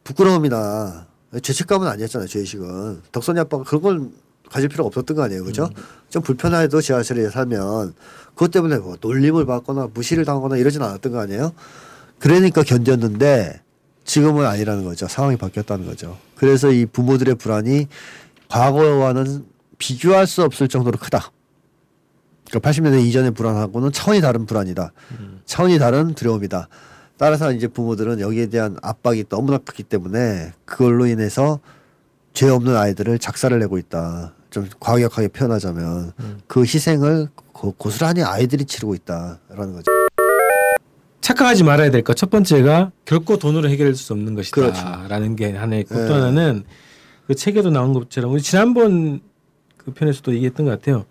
부끄러움이나 0.03 1.05
죄책감은 1.41 1.87
아니었잖아요. 1.87 2.27
죄의식은 2.27 3.01
덕선이 3.11 3.39
아빠가 3.39 3.63
그런 3.63 3.81
걸 3.81 4.09
가질 4.49 4.69
필요가 4.69 4.87
없었던 4.87 5.15
거 5.15 5.23
아니에요, 5.23 5.43
그죠? 5.43 5.69
좀 6.09 6.21
불편해도 6.21 6.81
지하철에 6.81 7.29
살면 7.29 7.93
그것 8.33 8.51
때문에 8.51 8.77
뭐 8.77 8.97
놀림을 8.99 9.45
받거나 9.45 9.89
무시를 9.93 10.25
당하거나 10.25 10.57
이러진 10.57 10.81
않았던 10.81 11.11
거 11.11 11.19
아니에요? 11.19 11.53
그러니까 12.19 12.63
견뎠는데 12.63 13.59
지금은 14.05 14.45
아니라는 14.45 14.83
거죠. 14.83 15.07
상황이 15.07 15.37
바뀌었다는 15.37 15.85
거죠. 15.85 16.17
그래서 16.35 16.71
이 16.71 16.85
부모들의 16.85 17.35
불안이 17.35 17.87
과거와는 18.49 19.45
비교할 19.77 20.25
수 20.25 20.43
없을 20.43 20.67
정도로 20.67 20.97
크다. 20.97 21.31
그러니까 22.49 22.69
80년대 22.69 23.05
이전의 23.05 23.31
불안하고는 23.31 23.91
차원이 23.91 24.21
다른 24.21 24.45
불안이다. 24.47 24.91
차원이 25.45 25.77
다른 25.77 26.15
두려움이다. 26.15 26.67
따라서 27.17 27.51
이제 27.51 27.67
부모들은 27.67 28.19
여기에 28.21 28.47
대한 28.47 28.77
압박이 28.81 29.25
너무나 29.29 29.59
크기 29.59 29.83
때문에 29.83 30.53
그걸로 30.65 31.05
인해서 31.05 31.59
죄 32.33 32.49
없는 32.49 32.75
아이들을 32.75 33.19
작사를 33.19 33.57
내고 33.59 33.77
있다. 33.77 34.33
좀 34.49 34.67
과격하게 34.79 35.27
표현하자면 35.29 36.13
그 36.47 36.61
희생을 36.61 37.27
고, 37.53 37.71
고스란히 37.73 38.23
아이들이 38.23 38.65
치르고 38.65 38.95
있다라는 38.95 39.73
거죠. 39.73 39.83
착각하지 41.21 41.63
말아야 41.63 41.91
될 41.91 42.01
것 42.03 42.15
첫 42.15 42.29
번째가 42.29 42.91
결코 43.05 43.37
돈으로 43.37 43.69
해결할 43.69 43.93
수 43.95 44.13
없는 44.13 44.33
그렇죠. 44.35 44.61
것이다라는 44.61 45.35
게 45.35 45.51
하나 45.53 45.75
있고 45.77 45.95
네. 45.95 46.07
또 46.07 46.13
하나는 46.15 46.63
그 47.27 47.35
책에도 47.35 47.69
나온 47.69 47.93
것처럼 47.93 48.31
우리 48.31 48.41
지난번 48.41 49.19
그 49.77 49.91
편에서도 49.93 50.33
얘기했던 50.33 50.65
것 50.65 50.71
같아요. 50.71 51.05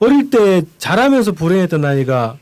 어릴 0.00 0.30
때 0.30 0.62
자라면서 0.78 1.32
불행했던 1.32 1.84
아이가 1.84 2.38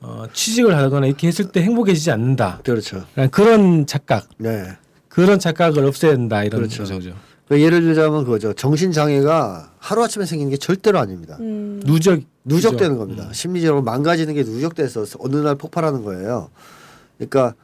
어, 0.00 0.24
취직을 0.32 0.76
하거나 0.76 1.06
이렇게 1.06 1.28
했을 1.28 1.52
때 1.52 1.60
행복해지지 1.62 2.10
않는다. 2.10 2.60
그렇죠. 2.64 3.04
그런 3.30 3.86
착각, 3.86 4.28
네. 4.38 4.64
그런 5.08 5.38
착각을 5.38 5.84
없애야 5.84 6.12
된다 6.12 6.42
이런 6.42 6.62
그렇죠. 6.62 6.84
거죠. 6.84 7.14
그러니까 7.50 7.66
예를 7.66 7.82
들자면 7.82 8.24
그거죠. 8.24 8.52
정신 8.52 8.92
장애가 8.92 9.72
하루 9.78 10.04
아침에 10.04 10.24
생기는 10.24 10.50
게 10.52 10.56
절대로 10.56 11.00
아닙니다. 11.00 11.36
음. 11.40 11.82
누적 11.84 12.20
누적되는? 12.44 12.96
겁니다. 12.96 13.28
심리적으로 13.32 13.82
망가지는 13.82 14.34
게 14.34 14.44
누적돼서 14.44 15.04
어느 15.18 15.34
날 15.34 15.56
폭발하는 15.56 16.04
거예요. 16.04 16.50
그러니까 17.18 17.54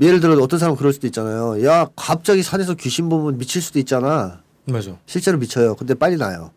예를 0.00 0.18
들어 0.18 0.34
어떤 0.42 0.58
사람은 0.58 0.76
그럴 0.76 0.92
수도 0.92 1.06
있잖아요. 1.06 1.64
야 1.64 1.88
갑자기 1.94 2.42
산에서 2.42 2.74
귀신 2.74 3.08
보면 3.08 3.38
미칠 3.38 3.62
수도 3.62 3.78
있잖아. 3.78 4.42
맞아. 4.64 4.96
실제로 5.06 5.38
미쳐요. 5.38 5.76
근데 5.76 5.94
빨리 5.94 6.16
나요. 6.16 6.50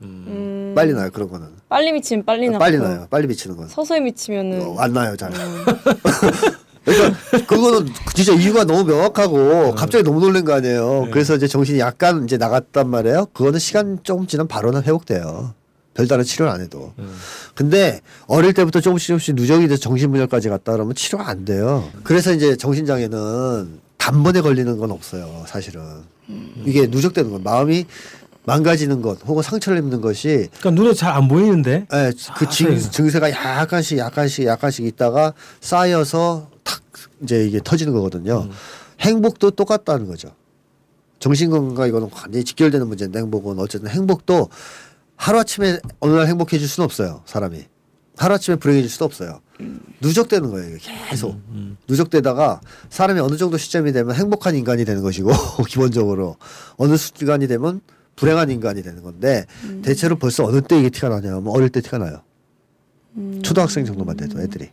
음. 0.00 0.72
빨리 0.74 0.94
나요. 0.94 1.10
그런 1.12 1.28
거는 1.28 1.48
빨리 1.68 1.92
미치면 1.92 2.24
빨리 2.24 2.48
나. 2.48 2.58
빨리 2.58 2.78
나요. 2.78 3.08
빨리 3.10 3.26
미치는 3.26 3.58
건. 3.58 3.68
서서히 3.68 4.00
미치면은 4.00 4.62
어, 4.62 4.76
안 4.78 4.94
나요 4.94 5.14
잘. 5.18 5.30
그러니까 6.84 7.18
그거는 7.46 7.88
진짜 8.14 8.32
이유가 8.32 8.64
너무 8.64 8.80
어. 8.80 8.84
명확하고 8.84 9.74
갑자기 9.74 10.02
너무 10.04 10.20
놀란 10.20 10.44
거 10.44 10.54
아니에요. 10.54 11.08
그래서 11.12 11.36
이제 11.36 11.46
정신이 11.46 11.78
약간 11.78 12.24
이제 12.24 12.36
나갔단 12.36 12.88
말이에요. 12.88 13.26
그거는 13.32 13.58
시간 13.58 13.98
조금 14.02 14.26
지나면 14.26 14.48
바로는 14.48 14.82
회복돼요. 14.84 15.54
별다른 15.94 16.24
치료를 16.24 16.52
안 16.52 16.60
해도. 16.60 16.92
음. 16.98 17.14
근데 17.54 18.00
어릴 18.26 18.54
때부터 18.54 18.80
조금씩 18.80 19.08
조금씩 19.08 19.34
누적이 19.34 19.68
돼서 19.68 19.80
정신분열까지 19.82 20.48
갔다 20.48 20.72
그러면 20.72 20.94
치료가 20.94 21.28
안 21.28 21.44
돼요. 21.44 21.88
그래서 22.04 22.32
이제 22.32 22.56
정신장애는 22.56 23.80
단번에 23.98 24.40
걸리는 24.40 24.78
건 24.78 24.90
없어요. 24.92 25.44
사실은 25.46 25.82
이게 26.64 26.86
누적되는 26.86 27.30
건 27.30 27.42
마음이 27.42 27.84
망가지는 28.44 29.02
것 29.02 29.18
혹은 29.26 29.42
상처를 29.42 29.78
입는 29.80 30.00
것이 30.00 30.48
그러니까 30.60 30.70
눈에 30.82 30.94
잘 30.94 31.12
안 31.12 31.28
보이는데 31.28 31.86
예, 31.92 32.12
그 32.36 32.48
증, 32.48 32.72
사실. 32.74 32.90
증세가 32.90 33.30
약간씩 33.30 33.98
약간씩 33.98 34.46
약간씩 34.46 34.86
있다가 34.86 35.34
쌓여서 35.60 36.48
탁 36.70 36.82
이제 37.22 37.44
이게 37.44 37.60
터지는 37.62 37.92
거거든요. 37.92 38.48
행복도 39.00 39.50
똑같다는 39.50 40.06
거죠. 40.06 40.34
정신건강 41.18 41.88
이거는 41.88 42.08
완전히 42.14 42.44
직결되는 42.44 42.86
문제인데 42.86 43.18
행복은 43.18 43.58
어쨌든 43.58 43.90
행복도 43.90 44.48
하루아침에 45.16 45.80
어느 46.00 46.12
날 46.14 46.26
행복해질 46.28 46.66
수는 46.66 46.84
없어요. 46.84 47.22
사람이. 47.26 47.64
하루아침에 48.16 48.56
불행해질 48.56 48.90
수도 48.90 49.04
없어요. 49.04 49.40
누적되는 50.00 50.50
거예요. 50.50 50.78
계속. 51.10 51.40
누적되다가 51.88 52.60
사람이 52.88 53.20
어느 53.20 53.36
정도 53.36 53.58
시점이 53.58 53.92
되면 53.92 54.14
행복한 54.14 54.54
인간이 54.54 54.84
되는 54.84 55.02
것이고 55.02 55.30
기본적으로 55.68 56.36
어느 56.76 56.96
순간이 56.96 57.46
되면 57.48 57.80
불행한 58.16 58.50
인간이 58.50 58.82
되는 58.82 59.02
건데 59.02 59.46
대체로 59.82 60.16
벌써 60.16 60.44
어느 60.44 60.60
때 60.62 60.78
이게 60.78 60.90
티가 60.90 61.08
나냐면 61.08 61.46
어릴 61.48 61.68
때 61.70 61.80
티가 61.80 61.98
나요. 61.98 62.22
초등학생 63.42 63.84
정도만 63.84 64.16
돼도 64.16 64.40
애들이 64.40 64.70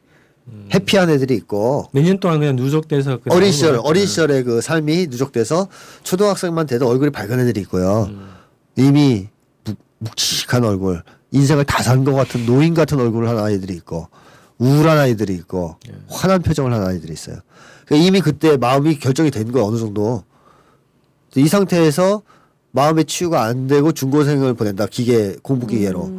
해피한 0.74 1.10
애들이 1.10 1.36
있고 1.36 1.88
몇 1.94 2.04
년 2.04 2.20
동안 2.20 2.40
그냥 2.40 2.56
누적돼서 2.56 3.20
그 3.24 3.34
어린 3.34 3.52
시절. 3.52 3.80
어린 3.84 4.06
시절의 4.06 4.44
그 4.44 4.62
삶이 4.62 5.08
누적돼서 5.08 5.68
초등학생만 6.04 6.68
돼도 6.68 6.88
얼굴이 6.88 7.12
밝은 7.12 7.40
애들이 7.40 7.62
있고요. 7.62 8.10
이미 8.76 9.28
묵- 9.66 9.78
묵직한 10.00 10.64
얼굴, 10.64 11.04
인생을 11.32 11.66
다 11.66 11.82
산 11.84 12.04
것 12.04 12.14
같은 12.14 12.46
노인 12.46 12.74
같은 12.74 13.00
얼굴을 13.00 13.28
한 13.28 13.38
아이들이 13.40 13.74
있고 13.76 14.08
우울한 14.60 14.98
아이들이 14.98 15.34
있고 15.36 15.76
화난 16.08 16.42
표정을 16.42 16.74
한 16.74 16.84
아이들이 16.86 17.14
있어요. 17.14 17.38
그러니까 17.86 18.08
이미 18.08 18.22
그때 18.22 18.58
마음이 18.58 19.00
결정이 19.00 19.32
된 19.32 19.52
거예요 19.52 19.68
어느 19.68 19.78
정도. 19.78 20.24
이 21.36 21.48
상태에서 21.48 22.24
마음의 22.72 23.06
치유가 23.06 23.44
안 23.44 23.68
되고 23.68 23.92
중고생을 23.92 24.54
보낸다 24.56 24.88
기계 24.88 25.36
공부 25.44 25.68
기계로. 25.68 26.12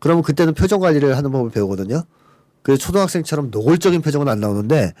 그러면 0.00 0.22
그때는 0.22 0.54
표정 0.54 0.80
관리를 0.80 1.16
하는 1.16 1.30
법을 1.30 1.50
배우거든요. 1.50 2.02
그래서 2.66 2.80
초등학생처럼 2.80 3.52
노골적인 3.52 4.02
표정은 4.02 4.26
안 4.26 4.40
나오는데 4.40 4.92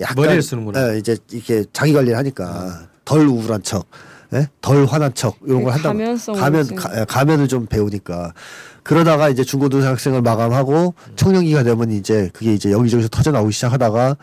약간 0.00 0.16
머리를 0.16 0.42
쓰는구나. 0.42 0.92
예, 0.92 0.98
이제 0.98 1.16
이렇게 1.30 1.64
자기 1.72 1.94
관리를 1.94 2.14
하니까 2.18 2.88
덜 3.06 3.26
우울한 3.26 3.62
척, 3.62 3.86
예? 4.34 4.50
덜 4.60 4.84
화난 4.84 5.14
척 5.14 5.38
이런 5.46 5.64
걸 5.64 5.72
한다. 5.72 5.88
가면성으로 5.88 6.42
가면 6.42 6.74
가, 6.74 7.00
예, 7.00 7.04
가면을 7.06 7.48
좀 7.48 7.64
배우니까 7.64 8.34
그러다가 8.82 9.30
이제 9.30 9.44
중고등학생을 9.44 10.20
마감하고 10.20 10.92
청년기가 11.16 11.62
되면 11.62 11.90
이제 11.90 12.28
그게 12.34 12.52
이제 12.52 12.70
여기저기서 12.70 13.08
터져 13.08 13.30
나오기 13.30 13.50
시작하다가 13.50 14.18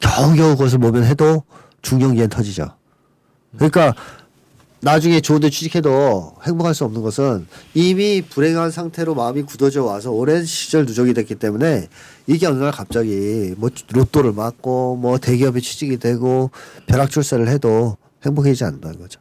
겨우겨우 0.00 0.56
그것을 0.56 0.78
모면해도 0.78 1.42
중년기엔 1.82 2.30
터지죠. 2.30 2.74
그러니까 3.54 3.94
나중에 4.82 5.20
좋은 5.20 5.40
데 5.40 5.50
취직해도 5.50 6.36
행복할 6.46 6.74
수 6.74 6.84
없는 6.84 7.02
것은 7.02 7.46
이미 7.74 8.22
불행한 8.22 8.70
상태로 8.70 9.14
마음이 9.14 9.42
굳어져 9.42 9.84
와서 9.84 10.10
오랜 10.10 10.44
시절 10.44 10.86
누적이 10.86 11.12
됐기 11.14 11.34
때문에 11.34 11.88
이게 12.26 12.46
어느 12.46 12.62
날 12.62 12.72
갑자기 12.72 13.54
뭐 13.58 13.68
로또를 13.92 14.32
맞고 14.32 14.96
뭐 14.96 15.18
대기업에 15.18 15.60
취직이 15.60 15.98
되고 15.98 16.50
벼락 16.86 17.10
출세를 17.10 17.48
해도 17.48 17.96
행복해지지 18.24 18.64
않는다는 18.64 18.98
거죠. 18.98 19.20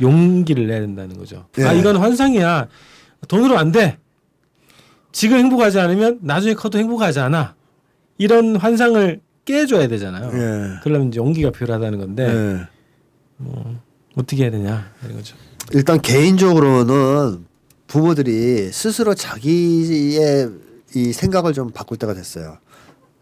용기를 0.00 0.66
내야 0.66 0.80
된다는 0.80 1.16
거죠. 1.18 1.46
예. 1.58 1.64
아 1.64 1.72
이건 1.72 1.96
환상이야. 1.96 2.68
돈으로 3.28 3.58
안 3.58 3.72
돼. 3.72 3.98
지금 5.12 5.38
행복하지 5.38 5.78
않으면 5.78 6.18
나중에 6.22 6.54
커도 6.54 6.78
행복하지 6.78 7.20
않아. 7.20 7.54
이런 8.18 8.56
환상을 8.56 9.20
깨줘야 9.44 9.88
되잖아요. 9.88 10.26
예. 10.32 10.80
그러려면 10.82 11.08
이제 11.08 11.18
용기가 11.18 11.50
필요하다는 11.50 11.98
건데 11.98 12.28
예. 12.28 13.44
어떻게 14.16 14.44
해야 14.44 14.50
되냐 14.50 14.90
이런 15.04 15.16
거죠. 15.16 15.36
일단 15.72 16.00
개인적으로는 16.00 17.46
부모들이 17.86 18.70
스스로 18.72 19.14
자기의 19.14 20.50
이 20.94 21.12
생각을 21.12 21.52
좀 21.52 21.70
바꿀 21.70 21.98
때가 21.98 22.14
됐어요. 22.14 22.58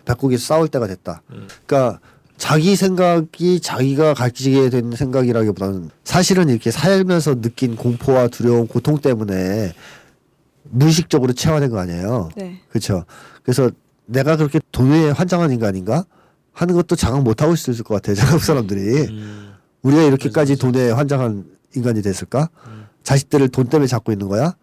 바꾸기 0.04 0.38
싸울 0.38 0.68
때가 0.68 0.86
됐다. 0.86 1.22
그러니까 1.66 2.00
자기 2.36 2.74
생각이 2.74 3.60
자기가 3.60 4.14
가지게 4.14 4.68
된 4.70 4.92
생각이라기보다는 4.92 5.90
사실은 6.04 6.48
이렇게 6.48 6.70
살면서 6.70 7.40
느낀 7.40 7.76
공포와 7.76 8.28
두려움, 8.28 8.66
고통 8.66 8.98
때문에 8.98 9.72
무의식적으로 10.64 11.32
체화된 11.32 11.70
거 11.70 11.78
아니에요. 11.78 12.30
네. 12.36 12.60
그렇죠. 12.68 13.04
그래서 13.42 13.70
내가 14.06 14.36
그렇게 14.36 14.58
돈에 14.72 15.10
환장한 15.10 15.52
인간인가 15.52 16.04
하는 16.52 16.74
것도 16.74 16.96
자각 16.96 17.22
못 17.22 17.42
하고 17.42 17.54
있을 17.54 17.74
것 17.84 17.94
같아요. 17.94 18.16
한국 18.26 18.42
사람들이. 18.42 19.08
음. 19.08 19.51
우리가 19.82 20.02
이렇게까지 20.02 20.56
돈에 20.56 20.90
환장한 20.90 21.44
인간이 21.74 22.02
됐을까? 22.02 22.48
자식들을 23.02 23.48
돈 23.48 23.66
때문에 23.68 23.86
잡고 23.86 24.12
있는 24.12 24.28
거야? 24.28 24.54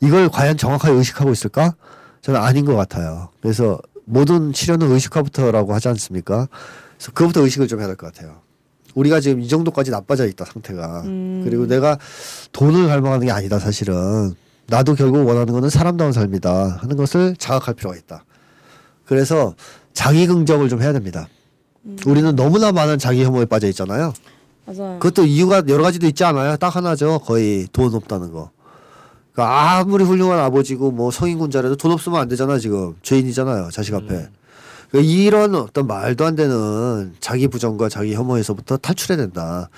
이걸 0.00 0.28
과연 0.28 0.56
정확하게 0.56 0.94
의식하고 0.96 1.30
있을까? 1.30 1.74
저는 2.22 2.40
아닌 2.40 2.64
것 2.64 2.74
같아요. 2.74 3.28
그래서 3.42 3.78
모든 4.04 4.52
치료는 4.52 4.90
의식화부터라고 4.92 5.74
하지 5.74 5.88
않습니까? 5.88 6.48
그래서 6.96 7.12
그것부터 7.12 7.42
의식을 7.42 7.68
좀 7.68 7.80
해야 7.80 7.86
될 7.86 7.96
것 7.96 8.12
같아요. 8.12 8.40
우리가 8.94 9.20
지금 9.20 9.40
이 9.42 9.48
정도까지 9.48 9.90
나빠져 9.90 10.26
있다 10.26 10.46
상태가. 10.46 11.02
음. 11.02 11.42
그리고 11.44 11.66
내가 11.66 11.98
돈을 12.52 12.86
갈망하는 12.88 13.26
게 13.26 13.32
아니다 13.32 13.58
사실은. 13.58 14.32
나도 14.68 14.94
결국 14.94 15.26
원하는 15.28 15.52
거는 15.52 15.68
사람다운 15.68 16.12
삶이다 16.12 16.78
하는 16.80 16.96
것을 16.96 17.36
자각할 17.36 17.74
필요가 17.74 17.94
있다. 17.96 18.24
그래서 19.04 19.54
자기 19.92 20.26
긍정을 20.26 20.68
좀 20.68 20.80
해야 20.82 20.92
됩니다. 20.92 21.28
우리는 22.06 22.34
너무나 22.34 22.72
많은 22.72 22.98
자기 22.98 23.22
혐오에 23.24 23.44
빠져 23.44 23.68
있잖아요. 23.68 24.12
맞아요. 24.66 24.98
그것도 24.98 25.26
이유가 25.26 25.62
여러 25.68 25.82
가지도 25.82 26.06
있지 26.06 26.24
않아요? 26.24 26.56
딱 26.56 26.74
하나죠. 26.74 27.20
거의 27.20 27.66
돈 27.72 27.94
없다는 27.94 28.32
거. 28.32 28.50
그러니까 29.32 29.78
아무리 29.78 30.04
훌륭한 30.04 30.38
아버지고 30.38 30.90
뭐 30.90 31.10
성인군자라도 31.10 31.76
돈 31.76 31.92
없으면 31.92 32.20
안 32.20 32.28
되잖아 32.28 32.58
지금 32.58 32.96
죄인이잖아요 33.02 33.70
자식 33.70 33.94
앞에. 33.94 34.06
그러니까 34.90 35.12
이런 35.12 35.54
어떤 35.54 35.86
말도 35.86 36.24
안 36.24 36.36
되는 36.36 37.14
자기 37.20 37.46
부정과 37.48 37.88
자기 37.88 38.14
혐오에서부터 38.14 38.78
탈출해야 38.78 39.18
된다. 39.24 39.68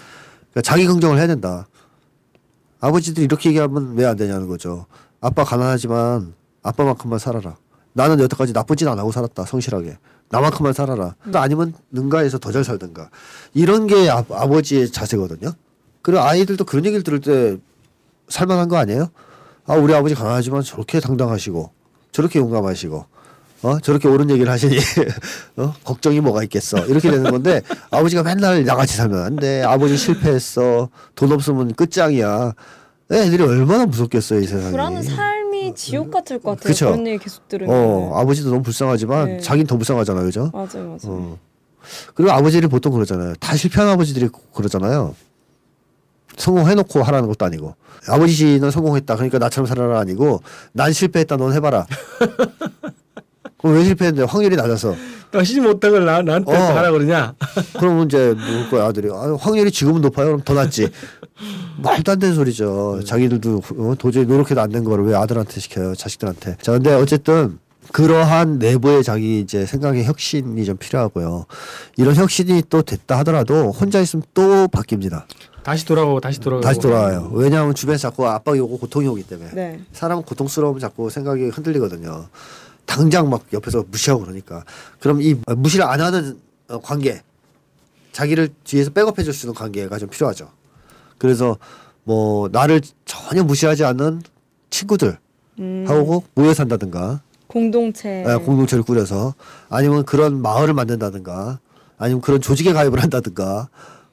그러니까 0.53 0.63
자기 0.63 0.87
긍정을 0.87 1.19
해야 1.19 1.27
된다. 1.27 1.67
아버지들 2.81 3.25
이렇게 3.25 3.49
얘기하면 3.51 3.95
왜 3.97 4.05
안 4.05 4.17
되냐는 4.17 4.47
거죠. 4.47 4.87
아빠 5.21 5.43
가난하지만 5.45 6.35
아빠만큼만 6.63 7.19
살아라. 7.19 7.57
나는 7.93 8.21
여태까지 8.21 8.53
나쁜 8.53 8.77
짓 8.77 8.87
안 8.89 8.99
하고 8.99 9.11
살았다 9.13 9.45
성실하게. 9.45 9.99
나만큼만 10.31 10.73
살아라. 10.75 11.15
또 11.33 11.39
아니면 11.39 11.73
능가해서 11.91 12.39
더 12.39 12.53
잘 12.53 12.63
살든가. 12.65 13.09
이런 13.55 13.87
게 13.87 14.09
아, 14.11 14.25
아버지의 14.31 14.91
자세거든요. 14.91 15.53
그리고 16.03 16.21
아이들도 16.23 16.65
그런 16.65 16.85
얘기를 16.85 17.03
들을 17.03 17.21
때 17.21 17.57
살만한 18.29 18.69
거 18.69 18.77
아니에요? 18.77 19.09
아 19.67 19.75
우리 19.75 19.93
아버지 19.95 20.15
가난하지만 20.15 20.63
저렇게 20.63 21.01
당당하시고 21.01 21.71
저렇게 22.13 22.39
용감하시고 22.39 23.05
어 23.63 23.81
저렇게 23.81 24.09
옳은 24.09 24.31
얘기를 24.31 24.51
하시니 24.51 24.79
어 25.57 25.75
걱정이 25.85 26.21
뭐가 26.21 26.43
있겠어 26.45 26.79
이렇게 26.87 27.11
되는 27.11 27.31
건데 27.31 27.61
아버지가 27.91 28.23
맨날 28.23 28.65
나같이 28.65 28.97
살면 28.97 29.19
안 29.23 29.37
돼 29.37 29.63
아버지 29.63 29.97
실패했어 29.97 30.89
돈 31.15 31.33
없으면 31.33 31.75
끝장이야 31.75 32.55
애들이 33.13 33.43
얼마나 33.43 33.85
무섭겠어요 33.87 34.41
이 34.41 34.47
세상에 34.47 34.71
불안한 34.71 35.03
삶이 35.69 35.75
지옥 35.75 36.11
같을 36.11 36.39
것 36.39 36.51
같아요. 36.51 36.73
그쵸. 36.73 36.87
그런 36.87 37.07
얘기 37.07 37.23
계속 37.25 37.49
들으면. 37.49 37.75
어 37.75 38.19
아버지도 38.19 38.51
너무 38.51 38.63
불쌍하지만 38.63 39.27
네. 39.27 39.41
자긴 39.41 39.67
더 39.67 39.77
불쌍하잖아요 39.77 40.25
그죠 40.25 40.51
맞아요, 40.53 40.69
맞아요. 40.75 40.99
어. 41.05 41.39
그리고 42.15 42.33
아버지를 42.33 42.69
보통 42.69 42.93
그러잖아요. 42.93 43.35
다 43.37 43.57
실패한 43.57 43.89
아버지들이 43.91 44.29
그러잖아요. 44.55 45.15
성공해놓고 46.37 47.03
하라는 47.03 47.29
것도 47.29 47.45
아니고 47.45 47.75
아버지는 48.09 48.71
성공했다. 48.71 49.15
그러니까 49.17 49.39
나처럼 49.39 49.67
살아라 49.67 49.99
아니고 50.01 50.43
난 50.73 50.93
실패했다. 50.93 51.37
넌 51.37 51.53
해봐라. 51.53 51.87
그럼 53.59 53.77
왜 53.77 53.85
실패했는데 53.85 54.25
확률이 54.31 54.57
낮아서? 54.57 54.95
나 55.31 55.45
시집 55.45 55.63
못한 55.63 55.91
걸 55.91 56.05
나, 56.05 56.23
나한테 56.23 56.53
어. 56.57 56.59
하라 56.59 56.91
그러냐? 56.91 57.35
그러면 57.79 58.07
이제 58.07 58.35
뭘 58.35 58.71
거야 58.71 58.87
아들이. 58.87 59.09
아, 59.13 59.37
확률이 59.39 59.71
지금은 59.71 60.01
높아요? 60.01 60.27
그럼 60.27 60.41
더 60.45 60.55
낫지. 60.55 60.89
말도 61.83 62.13
안 62.13 62.19
되는 62.19 62.35
소리죠. 62.35 63.01
자기들도 63.05 63.63
어, 63.79 63.95
도저히 63.99 64.25
노력해도 64.27 64.61
안 64.61 64.71
된 64.73 64.85
거를 64.85 65.05
왜 65.05 65.15
아들한테 65.15 65.61
시켜요? 65.61 65.95
자식들한테. 65.95 66.57
자 66.63 66.73
근데 66.73 66.93
어쨌든 66.95 67.59
그러한 67.93 68.59
내부의 68.59 69.03
자기 69.03 69.41
이제 69.41 69.65
생각의 69.67 70.05
혁신이 70.05 70.65
좀 70.65 70.77
필요하고요. 70.77 71.47
이런 71.97 72.15
혁신이 72.15 72.63
또 72.71 72.83
됐다 72.83 73.19
하더라도 73.19 73.71
혼자 73.73 74.01
있으면 74.01 74.23
또 74.35 74.69
바뀝니다. 74.69 75.25
다시 75.63 75.85
돌아가고 75.87 76.21
다시 76.21 76.39
돌아가고. 76.41 76.63
다시 76.67 76.81
돌아와요. 76.81 77.31
왜냐하면 77.33 77.75
주변에서 77.75 78.09
자꾸 78.11 78.27
압박이 78.29 78.61
오고 78.61 78.79
고통이 78.79 79.07
오기 79.09 79.23
때문에. 79.25 79.51
네. 79.55 79.81
사람은 79.93 80.23
고통스러우면 80.25 80.81
자꾸 80.81 81.11
생각이 81.11 81.49
흔들리거든요. 81.49 82.27
당장 82.89 83.29
막 83.29 83.45
옆에서 83.53 83.85
무시하고 83.89 84.23
그러니까. 84.23 84.65
그럼 84.99 85.21
이 85.21 85.37
무시를 85.47 85.85
안 85.85 86.01
하는 86.01 86.41
어, 86.69 86.81
관계, 86.81 87.23
자기를 88.13 88.49
뒤에서 88.65 88.91
백업해 88.91 89.23
줄 89.23 89.33
수 89.33 89.47
있는 89.47 89.55
관계가 89.55 89.99
좀 89.99 90.09
필요하죠. 90.09 90.51
그래서 91.19 91.59
뭐 92.03 92.49
나를 92.51 92.81
전혀 93.05 93.45
무시하지 93.45 93.85
않는 93.85 94.23
친구들 94.71 95.19
음, 95.59 95.85
하고 95.87 96.25
모여 96.35 96.55
산다든가 96.55 97.21
공동체. 97.47 98.25
예, 98.27 98.35
공동체를 98.37 98.83
꾸려서 98.85 99.35
아니면 99.69 100.05
그런 100.05 100.41
마을을 100.41 100.75
만든다든가 100.75 101.61
아니면 101.99 102.21
그런 102.23 102.41
조직에 102.41 102.73
가입을 102.73 103.03
한다든가 103.03 103.69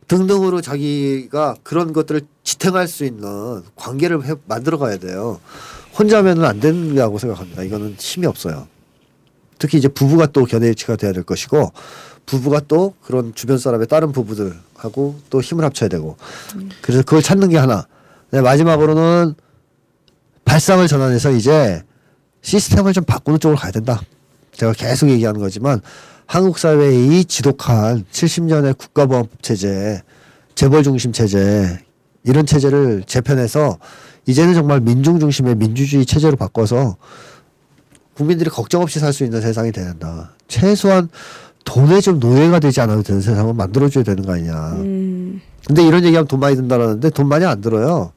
등등으로 0.07 0.61
자기가 0.61 1.55
그런 1.63 1.93
것들을 1.93 2.21
지탱할 2.43 2.88
수 2.88 3.05
있는 3.05 3.63
관계를 3.76 4.26
해, 4.26 4.36
만들어 4.45 4.78
가야 4.78 4.97
돼요. 4.97 5.39
혼자면은 5.97 6.43
안 6.45 6.59
된다고 6.59 7.17
생각합니다. 7.17 7.63
이거는 7.63 7.95
힘이 7.97 8.27
없어요. 8.27 8.67
특히 9.57 9.77
이제 9.77 9.87
부부가 9.87 10.25
또 10.27 10.45
견해일치가 10.45 10.95
돼야 10.97 11.13
될 11.13 11.23
것이고 11.23 11.71
부부가 12.25 12.61
또 12.67 12.93
그런 13.01 13.33
주변 13.35 13.57
사람의 13.57 13.87
다른 13.87 14.11
부부들하고 14.11 15.19
또 15.29 15.41
힘을 15.41 15.63
합쳐야 15.63 15.89
되고 15.89 16.17
그래서 16.81 17.03
그걸 17.03 17.21
찾는 17.21 17.49
게 17.49 17.57
하나. 17.57 17.87
네, 18.31 18.41
마지막으로는 18.41 19.35
발상을 20.43 20.85
전환해서 20.87 21.31
이제 21.31 21.81
시스템을 22.41 22.93
좀 22.93 23.03
바꾸는 23.05 23.39
쪽으로 23.39 23.57
가야 23.57 23.71
된다. 23.71 24.01
제가 24.51 24.73
계속 24.73 25.09
얘기하는 25.09 25.39
거지만 25.39 25.81
한국 26.25 26.57
사회의 26.57 27.07
이 27.07 27.25
지독한 27.25 28.05
70년의 28.11 28.77
국가보안법 28.77 29.43
체제, 29.43 30.01
재벌 30.55 30.83
중심 30.83 31.11
체제 31.11 31.79
이런 32.23 32.45
체제를 32.45 33.03
재편해서 33.05 33.77
이제는 34.28 34.53
정말 34.53 34.80
민중 34.82 35.19
중심의 35.19 35.55
민주주의 35.55 36.05
체제로 36.05 36.36
바꿔서 36.36 36.97
국민들이 38.15 38.49
걱정 38.49 38.82
없이 38.82 38.99
살 38.99 39.13
수 39.13 39.23
있는 39.23 39.41
세상이 39.41 39.71
돼야 39.71 39.88
된다. 39.88 40.32
최소한 40.47 41.09
돈에 41.65 41.99
좀 42.01 42.19
노예가 42.19 42.59
되지 42.59 42.80
않아도 42.82 43.03
되는 43.03 43.21
세상을 43.21 43.53
만들어줘야 43.53 44.03
되는 44.03 44.23
거 44.26 44.34
아니냐. 44.34 44.53
음, 44.73 45.41
근데 45.67 45.84
이런 45.86 46.03
얘기하면 46.05 46.28
돈 46.28 46.39
많이 46.39 46.55
든다라는데 46.55 47.09
돈 47.09 47.28
많이 47.28 47.45
안 47.45 47.61
들어요. 47.61 48.11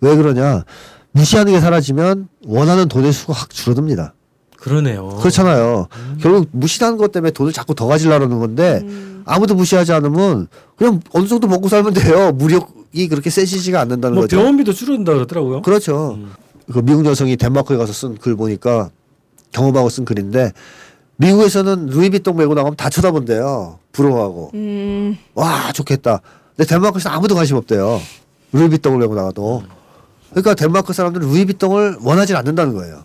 왜 0.00 0.16
그러냐? 0.16 0.64
무시하는 1.12 1.52
게 1.52 1.60
사라지면 1.60 2.28
원하는 2.46 2.88
돈의 2.88 3.12
수가 3.12 3.34
확 3.34 3.50
줄어듭니다. 3.50 4.14
그러네요. 4.62 5.08
그렇잖아요. 5.20 5.88
결국 6.20 6.48
무시하는 6.52 6.96
것 6.96 7.10
때문에 7.12 7.32
돈을 7.32 7.52
자꾸 7.52 7.74
더 7.74 7.86
가지려는 7.86 8.38
건데 8.38 8.80
음. 8.82 9.22
아무도 9.26 9.54
무시하지 9.54 9.92
않으면 9.92 10.46
그냥 10.76 11.00
어느 11.12 11.26
정도 11.26 11.48
먹고 11.48 11.68
살면 11.68 11.94
돼요. 11.94 12.30
무력이 12.38 13.08
그렇게 13.08 13.28
세지지가 13.28 13.80
않는다는 13.80 14.14
뭐 14.14 14.24
거죠. 14.24 14.36
병원비도 14.36 14.72
줄어든다 14.72 15.14
그러더라고요. 15.14 15.62
그렇죠. 15.62 16.14
음. 16.16 16.32
그 16.72 16.78
미국 16.80 17.04
여성이 17.06 17.36
덴마크에 17.36 17.76
가서 17.76 17.92
쓴 17.92 18.16
글 18.16 18.36
보니까 18.36 18.90
경험하고 19.50 19.88
쓴 19.88 20.04
글인데 20.04 20.52
미국에서는 21.16 21.86
루이비통 21.86 22.36
메고 22.36 22.54
나가면 22.54 22.76
다 22.76 22.88
쳐다본대요. 22.88 23.78
부러워하고. 23.92 24.52
음, 24.54 25.16
와 25.34 25.72
좋겠다. 25.72 26.20
근데 26.56 26.68
덴마크에서 26.68 27.10
아무도 27.10 27.34
관심 27.34 27.56
없대요. 27.56 28.00
루이비통을 28.52 28.98
메고 29.00 29.14
나가도. 29.14 29.62
그러니까 30.30 30.54
덴마크 30.54 30.92
사람들은 30.92 31.28
루이비통을 31.28 31.98
원하지 32.00 32.34
않는다는 32.34 32.74
거예요. 32.74 33.04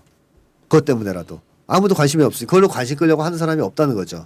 그것 0.68 0.86
때문에라도 0.86 1.42
아무도 1.66 1.96
관심이 1.96 2.24
없으니 2.24 2.48
그걸로 2.48 2.68
관심 2.68 2.98
끌려고 2.98 3.24
하는 3.24 3.38
사람이 3.38 3.62
없다는 3.62 3.96
거죠. 3.96 4.26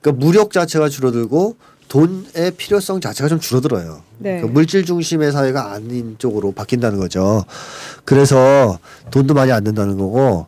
그러니까 0.00 0.24
무력 0.24 0.52
자체가 0.52 0.88
줄어들고 0.88 1.56
돈의 1.88 2.52
필요성 2.56 3.00
자체가 3.00 3.28
좀 3.28 3.40
줄어들어요. 3.40 4.02
네. 4.18 4.36
그러니까 4.36 4.52
물질 4.52 4.84
중심의 4.84 5.32
사회가 5.32 5.72
아닌 5.72 6.16
쪽으로 6.18 6.52
바뀐다는 6.52 6.98
거죠. 6.98 7.44
그래서 8.04 8.78
돈도 9.10 9.34
많이 9.34 9.52
안 9.52 9.64
든다는 9.64 9.98
거고 9.98 10.46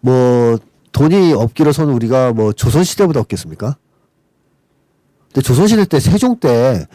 뭐 0.00 0.58
돈이 0.92 1.32
없기로서는 1.32 1.92
우리가 1.92 2.32
뭐 2.32 2.52
조선 2.52 2.84
시대보다 2.84 3.20
없겠습니까? 3.20 3.76
근데 5.32 5.40
조선 5.42 5.66
시대 5.66 5.84
때 5.84 6.00
세종 6.00 6.38
때 6.38 6.86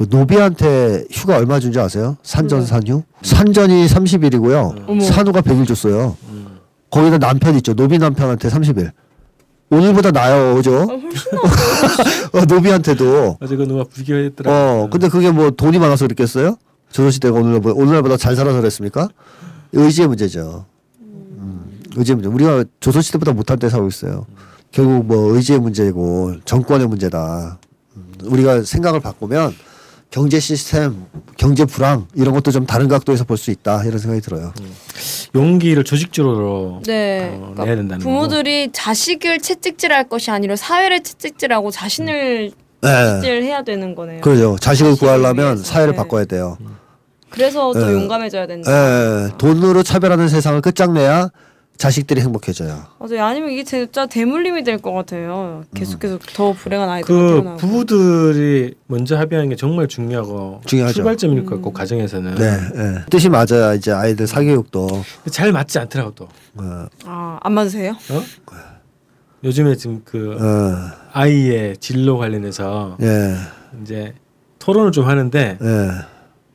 그 0.00 0.06
노비한테 0.08 1.04
휴가 1.10 1.36
얼마 1.36 1.60
준지 1.60 1.78
아세요? 1.78 2.16
산전 2.22 2.60
네. 2.60 2.66
산휴? 2.66 3.02
산전이 3.20 3.84
30일이고요. 3.84 4.88
어머. 4.88 5.04
산후가 5.04 5.42
100일 5.42 5.68
줬어요. 5.68 6.16
음. 6.90 7.00
거기다 7.00 7.18
남편 7.18 7.54
있죠. 7.56 7.74
노비 7.74 7.98
남편한테 7.98 8.48
30일. 8.48 8.90
오늘보다 9.70 10.10
나아요, 10.10 10.56
그죠? 10.56 10.82
어, 12.32 12.44
노비한테도. 12.48 13.38
어제 13.40 13.56
그 13.56 13.62
누가 13.62 13.84
비교했더라. 13.84 14.50
어, 14.52 14.88
근데 14.90 15.08
그게 15.08 15.30
뭐 15.30 15.50
돈이 15.50 15.78
많아서 15.78 16.06
그랬겠어요? 16.06 16.56
조선시대가 16.90 17.38
오늘날, 17.38 17.60
오늘날보다 17.64 18.16
잘 18.16 18.34
살아서 18.34 18.58
그랬습니까? 18.60 19.08
의지의 19.72 20.08
문제죠. 20.08 20.66
음, 21.00 21.80
의지의 21.96 22.16
문제. 22.16 22.28
우리가 22.28 22.64
조선시대보다 22.80 23.32
못한 23.32 23.60
때 23.60 23.68
살고 23.68 23.86
있어요. 23.86 24.26
결국 24.72 25.06
뭐 25.06 25.36
의지의 25.36 25.60
문제고 25.60 26.34
정권의 26.44 26.88
문제다. 26.88 27.58
음, 27.96 28.12
우리가 28.24 28.62
생각을 28.62 28.98
바꾸면 28.98 29.54
경제 30.10 30.40
시스템, 30.40 31.06
경제 31.36 31.64
불황 31.64 32.06
이런 32.16 32.34
것도 32.34 32.50
좀 32.50 32.66
다른 32.66 32.88
각도에서 32.88 33.24
볼 33.24 33.36
수 33.36 33.50
있다 33.52 33.84
이런 33.84 33.98
생각이 33.98 34.20
들어요. 34.20 34.52
용기를 35.34 35.84
조직적으로 35.84 36.82
네. 36.84 37.30
어, 37.34 37.38
그러니까 37.38 37.64
내야 37.64 37.76
된다는 37.76 38.02
부모들이 38.02 38.70
자식을 38.72 39.38
채찍질할 39.38 40.08
것이 40.08 40.30
아니라 40.32 40.56
사회를 40.56 41.02
채찍질하고 41.04 41.70
자신을 41.70 42.50
네. 42.82 42.88
채찍질해야 42.88 43.62
되는 43.62 43.94
거네요. 43.94 44.20
그러죠. 44.22 44.56
자식을 44.60 44.90
자식을 44.92 44.96
구하려면 44.98 45.54
위해서. 45.56 45.62
사회를 45.62 45.92
네. 45.92 45.96
바꿔야 45.96 46.24
돼요. 46.24 46.58
그래서 47.30 47.72
더 47.72 47.86
네. 47.86 47.92
용감해져야 47.92 48.48
된다. 48.48 48.70
예, 48.72 49.28
돈으로 49.38 49.84
차별하는 49.84 50.28
세상을 50.28 50.60
끝장내야 50.62 51.30
자식들이 51.84 52.20
행복해져요. 52.20 52.84
맞아요. 52.98 53.24
아니면 53.24 53.50
이게 53.52 53.64
진짜 53.64 54.04
대물림이 54.04 54.64
될 54.64 54.80
것 54.82 54.92
같아요. 54.92 55.64
계속해서 55.74 56.18
더 56.34 56.52
불행한 56.52 56.86
아이들이 56.90 57.16
그 57.18 57.28
태어나고. 57.32 57.56
부부들이 57.56 58.74
먼저 58.86 59.16
합의하는 59.16 59.48
게 59.48 59.56
정말 59.56 59.88
중요하고 59.88 60.60
중요하죠. 60.66 60.94
출발점일 60.96 61.44
것 61.46 61.52
음. 61.52 61.56
같고 61.56 61.72
가정에서는 61.72 62.34
네, 62.34 62.44
예. 62.44 63.04
뜻이 63.10 63.30
맞아야 63.30 63.72
이제 63.74 63.92
아이들 63.92 64.26
사교육도 64.26 64.88
잘 65.30 65.52
맞지 65.52 65.78
않더라고 65.78 66.12
또 66.14 66.28
어, 66.56 66.86
아, 67.06 67.38
안 67.42 67.52
맞으세요? 67.54 67.92
어? 67.92 68.22
요즘에 69.42 69.74
지금 69.76 70.02
그 70.04 70.36
어, 70.38 71.08
아이의 71.14 71.78
진로 71.78 72.18
관련해서 72.18 72.98
예, 73.00 73.36
이제 73.82 74.12
토론을 74.58 74.92
좀 74.92 75.06
하는데 75.06 75.56
예, 75.62 75.88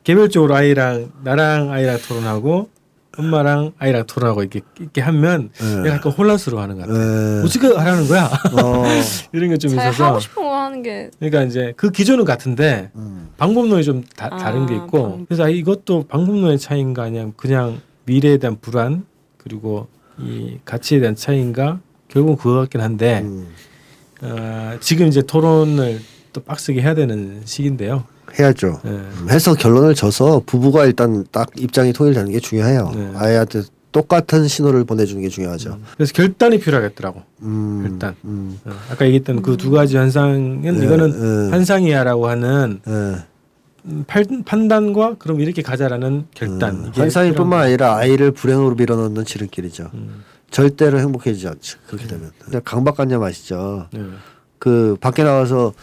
개별적으로 0.04 0.54
아이랑 0.56 1.12
나랑 1.24 1.72
아이랑 1.72 1.98
토론하고 2.08 2.70
엄마랑 3.18 3.74
아이랑 3.80 4.06
토론하고 4.06 4.42
이렇게 4.42 4.62
이렇게 4.80 5.02
하면 5.02 5.50
네. 5.60 5.76
내가 5.84 5.96
약간 5.96 6.12
혼란스러워하는 6.12 6.78
것 6.78 6.88
같아. 6.88 7.00
예. 7.00 7.44
어떻게 7.44 7.68
하라는 7.68 8.08
거야? 8.08 8.26
어, 8.26 8.84
이런 9.34 9.50
게좀잘 9.52 9.90
있어서 9.90 10.06
하고 10.06 10.20
싶은 10.20 10.44
거 10.44 10.56
하는 10.56 10.82
게 10.82 11.10
그러니까 11.20 11.44
이제 11.44 11.74
그 11.76 11.92
기준은 11.92 12.26
같은데 12.26 12.92
음, 12.96 13.30
방법론이 13.38 13.84
좀 13.84 14.04
다, 14.16 14.30
아, 14.32 14.38
다른 14.38 14.66
게 14.66 14.76
있고 14.76 15.02
방법. 15.10 15.28
그래서 15.28 15.46
아, 15.46 15.50
이것도 15.50 16.06
방법론의 16.08 16.60
차이인가 16.60 17.04
아니면 17.04 17.34
그냥 17.38 17.82
미래에 18.06 18.38
대한 18.38 18.58
불안 18.60 19.06
그리고 19.38 19.88
이 20.20 20.58
가치에 20.66 21.00
대한 21.00 21.16
차이인가 21.16 21.80
결국은 22.08 22.38
그거 22.38 22.60
같긴 22.62 22.82
한데 22.82 23.22
음, 23.24 23.48
어, 24.22 24.78
지금 24.80 25.08
이제 25.08 25.22
토론을 25.22 26.00
또 26.34 26.42
빡세게 26.42 26.82
해야 26.82 26.94
되는 26.96 27.42
시기인데요. 27.46 28.04
해야죠. 28.40 28.80
예. 28.86 28.90
음, 28.90 29.28
해서 29.30 29.54
결론을 29.54 29.96
져서 29.96 30.44
부부가 30.46 30.86
일단 30.86 31.26
딱 31.32 31.50
입장이 31.58 31.94
통일되는 31.94 32.32
게 32.32 32.40
중요해요. 32.40 32.92
네. 32.94 33.12
아이한테 33.16 33.62
똑같은 33.92 34.48
신호를 34.48 34.84
보내주는 34.84 35.22
게 35.22 35.30
중요하죠. 35.30 35.80
그래서 35.96 36.12
결단이 36.14 36.60
필요하겠더라고. 36.60 37.22
음, 37.44 37.88
일단. 37.90 38.14
음, 38.26 38.60
어, 38.66 38.72
아까 38.92 39.06
얘기했던 39.06 39.42
그 39.42 39.56
두 39.56 39.72
가지 39.72 39.96
현상은 39.96 40.62
예, 40.66 40.70
이거는 40.86 41.48
예. 41.48 41.52
환상이야라고 41.52 42.28
하는 42.28 42.82
예. 42.88 42.92
음, 43.88 44.04
팔- 44.08 44.26
판단과 44.46 45.16
그럼 45.20 45.40
이렇게 45.40 45.62
가자라는 45.62 46.26
결단. 46.34 46.76
음, 46.88 46.92
환상일뿐만 46.94 47.62
아니라 47.62 47.96
아이를 47.96 48.32
불행으로 48.32 48.76
밀어넣는 48.76 49.24
지름길이죠. 49.24 49.92
음, 49.94 50.24
절대로 50.52 51.00
행복해지지 51.00 51.48
않죠. 51.48 51.78
그렇게 51.88 52.08
되면. 52.08 52.32
근데 52.44 52.60
강박관념 52.66 53.22
아시죠? 53.24 53.88
네. 53.94 54.02
그 54.60 54.98
밖에 55.00 55.24
나가서 55.24 55.74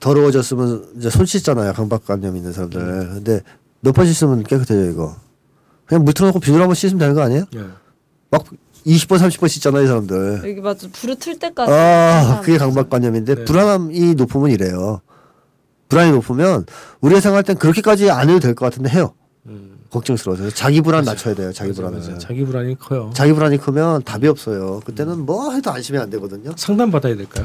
더러워졌으면 0.00 0.92
이제 0.96 1.10
손 1.10 1.26
씻잖아요. 1.26 1.72
강박관념 1.72 2.36
있는 2.36 2.52
사람들. 2.52 2.80
근데 3.14 3.40
몇번 3.80 4.06
씻으면 4.06 4.42
깨끗해져 4.44 4.90
이거. 4.90 5.16
그냥 5.86 6.04
물 6.04 6.14
틀어놓고 6.14 6.40
비누로 6.40 6.62
한번 6.62 6.74
씻으면 6.74 6.98
되는 6.98 7.14
거 7.14 7.22
아니에요? 7.22 7.44
예. 7.54 7.64
막 8.30 8.44
20번 8.86 9.18
30번 9.18 9.48
씻잖아 9.48 9.80
이 9.80 9.86
사람들. 9.86 10.42
여기 10.48 10.60
맞아 10.60 10.88
불을 10.92 11.16
틀 11.16 11.38
때까지. 11.38 11.72
아 11.72 12.40
그게 12.42 12.58
강박관념인데 12.58 13.34
네. 13.34 13.44
불안함이 13.44 14.14
높으면 14.14 14.50
이래요. 14.50 15.00
불안이 15.88 16.10
높으면 16.12 16.64
우리가 17.00 17.20
생각할 17.20 17.42
땐 17.44 17.56
그렇게까지 17.56 18.10
안 18.10 18.28
해도 18.30 18.40
될 18.40 18.54
것 18.54 18.64
같은데 18.64 18.88
해요. 18.90 19.12
걱정스러워서 19.92 20.50
자기 20.50 20.80
불안 20.80 21.04
낮춰야 21.04 21.34
돼요. 21.34 21.52
자기 21.52 21.68
맞아, 21.70 21.82
불안은. 21.82 21.98
맞아. 21.98 22.18
자기 22.18 22.44
불안이 22.44 22.78
커요. 22.78 23.10
자기 23.14 23.32
불안이 23.34 23.58
크면 23.58 24.02
답이 24.04 24.26
없어요. 24.26 24.80
그때는 24.84 25.26
뭐 25.26 25.52
해도 25.52 25.70
안심이 25.70 25.98
안 25.98 26.08
되거든요. 26.10 26.52
상담 26.56 26.90
받아야 26.90 27.14
될까요? 27.14 27.44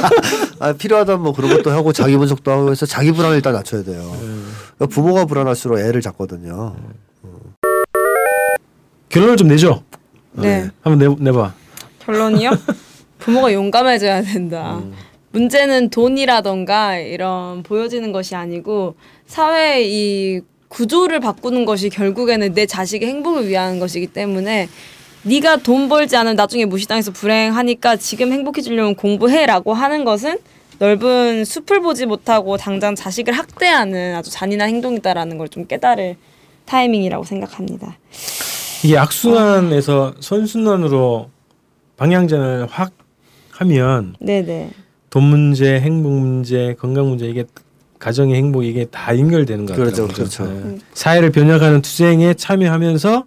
아, 0.60 0.74
필요하다면 0.74 1.22
뭐 1.22 1.32
그런 1.32 1.50
것도 1.50 1.70
하고 1.70 1.92
자기 1.94 2.16
분석도 2.18 2.50
하고 2.50 2.70
해서 2.70 2.84
자기 2.84 3.10
불안을 3.12 3.36
일단 3.36 3.54
낮춰야 3.54 3.82
돼요. 3.82 4.14
그러니까 4.76 4.86
부모가 4.94 5.24
불안할수록 5.24 5.78
애를 5.78 6.02
잡거든요. 6.02 6.76
결론을 9.08 9.36
좀 9.38 9.48
내죠. 9.48 9.82
네. 10.32 10.70
한번 10.82 10.98
내 11.16 11.24
내봐. 11.24 11.54
결론이요? 12.00 12.50
부모가 13.18 13.52
용감해져야 13.52 14.22
된다. 14.22 14.80
문제는 15.32 15.88
돈이라던가 15.88 16.98
이런 16.98 17.62
보여지는 17.62 18.12
것이 18.12 18.34
아니고 18.34 18.94
사회의 19.26 19.90
이 19.90 20.40
구조를 20.68 21.20
바꾸는 21.20 21.64
것이 21.64 21.88
결국에는 21.88 22.52
내 22.54 22.66
자식의 22.66 23.08
행복을 23.08 23.48
위한 23.48 23.78
것이기 23.78 24.08
때문에 24.08 24.68
네가 25.22 25.58
돈 25.58 25.88
벌지 25.88 26.16
않으면 26.16 26.36
나중에 26.36 26.64
무시당해서 26.64 27.10
불행하니까 27.12 27.96
지금 27.96 28.32
행복해지려면 28.32 28.94
공부해라고 28.94 29.74
하는 29.74 30.04
것은 30.04 30.38
넓은 30.78 31.44
숲을 31.44 31.80
보지 31.80 32.06
못하고 32.06 32.56
당장 32.56 32.94
자식을 32.94 33.32
학대하는 33.34 34.14
아주 34.14 34.30
잔인한 34.30 34.68
행동이다라는 34.68 35.36
걸 35.38 35.48
좀 35.48 35.66
깨달을 35.66 36.16
타이밍이라고 36.66 37.24
생각합니다. 37.24 37.96
이게 38.84 38.96
악순환에서 38.98 40.14
선순환으로 40.20 41.30
방향전을 41.96 42.66
확 42.70 42.92
하면 43.52 44.14
네네. 44.20 44.70
돈 45.10 45.24
문제, 45.24 45.80
행복 45.80 46.12
문제, 46.12 46.76
건강 46.78 47.08
문제 47.08 47.26
이게 47.26 47.44
가정의 47.98 48.36
행복 48.36 48.64
이게 48.64 48.84
다 48.86 49.18
연결되는 49.18 49.66
것 49.66 49.74
그렇죠, 49.76 50.06
같아요. 50.06 50.14
그렇죠. 50.16 50.44
네. 50.46 50.78
사회를 50.94 51.30
변혁하는 51.30 51.82
투쟁에 51.82 52.34
참여하면서 52.34 53.24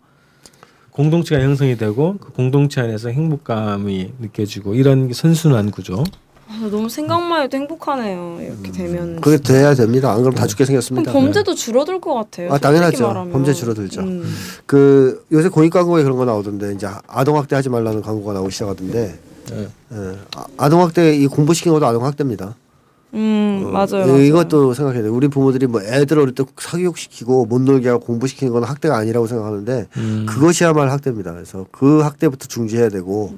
공동체가 0.92 1.42
형성이 1.42 1.78
되고 1.78 2.18
그 2.20 2.32
공동체 2.32 2.82
안에서 2.82 3.10
행복감이 3.10 4.14
느껴지고 4.20 4.76
이런 4.76 5.08
게 5.08 5.14
선순환 5.14 5.72
구조. 5.72 6.04
아, 6.48 6.68
너무 6.70 6.90
생각만 6.90 7.44
해도 7.44 7.56
행복하네요. 7.58 8.40
이렇게 8.42 8.72
되면. 8.74 9.22
그게 9.22 9.38
돼야 9.38 9.74
됩니다. 9.74 10.12
안 10.12 10.18
그러면 10.18 10.36
다 10.36 10.46
죽게 10.48 10.66
생겼습니다. 10.66 11.14
범죄도 11.14 11.56
줄어들 11.56 12.02
것 12.02 12.14
같아요. 12.14 12.52
아, 12.52 12.58
당연하죠. 12.58 13.08
말하면. 13.08 13.32
범죄 13.32 13.54
줄어들죠. 13.54 14.02
음. 14.02 14.30
그 14.66 15.26
요새 15.32 15.48
공익 15.48 15.72
광고에 15.72 16.04
그런 16.04 16.18
거 16.18 16.26
나오던데 16.26 16.74
이제 16.74 16.88
아동 17.08 17.38
학대 17.38 17.56
하지 17.56 17.70
말라는 17.70 18.02
광고가 18.02 18.34
나오기 18.34 18.52
시작하던데 18.52 19.18
네. 19.50 19.68
예. 19.94 20.18
아, 20.36 20.46
아동 20.58 20.82
학대 20.82 21.16
이 21.16 21.26
공부 21.28 21.54
시킨 21.54 21.72
것도 21.72 21.86
아동 21.86 22.06
학대입니다. 22.06 22.56
음, 23.14 23.64
어, 23.66 23.72
맞아요. 23.72 24.06
이- 24.06 24.08
맞아요. 24.08 24.22
이것도 24.22 24.74
생각해야 24.74 25.04
돼. 25.04 25.10
우리 25.10 25.28
부모들이 25.28 25.68
뭐 25.68 25.82
애들 25.82 26.18
어릴 26.20 26.34
때 26.34 26.44
사교육 26.58 26.98
시키고 26.98 27.46
못 27.46 27.62
놀게 27.62 27.90
하고 27.90 28.00
공부 28.06 28.28
시키는 28.28 28.54
건 28.54 28.64
학대가 28.64 28.98
아니라고 28.98 29.28
생각하는데 29.28 29.88
음. 29.98 30.26
그것이야말로 30.30 30.92
학대입니다. 30.92 31.34
그래서 31.34 31.66
그 31.72 32.00
학대부터 32.02 32.48
중지해야 32.48 32.90
되고 32.90 33.36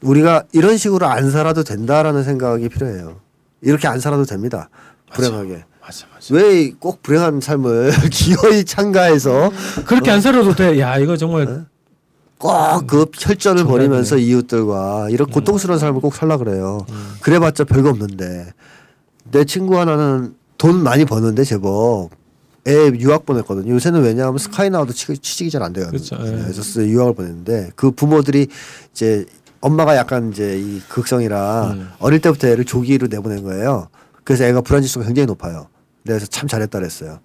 우리가 0.00 0.44
이런 0.52 0.76
식으로 0.76 1.06
안 1.06 1.30
살아도 1.30 1.62
된다라는 1.64 2.24
생각이 2.24 2.68
필요해요. 2.68 3.16
이렇게 3.60 3.86
안 3.88 4.00
살아도 4.00 4.24
됩니다. 4.24 4.68
불행하게. 5.12 5.64
맞아 5.80 6.06
맞아. 6.12 6.34
왜 6.34 6.72
꼭 6.78 7.02
불행한 7.02 7.40
삶을 7.40 7.90
기어이 8.12 8.64
참가해서 8.64 9.50
그렇게 9.86 10.10
안 10.10 10.20
살아도 10.20 10.54
돼. 10.54 10.78
야 10.80 10.98
이거 10.98 11.16
정말 11.16 11.64
꼭그 12.38 13.06
혈전을 13.14 13.62
정답이네. 13.62 13.64
벌이면서 13.64 14.18
이웃들과 14.18 15.08
이런 15.10 15.28
고통스러운 15.28 15.78
삶을 15.80 16.00
꼭 16.00 16.14
살라 16.14 16.36
그래요. 16.36 16.84
그래봤자 17.22 17.64
별거 17.64 17.88
없는데 17.90 18.52
내 19.30 19.44
친구 19.44 19.78
하나는 19.78 20.34
돈 20.56 20.82
많이 20.82 21.04
버는데 21.04 21.44
제법 21.44 22.10
애 22.66 22.72
유학 22.98 23.24
보냈거든요. 23.24 23.72
요새는 23.74 24.02
왜냐하면 24.02 24.38
스카이나우도 24.38 24.92
취- 24.92 25.18
취직이 25.18 25.50
잘 25.50 25.62
안 25.62 25.72
돼요. 25.72 25.86
그렇죠. 25.88 26.16
예. 26.20 26.30
그래서 26.50 26.82
유학을 26.82 27.14
보냈는데 27.14 27.70
그 27.76 27.90
부모들이 27.90 28.48
이제 28.92 29.24
엄마가 29.60 29.96
약간 29.96 30.30
이제 30.30 30.58
이 30.58 30.80
극성이라 30.88 31.70
음. 31.72 31.88
어릴 31.98 32.20
때부터 32.20 32.48
애를 32.48 32.64
조기로 32.64 33.06
내보낸 33.08 33.42
거예요. 33.42 33.88
그래서 34.24 34.44
애가 34.44 34.60
불안 34.60 34.82
지수가 34.82 35.06
굉장히 35.06 35.26
높아요. 35.26 35.68
그래서 36.14 36.26
참 36.26 36.48
잘했다 36.48 36.78
그랬어요. 36.78 37.20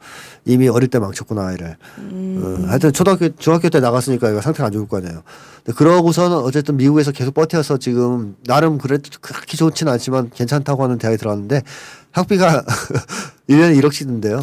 이미 0.45 0.67
어릴 0.67 0.87
때 0.89 0.99
망쳤구나 0.99 1.47
아이를. 1.47 1.77
어, 1.97 2.65
하여튼 2.67 2.91
초등학교 2.93 3.35
중학교 3.35 3.69
때 3.69 3.79
나갔으니까 3.79 4.29
얘가 4.29 4.41
상태가 4.41 4.67
안 4.67 4.71
좋을 4.71 4.87
거 4.87 4.97
아니에요. 4.97 5.23
근데 5.63 5.77
그러고서는 5.77 6.37
어쨌든 6.37 6.77
미국에서 6.77 7.11
계속 7.11 7.33
버텨서 7.33 7.77
지금 7.77 8.35
나름 8.45 8.77
그래도 8.77 9.09
그렇게 9.21 9.57
좋지는 9.57 9.91
않지만 9.93 10.29
괜찮다고 10.33 10.83
하는 10.83 10.97
대학에 10.97 11.17
들어갔는데 11.17 11.61
학비가 12.11 12.63
1년에 13.49 13.79
1억씩 13.81 14.07
든대요. 14.07 14.39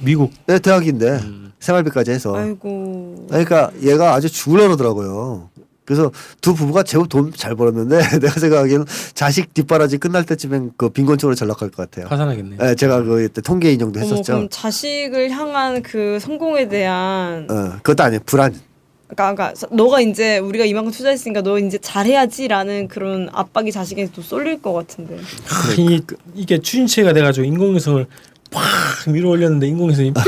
미국 0.00 0.32
네, 0.46 0.58
대학인데 0.58 1.20
생활비까지 1.60 2.10
해서. 2.10 2.36
아이고. 2.36 3.26
그러니까 3.28 3.70
얘가 3.82 4.14
아주 4.14 4.28
죽을려 4.28 4.64
그러더라고요. 4.64 5.48
그래서 5.84 6.10
두 6.40 6.54
부부가 6.54 6.82
제법 6.82 7.08
돈 7.08 7.32
잘 7.34 7.54
벌었는데 7.56 7.98
내가 8.20 8.38
생각하기에는 8.40 8.86
자식 9.14 9.52
뒷바라지 9.54 9.98
끝날 9.98 10.24
때쯤엔 10.24 10.72
그 10.76 10.88
빈곤층으로 10.90 11.34
전락할 11.34 11.70
것 11.70 11.76
같아요. 11.76 12.06
파산하겠네. 12.08 12.56
예, 12.62 12.74
제가 12.74 13.02
그때 13.02 13.40
통계 13.40 13.72
인정도 13.72 13.98
어머, 14.00 14.08
했었죠. 14.08 14.32
그럼 14.32 14.48
자식을 14.50 15.30
향한 15.30 15.82
그 15.82 16.18
성공에 16.20 16.68
대한 16.68 17.46
어, 17.50 17.72
그것도 17.82 18.02
아니에요. 18.04 18.20
불안. 18.24 18.54
그러니까, 19.08 19.34
그러니까 19.34 19.66
너가 19.74 20.00
이제 20.00 20.38
우리가 20.38 20.64
이만큼 20.64 20.90
투자했으니까 20.90 21.42
너 21.42 21.58
이제 21.58 21.78
잘해야지라는 21.78 22.88
그런 22.88 23.28
압박이 23.32 23.70
자식에게 23.70 24.10
또 24.14 24.22
쏠릴 24.22 24.62
것 24.62 24.72
같은데. 24.72 25.16
아, 25.18 25.72
이, 25.76 26.00
이게 26.34 26.58
추진체가 26.58 27.12
돼가지고 27.12 27.44
인공위성을 27.46 28.06
팍 28.50 28.62
밀어 29.12 29.28
올렸는데 29.30 29.66
인공위성이 29.66 30.12
뿅 30.12 30.22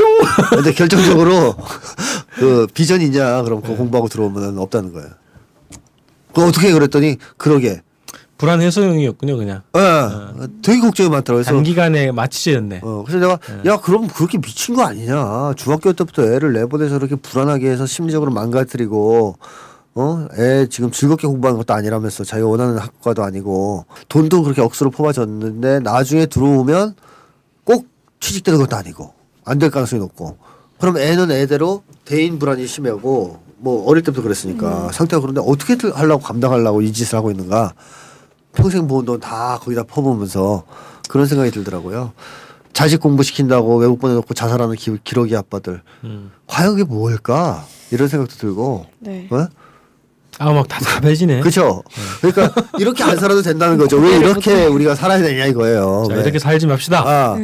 근데 0.50 0.72
결정적으로 0.72 1.54
그 2.36 2.66
비전 2.74 3.00
있냐 3.00 3.42
그럼 3.42 3.62
그거 3.62 3.74
공부하고 3.76 4.08
들어오면 4.08 4.58
없다는 4.58 4.92
거예요. 4.92 5.08
그 6.36 6.46
어떻게 6.46 6.68
해? 6.68 6.72
그랬더니 6.72 7.16
그러게. 7.38 7.80
불안 8.38 8.60
해소용이었군요 8.60 9.38
그냥 9.38 9.62
예, 9.74 10.46
되게 10.62 10.78
걱정이 10.82 11.08
많더라고요. 11.08 11.42
단기간에 11.42 12.12
마취제였네. 12.12 12.80
어, 12.82 13.02
그래서 13.06 13.18
내가 13.18 13.38
야 13.64 13.78
그럼 13.80 14.08
그렇게 14.08 14.36
미친 14.38 14.76
거 14.76 14.82
아니냐 14.84 15.54
중학교 15.56 15.90
때부터 15.94 16.22
애를 16.30 16.52
내보내서 16.52 16.98
그렇게 16.98 17.16
불안하게 17.16 17.70
해서 17.70 17.86
심리적으로 17.86 18.30
망가뜨리고 18.32 19.36
어 19.94 20.28
애 20.38 20.66
지금 20.68 20.90
즐겁게 20.90 21.26
공부하는 21.26 21.56
것도 21.56 21.72
아니라면서 21.72 22.24
자기가 22.24 22.46
원하는 22.46 22.76
학과도 22.76 23.24
아니고 23.24 23.86
돈도 24.10 24.42
그렇게 24.42 24.60
억수로 24.60 24.90
뽑아줬는데 24.90 25.80
나중에 25.80 26.26
들어오면 26.26 26.94
꼭 27.64 27.86
취직되는 28.20 28.60
것도 28.60 28.76
아니고 28.76 29.14
안 29.46 29.58
될 29.58 29.70
가능성이 29.70 30.00
높고 30.00 30.36
그럼 30.78 30.98
애는 30.98 31.30
애대로 31.30 31.82
대인 32.04 32.38
불안이 32.38 32.66
심하고 32.66 33.38
뭐 33.58 33.88
어릴 33.88 34.02
때부터 34.02 34.22
그랬으니까 34.22 34.90
상태가 34.92 35.20
그런데 35.20 35.40
어떻게 35.44 35.76
하려고 35.88 36.22
감당하려고 36.22 36.82
이 36.82 36.92
짓을 36.92 37.16
하고 37.16 37.30
있는가 37.30 37.72
평생 38.54 38.86
모은 38.86 39.04
돈 39.04 39.20
다 39.20 39.58
거기다 39.62 39.84
퍼부으면서 39.84 40.64
그런 41.08 41.26
생각이 41.26 41.50
들더라고요. 41.50 42.12
자식 42.72 43.00
공부시킨다고 43.00 43.76
외국 43.78 43.98
보내놓고 44.00 44.34
자살하는 44.34 44.76
기, 44.76 44.96
기러기 45.02 45.34
아빠들. 45.36 45.80
음. 46.04 46.30
과연 46.46 46.72
그게 46.72 46.84
뭘까? 46.84 47.64
이런 47.90 48.08
생각도 48.08 48.34
들고. 48.36 48.86
네. 48.98 49.26
어? 49.30 49.46
아막 50.38 50.68
답답해지네. 50.68 51.40
그렇죠. 51.40 51.82
그러니까 52.20 52.52
이렇게 52.78 53.02
안 53.02 53.16
살아도 53.16 53.40
된다는 53.40 53.78
거죠. 53.78 53.96
왜 53.96 54.16
이렇게 54.18 54.66
우리가 54.66 54.94
살아야 54.94 55.22
되냐 55.22 55.46
이거예요. 55.46 56.04
자 56.10 56.14
왜? 56.16 56.20
이렇게 56.22 56.38
살지 56.38 56.66
맙시다. 56.66 57.02
아, 57.06 57.38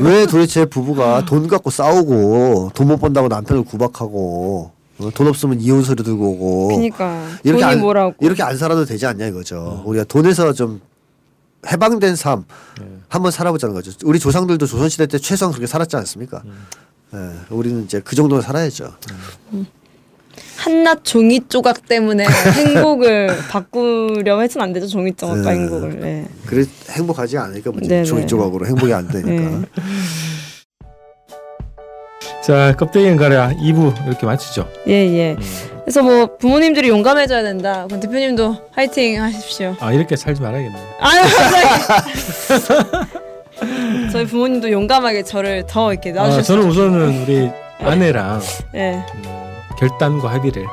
왜 0.00 0.24
도대체 0.26 0.64
부부가 0.64 1.26
돈 1.26 1.46
갖고 1.48 1.68
싸우고 1.68 2.70
돈 2.74 2.88
못 2.88 2.96
번다고 2.98 3.28
남편을 3.28 3.64
구박하고 3.64 4.72
어, 4.74 4.77
돈 5.14 5.26
없으면 5.28 5.60
이혼 5.60 5.82
소리 5.82 6.02
들고 6.02 6.30
오고 6.32 6.68
그러니까 6.68 7.26
이렇게 7.44 7.62
돈이 7.62 7.74
안, 7.74 7.80
뭐라고. 7.80 8.14
이렇게 8.20 8.42
안 8.42 8.56
살아도 8.56 8.84
되지 8.84 9.06
않냐 9.06 9.26
이거죠. 9.26 9.82
우리가 9.86 10.04
돈에서 10.04 10.52
좀 10.52 10.80
해방된 11.66 12.16
삶 12.16 12.44
한번 13.08 13.30
살아보자는 13.32 13.74
거죠. 13.74 13.92
우리 14.04 14.18
조상들도 14.18 14.66
조선시대 14.66 15.06
때 15.06 15.18
최소한 15.18 15.52
그렇게 15.52 15.66
살았지 15.66 15.96
않습니까? 15.96 16.42
예, 17.14 17.18
우리는 17.50 17.84
이제 17.84 18.00
그 18.00 18.14
정도는 18.16 18.42
살아야죠. 18.42 18.92
한낱 20.56 21.04
종이 21.04 21.40
조각 21.48 21.86
때문에 21.86 22.24
행복을 22.26 23.28
바꾸려 23.48 24.40
해서는 24.40 24.64
안 24.64 24.72
되죠 24.72 24.86
종이 24.86 25.14
조각과 25.14 25.42
네. 25.42 25.58
행복을. 25.58 26.00
네. 26.00 26.28
그래 26.46 26.64
행복하지 26.90 27.38
않으니까 27.38 27.70
뭐지. 27.70 27.88
네네. 27.88 28.04
종이 28.04 28.26
조각으로 28.26 28.66
행복이 28.66 28.92
안 28.92 29.08
되니까. 29.08 29.30
네. 29.30 29.62
자 32.48 32.72
껍데기는 32.78 33.18
가랴 33.18 33.50
2부 33.60 34.06
이렇게 34.06 34.24
마치죠. 34.24 34.66
예 34.88 34.92
예. 34.92 35.36
그래서 35.82 36.02
뭐 36.02 36.38
부모님들이 36.38 36.88
용감해져야 36.88 37.42
된다. 37.42 37.84
그럼 37.86 38.00
대표님도 38.00 38.70
화이팅 38.72 39.22
하십시오. 39.22 39.76
아 39.80 39.92
이렇게 39.92 40.16
살지 40.16 40.40
말아야겠네. 40.40 40.78
아유 40.98 41.22
갑자기. 41.36 43.18
저희 44.12 44.24
부모님도 44.24 44.70
용감하게 44.72 45.24
저를 45.24 45.66
더 45.66 45.92
이렇게 45.92 46.08
아, 46.12 46.22
놔주셨으면 46.22 46.44
저는 46.44 46.70
우선은 46.70 47.22
우리 47.24 47.50
아내랑 47.80 48.40
예. 48.76 49.04
음, 49.14 49.22
결단과 49.78 50.32
합의를 50.32 50.62
음, 50.62 50.68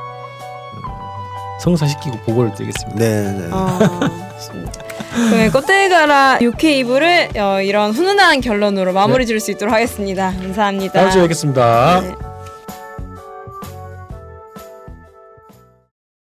성사시키고 1.59 2.19
보고를 2.19 2.53
드리겠습니다. 2.53 2.97
네, 2.97 3.31
네. 3.37 3.49
아, 3.51 4.29
좋습니다. 4.37 4.84
그러면 5.29 5.51
꽃대가라 5.51 6.39
6회 6.41 6.83
2부를 6.83 7.37
어, 7.37 7.61
이런 7.61 7.91
훈훈한 7.91 8.41
결론으로 8.41 8.93
마무리 8.93 9.25
지을 9.25 9.39
수 9.39 9.51
있도록 9.51 9.73
하겠습니다. 9.73 10.33
감사합니다. 10.41 10.93
다음 10.99 11.11
주에 11.11 11.21
뵙겠습니다. 11.23 12.01
네. 12.01 12.34